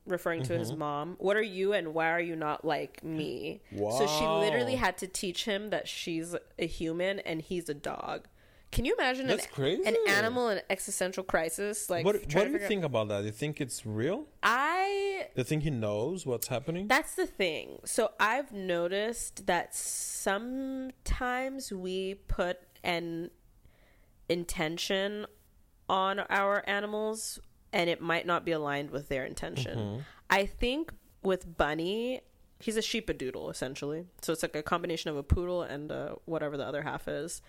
referring 0.07 0.43
to 0.43 0.51
Mm-hmm. 0.53 0.59
his 0.59 0.73
mom. 0.75 1.17
What 1.19 1.37
are 1.37 1.43
you 1.43 1.73
and 1.73 1.95
why 1.95 2.11
are 2.11 2.21
you 2.21 2.37
not 2.37 2.65
like 2.65 3.03
me? 3.03 3.63
So 3.75 4.07
she 4.07 4.27
literally 4.27 4.75
had 4.75 4.99
to 4.99 5.07
teach 5.07 5.45
him 5.47 5.71
that 5.71 5.89
she's 5.89 6.35
a 6.59 6.67
human 6.67 7.21
and 7.21 7.41
he's 7.41 7.69
a 7.69 7.75
dog. 7.75 8.29
Can 8.75 8.85
you 8.85 8.95
imagine 8.99 9.29
That's 9.29 9.45
an, 9.45 9.51
crazy. 9.53 9.85
an 9.87 9.97
animal 10.09 10.49
in 10.49 10.61
existential 10.69 11.23
crisis? 11.23 11.89
Like 11.89 12.05
what 12.05 12.17
what 12.17 12.47
do 12.47 12.51
you 12.51 12.59
think 12.59 12.83
about 12.85 13.07
that? 13.09 13.21
Do 13.21 13.27
you 13.27 13.33
think 13.33 13.61
it's 13.61 13.87
real? 13.87 14.27
I 14.43 15.27
Do 15.35 15.41
you 15.41 15.45
think 15.45 15.63
he 15.63 15.71
knows 15.71 16.27
what's 16.27 16.49
happening? 16.49 16.89
that's 16.89 17.15
the 17.15 17.27
thing. 17.27 17.79
So 17.85 18.11
I've 18.19 18.53
noticed 18.53 19.47
that 19.47 19.75
sometimes 19.75 21.73
we 21.73 22.15
put 22.27 22.59
an 22.83 23.31
intention 24.29 25.27
on 25.89 26.21
our 26.29 26.65
animals 26.67 27.39
and 27.73 27.89
it 27.89 28.01
might 28.01 28.27
not 28.27 28.45
be 28.45 28.51
aligned 28.53 28.91
with 28.91 29.09
their 29.09 29.25
intention. 29.25 30.05
I 30.29 30.47
think 30.47 30.93
with 31.23 31.57
Bunny, 31.57 32.23
he's 32.59 32.77
a 32.77 32.81
sheepadoodle 32.81 33.51
essentially. 33.51 34.07
So 34.23 34.33
it's 34.33 34.43
like 34.43 34.57
a 34.57 34.63
combination 34.63 35.11
of 35.11 35.17
a 35.17 35.23
poodle 35.23 35.63
and 35.63 35.93
uh, 35.93 36.17
whatever 36.25 36.57
the 36.57 36.67
other 36.67 36.83
half 36.83 37.07
is. 37.07 37.41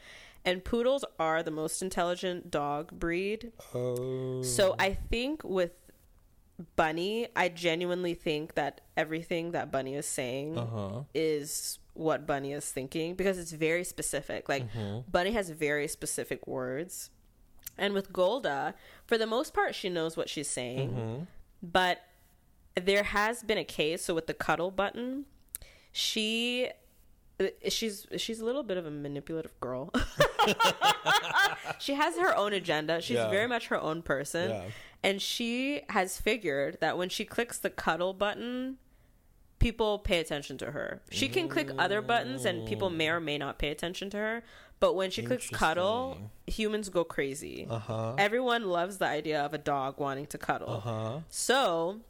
And 0.46 0.64
poodles 0.64 1.04
are 1.20 1.42
the 1.44 1.52
most 1.52 1.82
intelligent 1.82 2.52
dog 2.52 2.92
breed. 3.00 3.52
Oh. 3.74 4.44
So 4.44 4.76
I 4.78 4.94
think 4.94 5.44
with 5.44 5.72
Bunny, 6.76 7.28
I 7.36 7.50
genuinely 7.50 8.14
think 8.14 8.54
that 8.54 8.82
everything 8.96 9.52
that 9.52 9.72
Bunny 9.72 9.96
is 9.96 10.06
saying 10.06 10.58
Uh-huh. 10.58 11.04
is 11.14 11.80
what 11.94 12.26
Bunny 12.28 12.54
is 12.54 12.70
thinking 12.72 13.16
because 13.16 13.38
it's 13.38 13.52
very 13.52 13.84
specific. 13.84 14.48
Like 14.48 14.66
Bunny 15.12 15.32
has 15.32 15.50
very 15.50 15.88
specific 15.88 16.46
words. 16.48 17.10
And 17.78 17.94
with 17.94 18.14
Golda, 18.14 18.76
for 19.06 19.18
the 19.18 19.26
most 19.28 19.54
part 19.54 19.76
she 19.76 19.90
knows 19.90 20.16
what 20.16 20.30
she's 20.30 20.50
saying. 20.50 21.28
But 21.64 22.02
there 22.80 23.04
has 23.04 23.42
been 23.44 23.58
a 23.58 23.66
case 23.66 24.04
so 24.06 24.14
with 24.14 24.28
the 24.28 24.34
cuddle 24.34 24.72
button, 24.72 25.26
she 25.92 26.70
she's 27.70 28.08
she's 28.18 28.40
a 28.40 28.46
little 28.46 28.64
bit 28.64 28.78
of 28.78 28.86
a 28.86 28.92
manipulative 28.92 29.60
girl. 29.60 29.92
she 31.80 31.94
has 31.94 32.18
her 32.18 32.36
own 32.36 32.54
agenda. 32.54 33.02
She's 33.02 33.18
Yeah. 33.18 33.30
very 33.30 33.48
much 33.48 33.68
her 33.68 33.80
own 33.80 34.02
person. 34.02 34.50
Yeah. 34.50 34.64
And 35.04 35.22
she 35.22 35.82
has 35.90 36.20
figured 36.20 36.78
that 36.82 36.98
when 36.98 37.10
she 37.10 37.26
clicks 37.26 37.58
the 37.58 37.70
cuddle 37.70 38.14
button, 38.14 38.78
people 39.60 40.00
pay 40.00 40.20
attention 40.20 40.58
to 40.60 40.72
her. 40.72 41.02
She 41.12 41.28
can 41.28 41.48
click 41.48 41.70
other 41.78 42.02
buttons 42.02 42.46
and 42.46 42.68
people 42.68 42.90
may 42.90 43.10
or 43.10 43.20
may 43.20 43.38
not 43.38 43.60
pay 43.60 43.70
attention 43.70 44.10
to 44.12 44.18
her. 44.18 44.44
But 44.80 44.96
when 44.96 45.10
she 45.12 45.22
clicks 45.24 45.50
cuddle, 45.50 46.18
humans 46.48 46.90
go 46.90 47.04
crazy. 47.04 47.66
Uh-huh. 47.70 48.16
Everyone 48.18 48.66
loves 48.66 48.98
the 48.98 49.06
idea 49.08 49.42
of 49.42 49.54
a 49.54 49.58
dog 49.58 50.00
wanting 50.00 50.26
to 50.28 50.38
cuddle. 50.38 50.70
Uh-huh. 50.70 51.20
So 51.30 52.02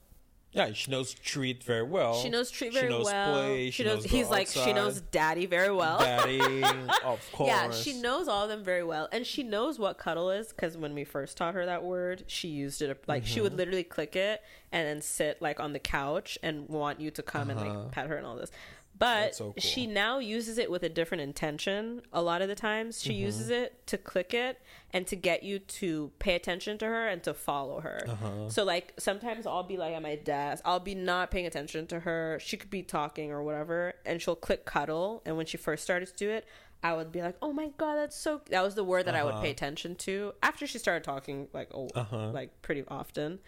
Yeah, 0.56 0.72
she 0.72 0.90
knows 0.90 1.14
treat 1.14 1.62
very 1.64 1.84
well. 1.84 2.16
she 2.22 2.30
knows 2.30 2.50
treat 2.50 2.74
very 2.74 2.88
She 2.88 2.90
knows 2.94 3.06
well. 3.06 3.34
play, 3.34 3.72
she 3.72 3.84
knows 3.84 4.04
go 4.04 4.10
he's 4.10 4.30
like 4.30 4.48
she 4.48 4.72
knows 4.72 5.02
daddy 5.02 5.46
very 5.46 5.70
well. 5.72 6.00
daddy, 6.00 6.64
of 7.04 7.20
course. 7.34 7.50
Yeah, 7.50 7.72
she 7.72 7.94
knows 8.02 8.30
all 8.30 8.44
of 8.44 8.50
them 8.50 8.64
very 8.64 8.84
well, 8.84 9.10
and 9.12 9.28
she 9.28 9.44
knows 9.44 9.78
what 9.78 9.98
cuddle 9.98 10.32
is 10.32 10.48
because 10.54 10.78
when 10.78 10.94
we 10.94 11.04
first 11.04 11.36
taught 11.36 11.56
her 11.56 11.66
that 11.66 11.84
word, 11.84 12.24
she 12.28 12.48
used 12.48 12.82
it 12.82 13.04
like 13.06 13.26
she 13.26 13.42
would 13.42 13.52
Mm-hmm. 13.52 13.58
literally 13.60 13.84
click 13.84 14.16
it 14.16 14.42
and 14.72 14.88
then 14.88 15.02
sit 15.02 15.42
like 15.42 15.60
on 15.60 15.74
the 15.74 15.80
couch 15.80 16.38
and 16.42 16.68
want 16.70 17.00
you 17.02 17.12
to 17.12 17.22
come 17.22 17.50
and 17.50 17.60
Uh-huh. 17.60 17.80
like 17.82 17.92
pet 17.92 18.08
her 18.08 18.16
and 18.16 18.26
all 18.26 18.36
this. 18.38 18.52
But 18.98 19.36
so 19.36 19.46
cool. 19.46 19.54
she 19.58 19.88
now 19.88 20.20
uses 20.20 20.58
it 20.58 20.72
with 20.72 20.84
a 20.84 20.90
different 20.90 21.22
intention. 21.22 22.02
A 22.14 22.22
lot 22.22 22.42
of 22.42 22.48
the 22.48 22.56
times, 22.56 23.02
she 23.02 23.10
Mm-hmm. 23.12 23.22
uses 23.24 23.50
it 23.50 23.86
to 23.88 23.98
click 23.98 24.34
it 24.34 24.62
and 24.92 25.06
to 25.08 25.16
get 25.18 25.44
you 25.44 25.60
to 25.60 26.12
pay 26.20 26.36
attention 26.36 26.78
to 26.78 26.86
her 26.86 27.08
and 27.08 27.22
to 27.24 27.34
follow 27.34 27.82
her. 27.82 28.06
Uh-huh. 28.08 28.50
So 28.50 28.64
like 28.64 28.94
sometimes 28.98 29.46
I'll 29.46 29.64
be 29.64 29.76
like 29.78 29.94
at 29.94 30.02
my 30.02 30.16
desk, 30.16 30.62
I'll 30.66 30.80
be 30.80 30.96
not 30.96 31.30
paying 31.32 31.46
attention 31.46 31.88
to 31.88 32.00
her. 32.02 32.40
She 32.42 32.56
could 32.56 32.70
be 32.70 32.84
talking 32.84 33.32
or 33.32 33.44
whatever, 33.44 33.96
and 34.06 34.22
she'll 34.22 34.36
click 34.36 34.66
cuddle. 34.66 35.22
And 35.26 35.36
when 35.36 35.46
she 35.46 35.58
first 35.58 35.84
started 35.84 36.08
to 36.08 36.16
do 36.16 36.30
it, 36.30 36.46
I 36.84 36.94
would 36.94 37.12
be 37.12 37.22
like, 37.22 37.36
"Oh 37.42 37.52
my 37.52 37.70
god, 37.78 37.96
that's 37.96 38.16
so." 38.16 38.42
That 38.52 38.64
was 38.64 38.76
the 38.76 38.84
word 38.84 39.06
that 39.08 39.16
I 39.16 39.24
would 39.24 39.42
pay 39.42 39.50
attention 39.50 39.96
to 39.96 40.34
after 40.44 40.68
she 40.68 40.78
started 40.78 41.04
talking, 41.04 41.48
like 41.52 41.70
oh, 41.74 41.90
like 42.32 42.62
pretty 42.62 42.84
often. 42.88 43.40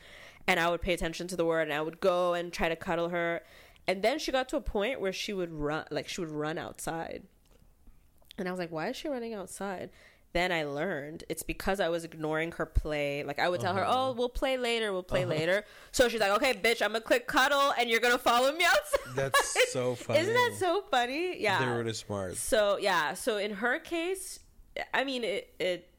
And 0.47 0.59
I 0.59 0.69
would 0.69 0.81
pay 0.81 0.93
attention 0.93 1.27
to 1.27 1.35
the 1.35 1.45
word, 1.45 1.63
and 1.63 1.73
I 1.73 1.81
would 1.81 1.99
go 1.99 2.33
and 2.33 2.51
try 2.51 2.67
to 2.69 2.75
cuddle 2.75 3.09
her. 3.09 3.43
And 3.87 4.01
then 4.01 4.19
she 4.19 4.31
got 4.31 4.49
to 4.49 4.57
a 4.57 4.61
point 4.61 4.99
where 4.99 5.13
she 5.13 5.33
would 5.33 5.51
run, 5.51 5.85
like 5.91 6.07
she 6.07 6.21
would 6.21 6.31
run 6.31 6.57
outside. 6.57 7.23
And 8.37 8.47
I 8.47 8.51
was 8.51 8.59
like, 8.59 8.71
why 8.71 8.89
is 8.89 8.95
she 8.95 9.07
running 9.07 9.33
outside? 9.33 9.89
Then 10.33 10.51
I 10.51 10.65
learned 10.65 11.23
it's 11.29 11.41
because 11.41 11.79
I 11.79 11.89
was 11.89 12.03
ignoring 12.03 12.51
her 12.53 12.65
play. 12.65 13.23
Like 13.23 13.39
I 13.39 13.47
would 13.49 13.61
tell 13.61 13.73
her, 13.73 13.83
uh-huh. 13.83 14.09
"Oh, 14.09 14.11
we'll 14.11 14.29
play 14.29 14.57
later. 14.57 14.91
We'll 14.91 15.01
play 15.01 15.23
uh-huh. 15.23 15.31
later." 15.31 15.65
So 15.91 16.09
she's 16.09 16.19
like, 16.19 16.31
"Okay, 16.31 16.53
bitch, 16.53 16.81
I'm 16.81 16.91
gonna 16.91 17.01
click 17.01 17.27
cuddle, 17.27 17.73
and 17.79 17.89
you're 17.89 18.01
gonna 18.01 18.17
follow 18.17 18.51
me 18.51 18.65
outside." 18.65 19.15
That's 19.15 19.71
so 19.73 19.95
funny. 19.95 20.19
Isn't 20.19 20.33
that 20.33 20.53
so 20.59 20.83
funny? 20.91 21.41
Yeah. 21.41 21.59
They're 21.59 21.77
really 21.77 21.93
smart. 21.93 22.35
So 22.35 22.77
yeah, 22.77 23.13
so 23.13 23.37
in 23.37 23.51
her 23.51 23.79
case, 23.79 24.39
I 24.93 25.05
mean, 25.05 25.23
it, 25.23 25.55
it 25.59 25.89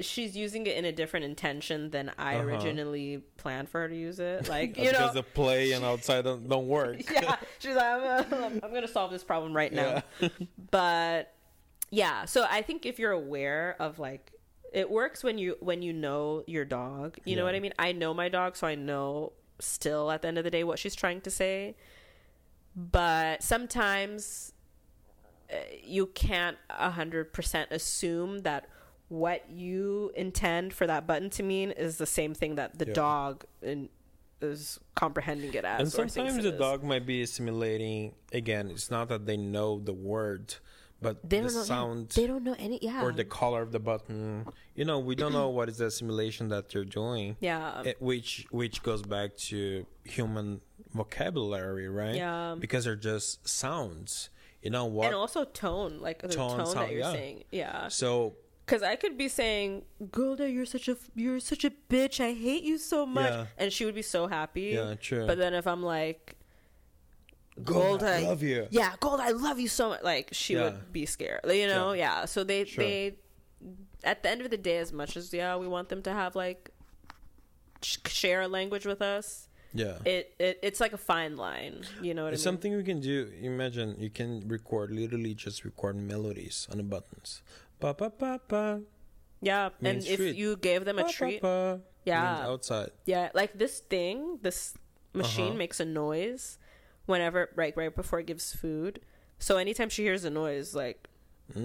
she's 0.00 0.36
using 0.36 0.66
it 0.66 0.76
in 0.76 0.84
a 0.84 0.92
different 0.92 1.24
intention 1.24 1.90
than 1.90 2.10
I 2.18 2.36
Uh-huh. 2.36 2.44
originally 2.44 3.18
planned 3.36 3.68
for 3.68 3.80
her 3.82 3.88
to 3.88 3.94
use 3.96 4.18
it. 4.18 4.48
Like 4.48 4.76
you 4.76 4.92
know, 4.92 5.12
the 5.12 5.22
play 5.22 5.72
and 5.72 5.84
outside 5.84 6.24
don't, 6.24 6.48
don't 6.48 6.66
work. 6.68 6.98
yeah, 7.12 7.36
she's 7.58 7.76
like, 7.76 7.84
I'm 7.84 8.28
gonna, 8.30 8.60
I'm 8.62 8.72
gonna 8.74 8.88
solve 8.88 9.10
this 9.10 9.24
problem 9.24 9.54
right 9.54 9.72
now. 9.72 10.02
but 10.70 11.32
yeah, 11.90 12.24
so 12.24 12.46
I 12.48 12.62
think 12.62 12.86
if 12.86 12.98
you're 12.98 13.12
aware 13.12 13.76
of 13.78 13.98
like, 13.98 14.32
it 14.72 14.88
works 14.90 15.22
when 15.24 15.38
you 15.38 15.56
when 15.60 15.82
you 15.82 15.92
know 15.92 16.44
your 16.46 16.64
dog. 16.64 17.18
You 17.24 17.36
know 17.36 17.44
what 17.44 17.54
I 17.54 17.60
mean? 17.60 17.74
I 17.78 17.92
know 17.92 18.14
my 18.14 18.28
dog, 18.28 18.56
so 18.56 18.66
I 18.66 18.74
know 18.76 19.32
still 19.58 20.10
at 20.10 20.22
the 20.22 20.28
end 20.28 20.38
of 20.38 20.44
the 20.44 20.50
day 20.50 20.64
what 20.64 20.78
she's 20.78 20.94
trying 20.94 21.20
to 21.22 21.30
say. 21.30 21.76
But 22.76 23.42
sometimes 23.42 24.52
uh, 25.52 25.56
you 25.82 26.06
can't 26.06 26.56
a 26.70 26.90
hundred 26.90 27.32
percent 27.32 27.70
assume 27.72 28.40
that 28.40 28.68
what 29.10 29.50
you 29.50 30.10
intend 30.14 30.72
for 30.72 30.86
that 30.86 31.06
button 31.06 31.28
to 31.30 31.42
mean 31.42 31.72
is 31.72 31.98
the 31.98 32.06
same 32.06 32.32
thing 32.32 32.54
that 32.54 32.78
the 32.78 32.86
Yeah. 32.86 32.94
dog 32.94 33.44
in, 33.60 33.88
is 34.40 34.80
comprehending 34.94 35.52
it 35.52 35.64
as. 35.64 35.80
And 35.80 35.92
sometimes 35.92 36.42
the 36.42 36.52
is. 36.52 36.58
dog 36.58 36.82
might 36.82 37.04
be 37.04 37.20
assimilating. 37.20 38.14
Again, 38.32 38.70
it's 38.70 38.90
not 38.90 39.08
that 39.08 39.26
they 39.26 39.36
know 39.36 39.80
the 39.80 39.92
word, 39.92 40.54
but 41.02 41.28
they 41.28 41.40
the 41.40 41.46
don't 41.48 41.54
know 41.56 41.62
sound 41.64 42.08
They 42.10 42.26
don't 42.28 42.44
know 42.44 42.54
any. 42.58 42.78
Yeah. 42.80 43.02
or 43.02 43.12
the 43.12 43.24
color 43.24 43.60
of 43.62 43.72
the 43.72 43.80
button. 43.80 44.46
You 44.76 44.84
know, 44.84 44.98
we 45.00 45.14
don't 45.16 45.32
know 45.32 45.48
what 45.48 45.68
is 45.68 45.78
the 45.78 45.86
assimilation 45.86 46.48
that 46.50 46.68
they're 46.70 46.84
doing. 46.84 47.36
yeah. 47.40 47.82
It- 47.82 48.00
which 48.00 48.46
which 48.50 48.82
goes 48.84 49.02
back 49.02 49.36
to 49.50 49.86
human 50.04 50.60
vocabulary, 50.94 51.88
right? 51.88 52.14
Yeah. 52.14 52.54
Because 52.58 52.84
they're 52.84 52.96
just 52.96 53.46
sounds. 53.48 54.30
You 54.62 54.70
know 54.70 54.84
what? 54.84 55.06
and 55.06 55.14
also 55.16 55.44
tone, 55.44 55.98
like 56.00 56.20
the 56.22 56.28
Tone, 56.28 56.58
tone, 56.58 56.66
sound, 56.66 56.78
that 56.78 56.90
you're 56.90 57.00
yeah. 57.00 57.12
saying. 57.12 57.44
Yeah. 57.50 57.88
so 57.88 58.36
Because 58.70 58.84
I 58.84 58.94
could 58.94 59.18
be 59.18 59.26
saying, 59.28 59.82
"Golda, 60.12 60.48
you're 60.48 60.64
such 60.64 60.86
a 60.86 60.96
you're 61.16 61.40
such 61.40 61.64
a 61.64 61.72
bitch. 61.90 62.20
I 62.20 62.32
hate 62.32 62.62
you 62.62 62.78
so 62.78 63.04
much," 63.04 63.32
Yeah. 63.32 63.46
and 63.58 63.72
she 63.72 63.84
would 63.84 63.96
be 63.96 64.02
so 64.02 64.28
happy. 64.28 64.78
Yeah, 64.78 64.94
true. 64.94 65.26
But 65.26 65.38
then 65.38 65.54
if 65.54 65.66
I'm 65.66 65.82
like, 65.82 66.36
Gold, 67.64 68.00
Golda, 68.00 68.14
I 68.14 68.22
love 68.22 68.42
you. 68.44 68.68
yeah, 68.70 68.94
Golda, 69.00 69.24
I 69.24 69.30
love 69.30 69.58
you 69.58 69.66
so 69.68 69.88
much. 69.90 70.02
Like 70.04 70.28
she 70.32 70.54
Yeah. 70.54 70.64
would 70.64 70.92
be 70.92 71.04
scared. 71.04 71.40
You 71.46 71.66
know, 71.66 71.92
yeah. 71.92 72.26
So 72.26 72.44
they 72.44 72.64
Sure. 72.64 72.84
they 72.84 73.16
at 74.04 74.22
the 74.22 74.30
end 74.30 74.40
of 74.42 74.50
the 74.50 74.56
day, 74.56 74.78
as 74.78 74.92
much 74.92 75.16
as 75.16 75.32
yeah, 75.34 75.56
we 75.56 75.66
want 75.66 75.88
them 75.88 76.02
to 76.02 76.12
have 76.12 76.36
like 76.36 76.70
sh- 77.82 77.98
share 78.06 78.42
a 78.42 78.48
language 78.48 78.86
with 78.86 79.02
us. 79.02 79.48
Yeah. 79.74 79.98
It, 80.04 80.34
it 80.38 80.58
it's 80.62 80.80
like 80.80 80.92
a 80.92 80.98
fine 81.12 81.36
line. 81.36 81.82
You 82.00 82.14
know 82.14 82.24
what 82.24 82.32
It's 82.34 82.46
I 82.46 82.50
mean? 82.50 82.54
something 82.54 82.76
we 82.76 82.84
can 82.84 83.00
do. 83.00 83.30
Imagine 83.42 83.96
you 83.98 84.10
can 84.10 84.46
record 84.48 84.90
literally 84.92 85.34
just 85.34 85.64
record 85.64 85.96
melodies 85.96 86.66
on 86.70 86.76
the 86.78 86.82
buttons. 86.84 87.42
Ba 87.80 87.94
ba 87.94 88.10
ba 88.10 88.40
ba. 88.48 88.80
Yeah, 89.40 89.70
Main 89.80 89.96
and 89.96 90.06
if 90.06 90.20
you 90.36 90.56
gave 90.56 90.84
them 90.84 90.98
a 90.98 91.02
ba, 91.02 91.06
ba, 91.08 91.12
treat, 91.12 91.40
ba, 91.40 91.80
Yeah. 92.04 92.34
means 92.34 92.48
outside. 92.48 92.90
Yeah, 93.06 93.30
like 93.34 93.56
this 93.56 93.80
thing, 93.80 94.38
this 94.42 94.74
machine 95.14 95.48
Uh-huh. 95.48 95.54
makes 95.64 95.80
a 95.80 95.84
noise 95.86 96.58
whenever 97.06 97.48
right 97.56 97.74
right 97.76 97.94
before 97.94 98.20
it 98.20 98.26
gives 98.26 98.52
food. 98.54 99.00
So 99.38 99.56
anytime 99.56 99.88
she 99.88 100.02
hears 100.02 100.24
a 100.24 100.30
noise, 100.30 100.74
like 100.74 101.08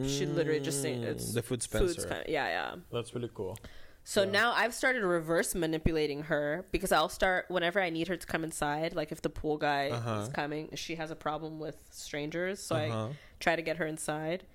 She 0.08 0.26
literally 0.26 0.62
just 0.62 0.82
saying 0.82 1.02
Mm, 1.04 1.12
it's 1.14 1.34
the 1.34 1.44
food 1.44 1.62
food 1.62 1.92
Spencer. 1.92 2.02
spen- 2.02 2.26
yeah, 2.28 2.48
yeah. 2.48 2.76
That's 2.92 3.14
really 3.14 3.30
cool. 3.32 3.56
So 4.04 4.24
now 4.26 4.52
I've 4.54 4.74
started 4.74 5.04
reverse 5.04 5.54
manipulating 5.54 6.24
her 6.24 6.66
because 6.72 6.92
I'll 6.92 7.10
start 7.10 7.46
whenever 7.50 7.80
I 7.80 7.92
need 7.92 8.08
her 8.08 8.18
to 8.18 8.26
come 8.26 8.44
inside. 8.44 8.96
Like 8.96 9.12
if 9.12 9.22
the 9.22 9.30
pool 9.30 9.58
guy 9.58 9.90
Uh-huh. 9.90 10.22
is 10.24 10.30
coming, 10.30 10.70
she 10.76 10.96
has 10.96 11.12
a 11.12 11.16
problem 11.16 11.60
with 11.60 11.78
strangers, 11.92 12.60
so 12.64 12.76
Uh-huh. 12.78 13.08
I 13.10 13.16
try 13.40 13.56
to 13.56 13.62
get 13.62 13.78
her 13.78 13.86
inside. 13.86 14.46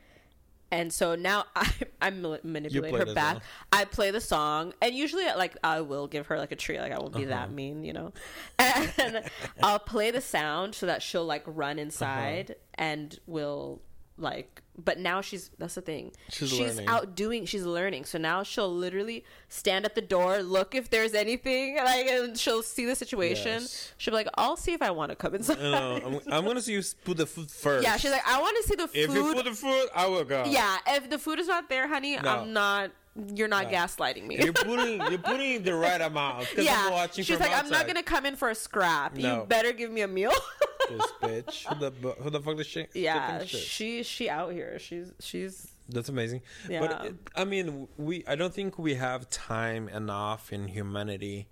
And 0.72 0.92
so 0.92 1.14
now 1.16 1.46
I 1.56 1.70
I 2.00 2.10
ma- 2.10 2.36
manipulate 2.44 2.94
her 2.94 3.14
back. 3.14 3.34
well. 3.34 3.42
I 3.72 3.84
play 3.84 4.10
the 4.12 4.20
song, 4.20 4.72
and 4.80 4.94
usually 4.94 5.24
like 5.26 5.56
I 5.64 5.80
will 5.80 6.06
give 6.06 6.28
her 6.28 6.38
like 6.38 6.52
a 6.52 6.56
treat. 6.56 6.78
Like 6.80 6.92
I 6.92 6.98
won't 6.98 7.14
be 7.14 7.24
Uh-huh. 7.24 7.30
that 7.30 7.50
mean, 7.52 7.84
you 7.84 7.92
know. 7.92 8.12
And 8.58 9.24
I'll 9.62 9.78
play 9.78 10.10
the 10.10 10.20
sound 10.20 10.74
so 10.74 10.86
that 10.86 11.02
she'll 11.02 11.24
like 11.26 11.42
run 11.46 11.76
Uh-huh. 11.78 11.82
inside 11.82 12.54
and 12.74 13.18
will 13.26 13.82
like. 14.20 14.62
But 14.82 14.98
now 14.98 15.20
she's 15.20 15.50
that's 15.58 15.74
the 15.74 15.82
thing. 15.82 16.12
She's 16.30 16.48
she's 16.48 16.78
learning. 16.78 17.10
doing. 17.14 17.44
She's 17.44 17.66
learning. 17.66 18.06
So 18.06 18.16
now 18.16 18.42
she'll 18.42 18.74
literally 18.74 19.24
stand 19.50 19.84
at 19.84 19.94
the 19.94 20.00
door, 20.00 20.42
look 20.42 20.74
if 20.74 20.88
there's 20.88 21.12
anything, 21.12 21.76
like, 21.76 22.06
and 22.06 22.38
she'll 22.38 22.62
see 22.62 22.86
the 22.86 22.94
situation. 22.96 23.60
Yes. 23.60 23.92
She'll 23.98 24.12
be 24.12 24.16
like, 24.16 24.28
"I'll 24.36 24.56
see 24.56 24.72
if 24.72 24.80
I 24.80 24.90
want 24.90 25.10
to 25.10 25.16
come 25.16 25.34
inside." 25.34 25.58
No, 25.60 25.96
I'm, 26.02 26.32
I'm 26.32 26.44
gonna 26.46 26.62
see 26.62 26.72
you 26.72 26.82
put 27.04 27.18
the 27.18 27.26
food 27.26 27.50
first. 27.50 27.84
Yeah, 27.84 27.98
she's 27.98 28.10
like, 28.10 28.26
"I 28.26 28.40
want 28.40 28.56
to 28.62 28.68
see 28.68 28.74
the 28.76 28.88
food." 28.88 28.96
if 28.96 29.14
you 29.14 29.34
put 29.34 29.44
the 29.44 29.52
food, 29.52 29.88
I 29.94 30.06
will 30.06 30.24
go. 30.24 30.44
yeah, 30.46 30.78
if 30.86 31.10
the 31.10 31.18
food 31.18 31.38
is 31.40 31.48
not 31.48 31.68
there, 31.68 31.86
honey, 31.86 32.16
No. 32.16 32.28
I'm 32.38 32.52
not. 32.54 32.90
You're 33.34 33.48
not 33.48 33.64
No. 33.70 33.76
gaslighting 33.76 34.26
me. 34.26 34.38
You're 34.42 34.52
putting 34.54 35.00
you're 35.10 35.18
putting 35.32 35.62
the 35.62 35.74
right 35.74 36.00
amount. 36.00 36.46
yeah, 36.56 36.84
I'm 36.86 36.92
watching 36.92 37.24
she's 37.24 37.38
like, 37.40 37.52
"I'm 37.52 37.68
not 37.68 37.86
gonna 37.86 38.02
come 38.04 38.24
in 38.24 38.36
for 38.36 38.48
a 38.48 38.54
scrap. 38.54 39.18
You 39.18 39.44
better 39.46 39.72
give 39.72 39.90
me 39.90 40.00
a 40.00 40.08
meal." 40.08 40.32
This 40.90 41.12
bitch. 41.22 41.66
Who 41.66 41.90
the 41.90 42.10
who 42.22 42.30
the 42.30 42.40
fuck 42.40 42.58
is 42.60 42.66
she? 42.66 42.86
yeah, 42.94 43.44
she 43.44 44.02
she 44.02 44.28
out 44.28 44.52
here. 44.52 44.78
She's 44.78 45.12
she's 45.20 45.72
That's 45.88 46.08
amazing. 46.08 46.42
Yeah. 46.68 46.80
But 46.80 47.06
it, 47.06 47.14
I 47.34 47.44
mean, 47.44 47.88
we 47.96 48.24
I 48.26 48.34
don't 48.34 48.52
think 48.52 48.78
we 48.78 48.94
have 48.94 49.28
time 49.30 49.88
enough 49.88 50.52
in 50.52 50.68
humanity 50.68 51.48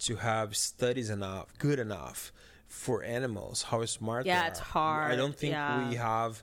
to 0.00 0.16
have 0.16 0.56
studies 0.56 1.10
enough, 1.10 1.46
good 1.58 1.78
enough 1.78 2.32
for 2.68 3.02
animals. 3.02 3.62
How 3.62 3.84
smart? 3.84 4.26
Yeah, 4.26 4.42
they 4.42 4.48
it's 4.48 4.58
hard, 4.58 5.12
I 5.12 5.16
don't 5.16 5.36
think 5.36 5.52
yeah. 5.52 5.88
we 5.88 5.96
have 5.96 6.42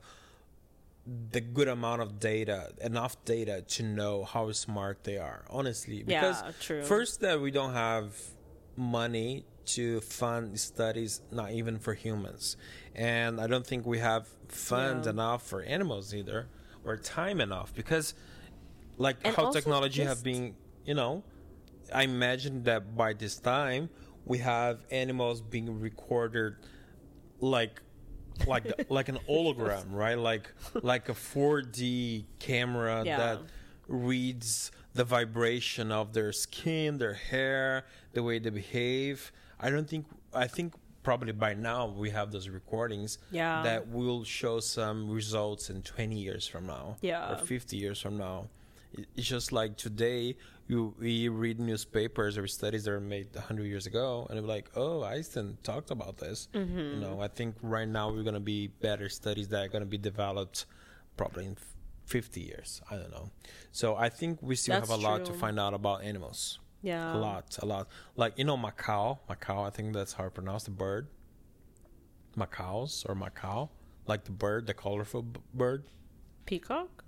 the 1.31 1.41
good 1.41 1.67
amount 1.67 2.01
of 2.01 2.19
data, 2.19 2.71
enough 2.81 3.23
data 3.25 3.61
to 3.61 3.83
know 3.83 4.23
how 4.23 4.51
smart 4.53 5.03
they 5.03 5.17
are. 5.17 5.43
Honestly, 5.49 6.03
because 6.03 6.41
Yeah, 6.41 6.51
true. 6.61 6.83
first 6.83 7.19
that 7.21 7.41
we 7.41 7.51
don't 7.51 7.73
have 7.73 8.15
money 8.77 9.45
to 9.65 10.01
fund 10.01 10.59
studies, 10.59 11.21
not 11.31 11.51
even 11.51 11.79
for 11.79 11.93
humans, 11.93 12.57
and 12.95 13.39
I 13.39 13.47
don't 13.47 13.65
think 13.65 13.85
we 13.85 13.99
have 13.99 14.27
funds 14.47 15.07
Yeah. 15.07 15.11
enough 15.13 15.47
for 15.47 15.61
animals 15.63 16.13
either, 16.13 16.47
or 16.83 16.97
time 16.97 17.39
enough 17.41 17.73
because, 17.73 18.13
like 18.97 19.17
And 19.23 19.35
how 19.35 19.51
technology 19.51 20.03
have 20.03 20.23
been, 20.23 20.55
you 20.85 20.93
know, 20.93 21.23
I 21.93 22.03
imagine 22.03 22.63
that 22.63 22.95
by 22.95 23.13
this 23.13 23.37
time 23.39 23.89
we 24.25 24.37
have 24.39 24.85
animals 24.91 25.41
being 25.41 25.79
recorded 25.79 26.55
like 27.39 27.81
like 28.47 28.63
the, 28.63 28.85
like 28.89 29.09
an 29.09 29.19
hologram 29.29 29.83
right 29.91 30.17
like 30.17 30.51
like 30.81 31.09
a 31.09 31.13
4d 31.13 32.25
camera 32.39 33.03
Yeah. 33.05 33.17
that 33.17 33.39
reads 33.87 34.71
the 34.93 35.03
vibration 35.03 35.91
of 35.91 36.13
their 36.13 36.31
skin 36.31 36.97
their 36.97 37.13
hair 37.13 37.85
the 38.13 38.23
way 38.23 38.39
they 38.39 38.49
behave 38.49 39.31
i 39.59 39.69
don't 39.69 39.89
think 39.89 40.05
i 40.33 40.47
think 40.47 40.73
probably 41.03 41.33
by 41.33 41.53
now 41.53 41.87
we 41.87 42.09
have 42.09 42.31
those 42.31 42.47
recordings 42.49 43.17
Yeah. 43.31 43.61
that 43.63 43.87
will 43.89 44.23
show 44.23 44.59
some 44.61 45.09
results 45.09 45.69
in 45.69 45.81
20 45.81 46.15
years 46.17 46.47
from 46.47 46.65
now 46.65 46.95
Yeah. 47.01 47.33
or 47.33 47.37
50 47.37 47.75
years 47.77 47.99
from 47.99 48.17
now 48.17 48.47
it's 49.15 49.27
just 49.27 49.51
like 49.51 49.75
today 49.75 50.35
you 50.67 50.93
we 50.99 51.27
read 51.27 51.59
newspapers 51.59 52.37
or 52.37 52.47
studies 52.47 52.83
that 52.85 52.91
are 52.91 52.99
made 53.01 53.27
100 53.35 53.63
years 53.65 53.85
ago 53.85 54.27
and 54.29 54.39
we're 54.39 54.47
like 54.47 54.69
oh 54.75 55.03
einstein 55.03 55.57
talked 55.63 55.91
about 55.91 56.17
this 56.17 56.47
Mm-hmm. 56.53 56.77
you 56.77 56.95
know 56.97 57.19
i 57.19 57.27
think 57.27 57.55
right 57.61 57.87
now 57.87 58.09
we're 58.11 58.23
going 58.23 58.33
to 58.35 58.39
be 58.55 58.67
better 58.67 59.09
studies 59.09 59.47
that 59.49 59.65
are 59.65 59.67
going 59.67 59.83
to 59.83 59.89
be 59.89 59.97
developed 59.97 60.65
probably 61.17 61.45
in 61.45 61.57
50 62.05 62.39
years 62.41 62.81
i 62.91 62.95
don't 62.95 63.11
know 63.11 63.29
so 63.71 63.95
i 63.95 64.09
think 64.09 64.39
we 64.41 64.55
still 64.55 64.75
have 64.75 64.83
a 64.85 64.87
That's 64.87 65.03
lot 65.03 65.25
to 65.25 65.33
find 65.33 65.59
out 65.59 65.73
about 65.73 66.03
animals 66.03 66.59
yeah. 66.83 67.15
a 67.15 67.17
lot 67.17 67.57
a 67.61 67.65
lot 67.65 67.87
like 68.15 68.33
you 68.37 68.43
know 68.43 68.57
macau 68.57 69.17
macau 69.29 69.65
i 69.65 69.71
think 69.71 69.93
that's 69.93 70.13
how 70.13 70.25
I 70.25 70.29
pronounce 70.29 70.63
the 70.65 70.71
bird 70.71 71.07
macaws 72.35 73.05
or 73.07 73.15
macau 73.15 73.69
like 74.05 74.23
the 74.25 74.31
bird 74.31 74.67
the 74.67 74.73
colorful 74.73 75.21
b- 75.23 75.39
bird 75.53 75.85
Peacock. 76.45 77.03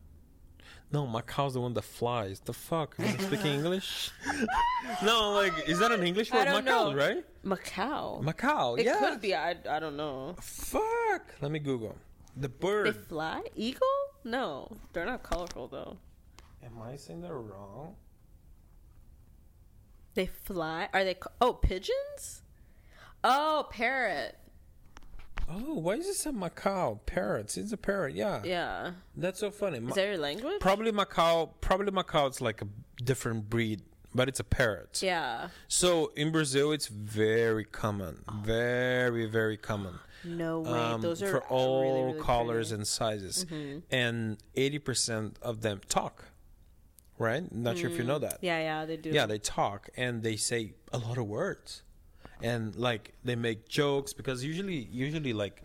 no, 0.93 1.05
Macau's 1.05 1.53
the 1.55 1.59
one 1.59 1.73
that 1.73 1.81
flies. 1.83 2.39
The 2.39 2.53
fuck? 2.53 2.95
Am 2.99 3.05
I 3.05 3.17
speaking 3.21 3.51
English? 3.59 4.11
no, 5.03 5.33
like, 5.33 5.67
is 5.67 5.77
that 5.79 5.91
an 5.91 6.03
English 6.03 6.31
word? 6.31 6.47
Macau, 6.47 6.63
know. 6.63 6.93
right? 6.95 7.25
Macau. 7.43 8.23
Macau, 8.23 8.79
It 8.79 8.85
yeah. 8.85 8.99
could 8.99 9.19
be. 9.19 9.35
I, 9.35 9.57
I 9.69 9.79
don't 9.79 9.97
know. 9.97 10.35
Fuck. 10.41 11.23
Let 11.41 11.51
me 11.51 11.59
Google. 11.59 11.97
The 12.37 12.47
bird. 12.47 12.85
They 12.87 12.91
bird. 12.91 13.07
fly? 13.07 13.41
Eagle? 13.57 13.97
No, 14.23 14.71
they're 14.93 15.05
not 15.05 15.21
colorful 15.21 15.67
though. 15.67 15.97
Am 16.63 16.81
I 16.81 16.95
saying 16.95 17.19
that 17.21 17.33
wrong? 17.33 17.95
They 20.15 20.25
fly? 20.27 20.89
Are 20.93 21.03
they? 21.03 21.15
Oh, 21.41 21.53
pigeons? 21.53 22.41
Oh, 23.23 23.67
parrot. 23.69 24.37
Oh, 25.49 25.75
why 25.75 25.93
is 25.93 26.05
this 26.07 26.25
a 26.25 26.31
Macau? 26.31 26.99
Parrots. 27.05 27.55
It's 27.57 27.71
a 27.71 27.77
parrot, 27.77 28.15
yeah. 28.15 28.41
Yeah. 28.43 28.91
That's 29.15 29.39
so 29.39 29.51
funny. 29.51 29.79
Ma- 29.79 29.89
Is 29.89 29.95
that 29.95 30.07
your 30.07 30.17
language? 30.17 30.59
probably 30.59 30.91
Macau, 30.91 31.49
probably 31.61 31.91
Macau, 31.91 32.27
it's 32.27 32.41
like 32.41 32.61
a 32.63 32.67
different 33.03 33.47
breed, 33.49 33.81
but 34.15 34.27
it's 34.27 34.39
a 34.39 34.43
parrot. 34.43 35.01
yeah. 35.03 35.49
So 35.67 36.11
in 36.15 36.31
Brazil, 36.31 36.71
it's 36.71 36.87
very 36.87 37.63
common. 37.65 38.23
Very, 38.41 39.25
very 39.27 39.57
common. 39.57 39.99
No 40.23 40.61
way. 40.61 40.71
um, 40.71 41.01
Those 41.01 41.21
are 41.21 41.27
for 41.27 41.41
all 41.43 41.81
really, 41.83 42.03
really 42.13 42.19
colors 42.21 42.69
pretty. 42.69 42.79
and 42.79 42.87
sizes, 42.87 43.45
Mm-hmm. 43.45 43.79
and 43.91 44.37
eighty 44.55 44.79
percent 44.79 45.37
of 45.43 45.61
them 45.61 45.81
talk. 45.87 46.25
Right? 47.17 47.49
Not 47.53 47.77
sure 47.77 47.89
if 47.89 47.97
you 47.97 48.03
know 48.03 48.19
that. 48.19 48.39
Yeah, 48.41 48.59
yeah, 48.59 48.85
they 48.85 48.97
do. 48.97 49.09
Yeah, 49.09 49.25
they 49.25 49.39
talk 49.39 49.89
and 49.95 50.21
they 50.21 50.35
say 50.35 50.73
a 50.91 50.97
lot 50.97 51.17
of 51.17 51.27
words, 51.27 51.81
and 52.41 52.75
like 52.75 53.13
they 53.23 53.35
make 53.35 53.69
jokes 53.69 54.13
because 54.13 54.43
usually, 54.43 54.87
usually 54.91 55.33
like. 55.33 55.61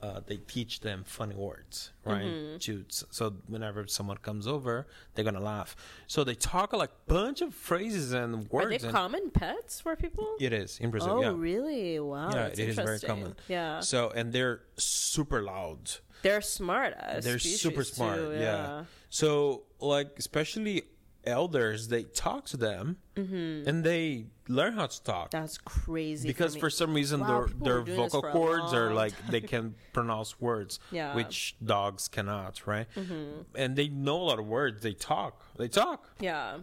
Uh, 0.00 0.20
they 0.26 0.36
teach 0.36 0.80
them 0.80 1.04
funny 1.06 1.36
words, 1.36 1.92
right? 2.04 2.24
Mm-hmm. 2.24 2.56
To, 2.58 2.84
so 2.88 3.34
whenever 3.46 3.86
someone 3.86 4.16
comes 4.16 4.48
over, 4.48 4.88
they're 5.14 5.24
gonna 5.24 5.38
laugh. 5.38 5.76
So 6.08 6.24
they 6.24 6.34
talk 6.34 6.72
a 6.72 6.76
like 6.76 6.90
bunch 7.06 7.40
of 7.40 7.54
phrases 7.54 8.12
and 8.12 8.50
words. 8.50 8.66
Are 8.82 8.88
they 8.88 8.92
common 8.92 9.30
pets 9.30 9.80
for 9.80 9.94
people? 9.94 10.26
it 10.40 10.52
is 10.52 10.80
in 10.80 10.90
Brazil. 10.90 11.12
oh, 11.12 11.20
yeah, 11.20 11.32
really? 11.36 12.00
Wow. 12.00 12.32
yeah, 12.34 12.46
it 12.46 12.58
is 12.58 12.74
very 12.74 12.98
common. 12.98 13.36
Yeah. 13.46 13.78
So 13.78 14.10
and 14.10 14.32
they're 14.32 14.62
super 14.76 15.40
loud. 15.40 15.92
They're 16.22 16.40
smart 16.40 16.94
as 16.98 17.24
They're 17.24 17.38
super 17.38 17.84
smart. 17.84 18.16
too, 18.16 18.32
yeah. 18.40 18.84
So 19.12 19.64
like 19.78 20.18
especially 20.18 20.84
elders, 21.24 21.88
they 21.88 22.02
talk 22.04 22.46
to 22.46 22.56
them 22.56 22.96
and 23.14 23.84
they 23.84 24.26
learn 24.48 24.72
how 24.72 24.86
to 24.86 25.02
talk 25.04 25.30
That's 25.30 25.58
crazy. 25.58 26.26
because 26.26 26.54
me. 26.54 26.60
for 26.60 26.70
some 26.70 26.94
reason 26.94 27.20
Wow, 27.20 27.26
their 27.26 27.46
their 27.64 27.74
were 27.80 27.82
doing 27.84 28.00
this 28.00 28.12
vocal 28.12 28.30
cords 28.32 28.72
are 28.72 28.92
like 28.94 29.12
they 29.28 29.42
can 29.42 29.74
pronounce 29.92 30.40
words, 30.40 30.80
Yeah. 30.90 31.14
which 31.14 31.56
dogs 31.62 32.08
cannot, 32.08 32.66
right? 32.66 32.86
Mm-hmm. 32.96 33.42
And 33.54 33.76
they 33.76 33.88
know 33.88 34.16
a 34.16 34.24
lot 34.32 34.38
of 34.38 34.46
words. 34.46 34.82
They 34.82 34.94
talk. 34.94 35.44
They 35.58 35.68
talk. 35.68 36.08
Yeah. 36.18 36.58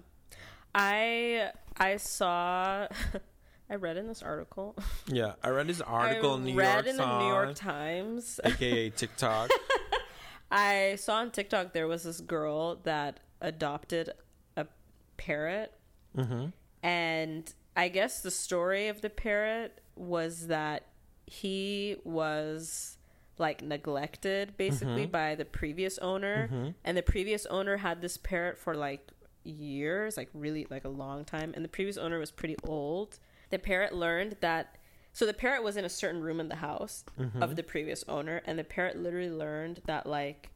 I 0.73 1.51
I 1.77 1.97
saw 1.97 2.87
I 3.71 3.75
read 3.75 3.97
in 3.97 4.07
this 4.07 4.23
article. 4.23 4.75
Yeah, 5.07 5.33
I 5.43 5.49
read 5.49 5.67
this 5.67 5.81
article 6.01 6.31
I 6.33 6.35
in 6.37 6.43
New 6.45 6.55
read 6.55 6.73
York 6.73 6.87
in 6.87 6.97
the 6.97 7.19
New 7.19 7.27
York 7.27 7.53
Times. 7.55 8.39
aka 8.43 8.89
TikTok. 8.89 9.51
I 10.51 10.95
saw 10.95 11.15
on 11.17 11.31
TikTok 11.31 11.73
there 11.73 11.87
was 11.87 12.03
this 12.03 12.21
girl 12.21 12.75
that 12.83 13.19
adopted 13.41 14.11
a 14.57 14.65
parrot. 15.17 15.73
Mm-hmm. 16.17 16.47
And 16.83 17.53
I 17.75 17.89
guess 17.89 18.21
the 18.21 18.31
story 18.31 18.87
of 18.87 19.01
the 19.01 19.09
parrot 19.09 19.79
was 19.95 20.47
that 20.47 20.85
he 21.27 21.97
was 22.03 22.97
like 23.37 23.61
neglected 23.61 24.57
basically 24.57 25.03
Mm-hmm. 25.03 25.11
by 25.11 25.35
the 25.35 25.45
previous 25.45 25.97
owner. 25.99 26.73
And 26.83 26.97
the 26.97 27.03
previous 27.03 27.45
owner 27.45 27.77
had 27.77 28.01
this 28.01 28.17
parrot 28.17 28.57
for 28.57 28.75
like 28.75 29.11
years, 29.43 30.17
like 30.17 30.29
really 30.33 30.65
like 30.69 30.83
a 30.83 30.89
long 30.89 31.25
time. 31.25 31.53
And 31.55 31.63
the 31.63 31.69
previous 31.69 31.97
owner 31.97 32.17
was 32.19 32.31
pretty 32.31 32.57
old. 32.63 33.19
The 33.49 33.59
parrot 33.59 33.93
learned 33.93 34.37
that. 34.41 34.75
So 35.13 35.25
the 35.25 35.33
parrot 35.33 35.63
was 35.63 35.75
in 35.77 35.85
a 35.85 35.89
certain 35.89 36.21
room 36.21 36.39
in 36.39 36.49
the 36.49 36.55
house 36.57 37.03
Mm-hmm. 37.19 37.41
of 37.43 37.55
the 37.55 37.63
previous 37.63 38.03
owner. 38.07 38.41
And 38.45 38.57
the 38.59 38.63
parrot 38.63 38.97
literally 38.97 39.29
learned 39.31 39.81
that 39.85 40.05
like 40.05 40.49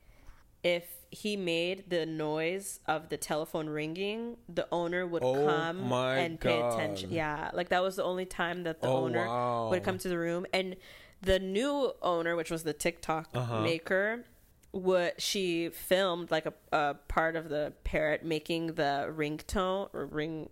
if 0.64 0.86
he 1.12 1.36
made 1.36 1.90
the 1.90 2.06
noise 2.06 2.80
of 2.88 3.10
the 3.10 3.18
telephone 3.18 3.68
ringing, 3.68 4.38
the 4.48 4.68
owner 4.72 5.06
would 5.06 5.22
Oh 5.24 5.44
come 5.46 5.92
and 5.92 6.40
pay 6.40 6.62
attention. 6.62 7.10
Yeah, 7.12 7.52
like 7.54 7.70
that 7.70 7.84
was 7.84 7.98
the 7.98 8.04
only 8.04 8.26
time 8.26 8.64
that 8.64 8.82
the 8.82 8.88
Oh, 8.88 9.04
owner 9.04 9.28
wow. 9.28 9.70
would 9.72 9.84
come 9.84 9.98
to 9.98 10.08
the 10.08 10.18
room. 10.18 10.46
And 10.54 10.78
the 11.22 11.40
new 11.40 11.94
owner, 12.02 12.36
which 12.36 12.50
was 12.50 12.64
the 12.64 12.74
TikTok 12.74 13.30
Uh-huh. 13.34 13.62
maker, 13.62 14.24
what 14.72 15.22
she 15.22 15.70
filmed 15.70 16.32
like 16.32 16.46
a, 16.46 16.54
a 16.72 16.96
part 17.08 17.36
of 17.36 17.50
the 17.50 17.74
parrot 17.84 18.24
making 18.26 18.68
the 18.74 19.14
ringtone 19.16 19.90
or 19.94 20.06
ring 20.06 20.50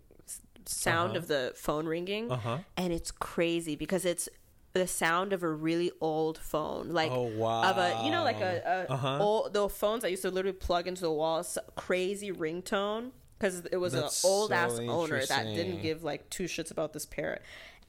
sound 0.66 1.12
Uh-huh. 1.12 1.18
of 1.20 1.28
the 1.28 1.54
phone 1.56 1.86
ringing, 1.86 2.32
Uh-huh. 2.32 2.60
and 2.78 2.94
it's 2.94 3.12
crazy 3.12 3.76
because 3.76 4.06
it's 4.06 4.28
the 4.74 4.88
sound 4.88 5.34
of 5.34 5.44
a 5.44 5.50
really 5.52 5.92
old 6.00 6.38
phone, 6.38 6.90
like 6.90 7.12
Oh, 7.12 7.26
of 7.64 7.78
a 7.78 8.06
you 8.06 8.12
know 8.12 8.24
like 8.24 8.40
a, 8.42 8.88
a 8.88 8.92
Uh-huh. 8.94 9.18
old 9.20 9.54
the 9.54 9.68
phones 9.70 10.06
I 10.06 10.08
used 10.10 10.22
to 10.22 10.32
literally 10.32 10.58
plug 10.58 10.88
into 10.88 11.02
the 11.02 11.12
wall, 11.12 11.46
crazy 11.76 12.32
ringtone 12.32 13.12
because 13.38 13.64
it 13.72 13.78
was 13.78 13.94
That's 13.94 14.24
an 14.24 14.30
old 14.30 14.52
ass 14.52 14.80
owner 14.88 15.26
that 15.26 15.56
didn't 15.56 15.82
give 15.82 16.04
like 16.04 16.30
two 16.30 16.46
shits 16.46 16.72
about 16.72 16.94
this 16.94 17.06
parrot. 17.06 17.42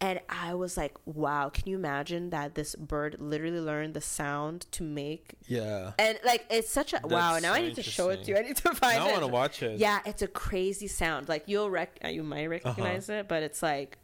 And 0.03 0.19
I 0.29 0.55
was 0.55 0.77
like, 0.77 0.95
wow, 1.07 1.49
can 1.49 1.69
you 1.69 1.77
imagine 1.77 2.31
that 2.31 2.57
this 2.57 2.75
bird 2.75 3.17
literally 3.21 3.61
learned 3.61 3.95
the 3.95 4.01
sound 4.01 4.67
to 4.73 4.83
make 4.83 5.35
Yeah. 5.47 5.93
and 5.97 6.19
like 6.25 6.45
it's 6.51 6.69
such 6.69 6.93
a 6.93 7.01
wow. 7.05 7.35
That's 7.35 7.43
Now 7.45 7.53
I 7.55 7.61
need 7.63 7.77
to 7.77 7.83
show 7.85 8.09
it 8.11 8.25
to 8.25 8.31
you. 8.33 8.37
I 8.37 8.43
need 8.43 8.57
to 8.57 8.75
find 8.75 8.99
Now 8.99 9.07
I 9.07 9.11
it. 9.11 9.13
wanna 9.13 9.29
watch 9.29 9.63
it. 9.63 9.79
Yeah, 9.79 10.01
it's 10.05 10.21
a 10.23 10.27
crazy 10.27 10.89
sound. 10.89 11.29
Like 11.29 11.45
you'll 11.47 11.71
rec, 11.71 11.99
uh, 12.05 12.09
you 12.09 12.25
might 12.25 12.47
recognize 12.49 13.09
it, 13.09 13.29
but 13.29 13.45
it's 13.45 13.63
like 13.63 13.97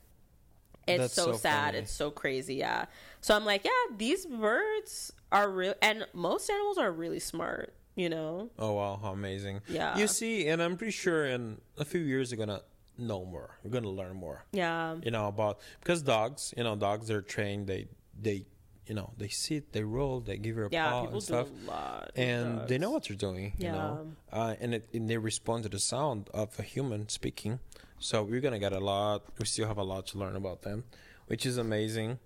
it's 0.86 0.94
Uh-huh. 0.94 1.02
That's 1.02 1.14
so, 1.14 1.32
so 1.32 1.38
sad. 1.38 1.74
It's 1.74 1.92
so 1.92 2.10
crazy. 2.12 2.54
Yeah. 2.54 2.86
So 3.20 3.34
I'm 3.34 3.44
like, 3.44 3.64
yeah, 3.64 3.70
these 3.96 4.24
birds 4.24 5.12
are 5.32 5.50
real, 5.50 5.74
and 5.82 6.06
most 6.14 6.48
animals 6.48 6.78
are 6.78 6.90
really 6.92 7.18
smart. 7.20 7.74
You 7.96 8.08
know. 8.08 8.50
Oh 8.56 8.74
wow, 8.74 9.00
how 9.02 9.10
amazing! 9.10 9.60
Yeah. 9.68 9.98
you 9.98 10.06
see, 10.06 10.46
and 10.48 10.62
I'm 10.62 10.76
pretty 10.76 10.92
sure 10.92 11.26
in 11.26 11.60
a 11.76 11.84
few 11.84 12.00
years 12.00 12.32
gonna 12.32 12.62
know 12.98 13.24
more. 13.24 13.58
You're 13.62 13.72
gonna 13.72 13.88
learn 13.90 14.16
more. 14.16 14.44
Yeah. 14.52 14.96
You 15.02 15.10
know 15.10 15.28
about 15.28 15.60
because 15.80 16.02
dogs, 16.02 16.52
you 16.56 16.64
know, 16.64 16.76
dogs 16.76 17.08
they're 17.08 17.22
trained. 17.22 17.66
They 17.66 17.88
they 18.20 18.46
you 18.86 18.94
know 18.94 19.12
they 19.18 19.28
sit, 19.28 19.72
they 19.72 19.82
roll, 19.84 20.20
they 20.20 20.36
give 20.38 20.56
you 20.56 20.64
a 20.64 20.68
Yeah. 20.70 20.90
paw 20.90 21.06
and 21.08 21.22
stuff, 21.22 21.48
do 21.48 21.54
a 21.66 21.70
lot. 21.70 22.10
with 22.16 22.18
and 22.26 22.68
they 22.68 22.78
know 22.78 22.90
what 22.90 23.04
they're 23.08 23.16
doing. 23.16 23.52
You 23.58 23.72
know, 23.72 24.12
uh, 24.32 24.54
and 24.60 24.74
it, 24.74 24.88
and 24.92 25.08
they 25.08 25.18
respond 25.18 25.62
to 25.64 25.68
the 25.68 25.78
sound 25.78 26.28
of 26.34 26.58
a 26.58 26.62
human 26.62 27.08
speaking. 27.08 27.60
So 28.00 28.22
we're 28.22 28.40
gonna 28.40 28.58
get 28.58 28.72
a 28.72 28.80
lot. 28.80 29.22
We 29.38 29.44
still 29.46 29.66
have 29.68 29.78
a 29.78 29.82
lot 29.84 30.06
to 30.08 30.18
learn 30.18 30.36
about 30.36 30.62
them, 30.62 30.84
which 31.26 31.44
is 31.46 31.58
amazing. 31.58 32.18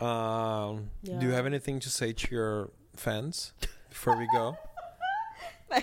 Um, 0.00 0.90
Do 1.04 1.20
you 1.26 1.30
have 1.30 1.46
anything 1.46 1.78
to 1.80 1.88
say 1.88 2.12
to 2.12 2.30
your 2.34 2.70
fans 2.96 3.52
before 3.88 4.16
we 4.18 4.26
go? 4.34 4.56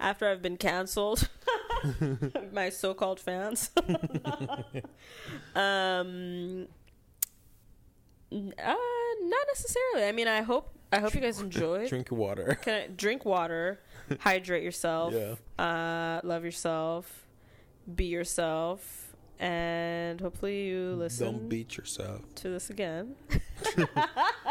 After 0.00 0.28
I've 0.28 0.40
been 0.40 0.56
canceled, 0.56 1.28
my 2.52 2.68
so-called 2.70 3.20
fans. 3.20 3.70
um, 5.54 6.66
uh, 8.32 8.74
not 9.22 9.46
necessarily. 9.48 10.04
I 10.08 10.12
mean, 10.12 10.28
I 10.28 10.42
hope 10.42 10.70
I 10.92 10.98
hope 10.98 11.14
you 11.14 11.20
guys 11.20 11.40
enjoyed. 11.40 11.88
Drink 11.88 12.10
water. 12.10 12.58
Can 12.62 12.74
I 12.74 12.86
drink 12.88 13.24
water, 13.24 13.80
hydrate 14.20 14.62
yourself, 14.62 15.14
Yeah. 15.14 15.34
uh, 15.64 16.20
love 16.24 16.44
yourself, 16.44 17.26
be 17.94 18.06
yourself, 18.06 19.14
and 19.38 20.20
hopefully 20.20 20.66
you 20.66 20.94
listen 20.98 21.26
Don't 21.32 21.48
beat 21.48 21.76
yourself. 21.76 22.22
to 22.36 22.48
this 22.50 22.70
again. 22.70 23.14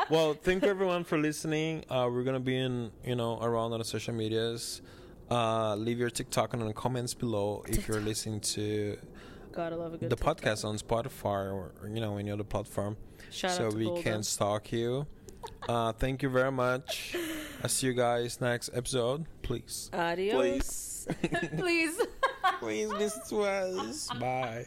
well, 0.09 0.33
thank 0.33 0.63
you 0.63 0.69
everyone 0.69 1.03
for 1.03 1.17
listening. 1.17 1.83
Uh, 1.89 2.09
we're 2.11 2.23
gonna 2.23 2.39
be 2.39 2.55
in, 2.57 2.91
you 3.05 3.15
know, 3.15 3.39
around 3.41 3.73
on 3.73 3.79
the 3.79 3.85
social 3.85 4.13
medias. 4.13 4.81
Uh, 5.29 5.75
leave 5.75 5.99
your 5.99 6.09
TikTok 6.09 6.53
in 6.53 6.65
the 6.65 6.73
comments 6.73 7.13
below 7.13 7.63
if 7.67 7.87
you're 7.87 8.01
listening 8.01 8.39
to 8.41 8.97
Gotta 9.51 9.75
love 9.75 9.93
a 9.93 9.97
good 9.97 10.09
the 10.09 10.15
TikTok. 10.15 10.41
podcast 10.41 10.65
on 10.65 10.77
Spotify 10.77 11.51
or 11.53 11.73
you 11.87 11.99
know 12.01 12.17
any 12.17 12.31
other 12.31 12.43
platform, 12.43 12.97
Shout 13.31 13.51
so 13.51 13.65
out 13.67 13.71
to 13.71 13.77
we 13.77 14.01
can 14.01 14.23
stalk 14.23 14.71
you. 14.71 15.05
Uh, 15.67 15.91
thank 15.93 16.21
you 16.23 16.29
very 16.29 16.51
much. 16.51 17.15
I'll 17.63 17.69
see 17.69 17.87
you 17.87 17.93
guys 17.93 18.41
next 18.41 18.69
episode. 18.73 19.25
Please, 19.41 19.89
Adios. 19.93 21.07
Please. 21.57 22.01
please 22.59 22.87
listen 22.89 23.21
to 23.29 23.41
us. 23.43 24.09
Bye. 24.19 24.65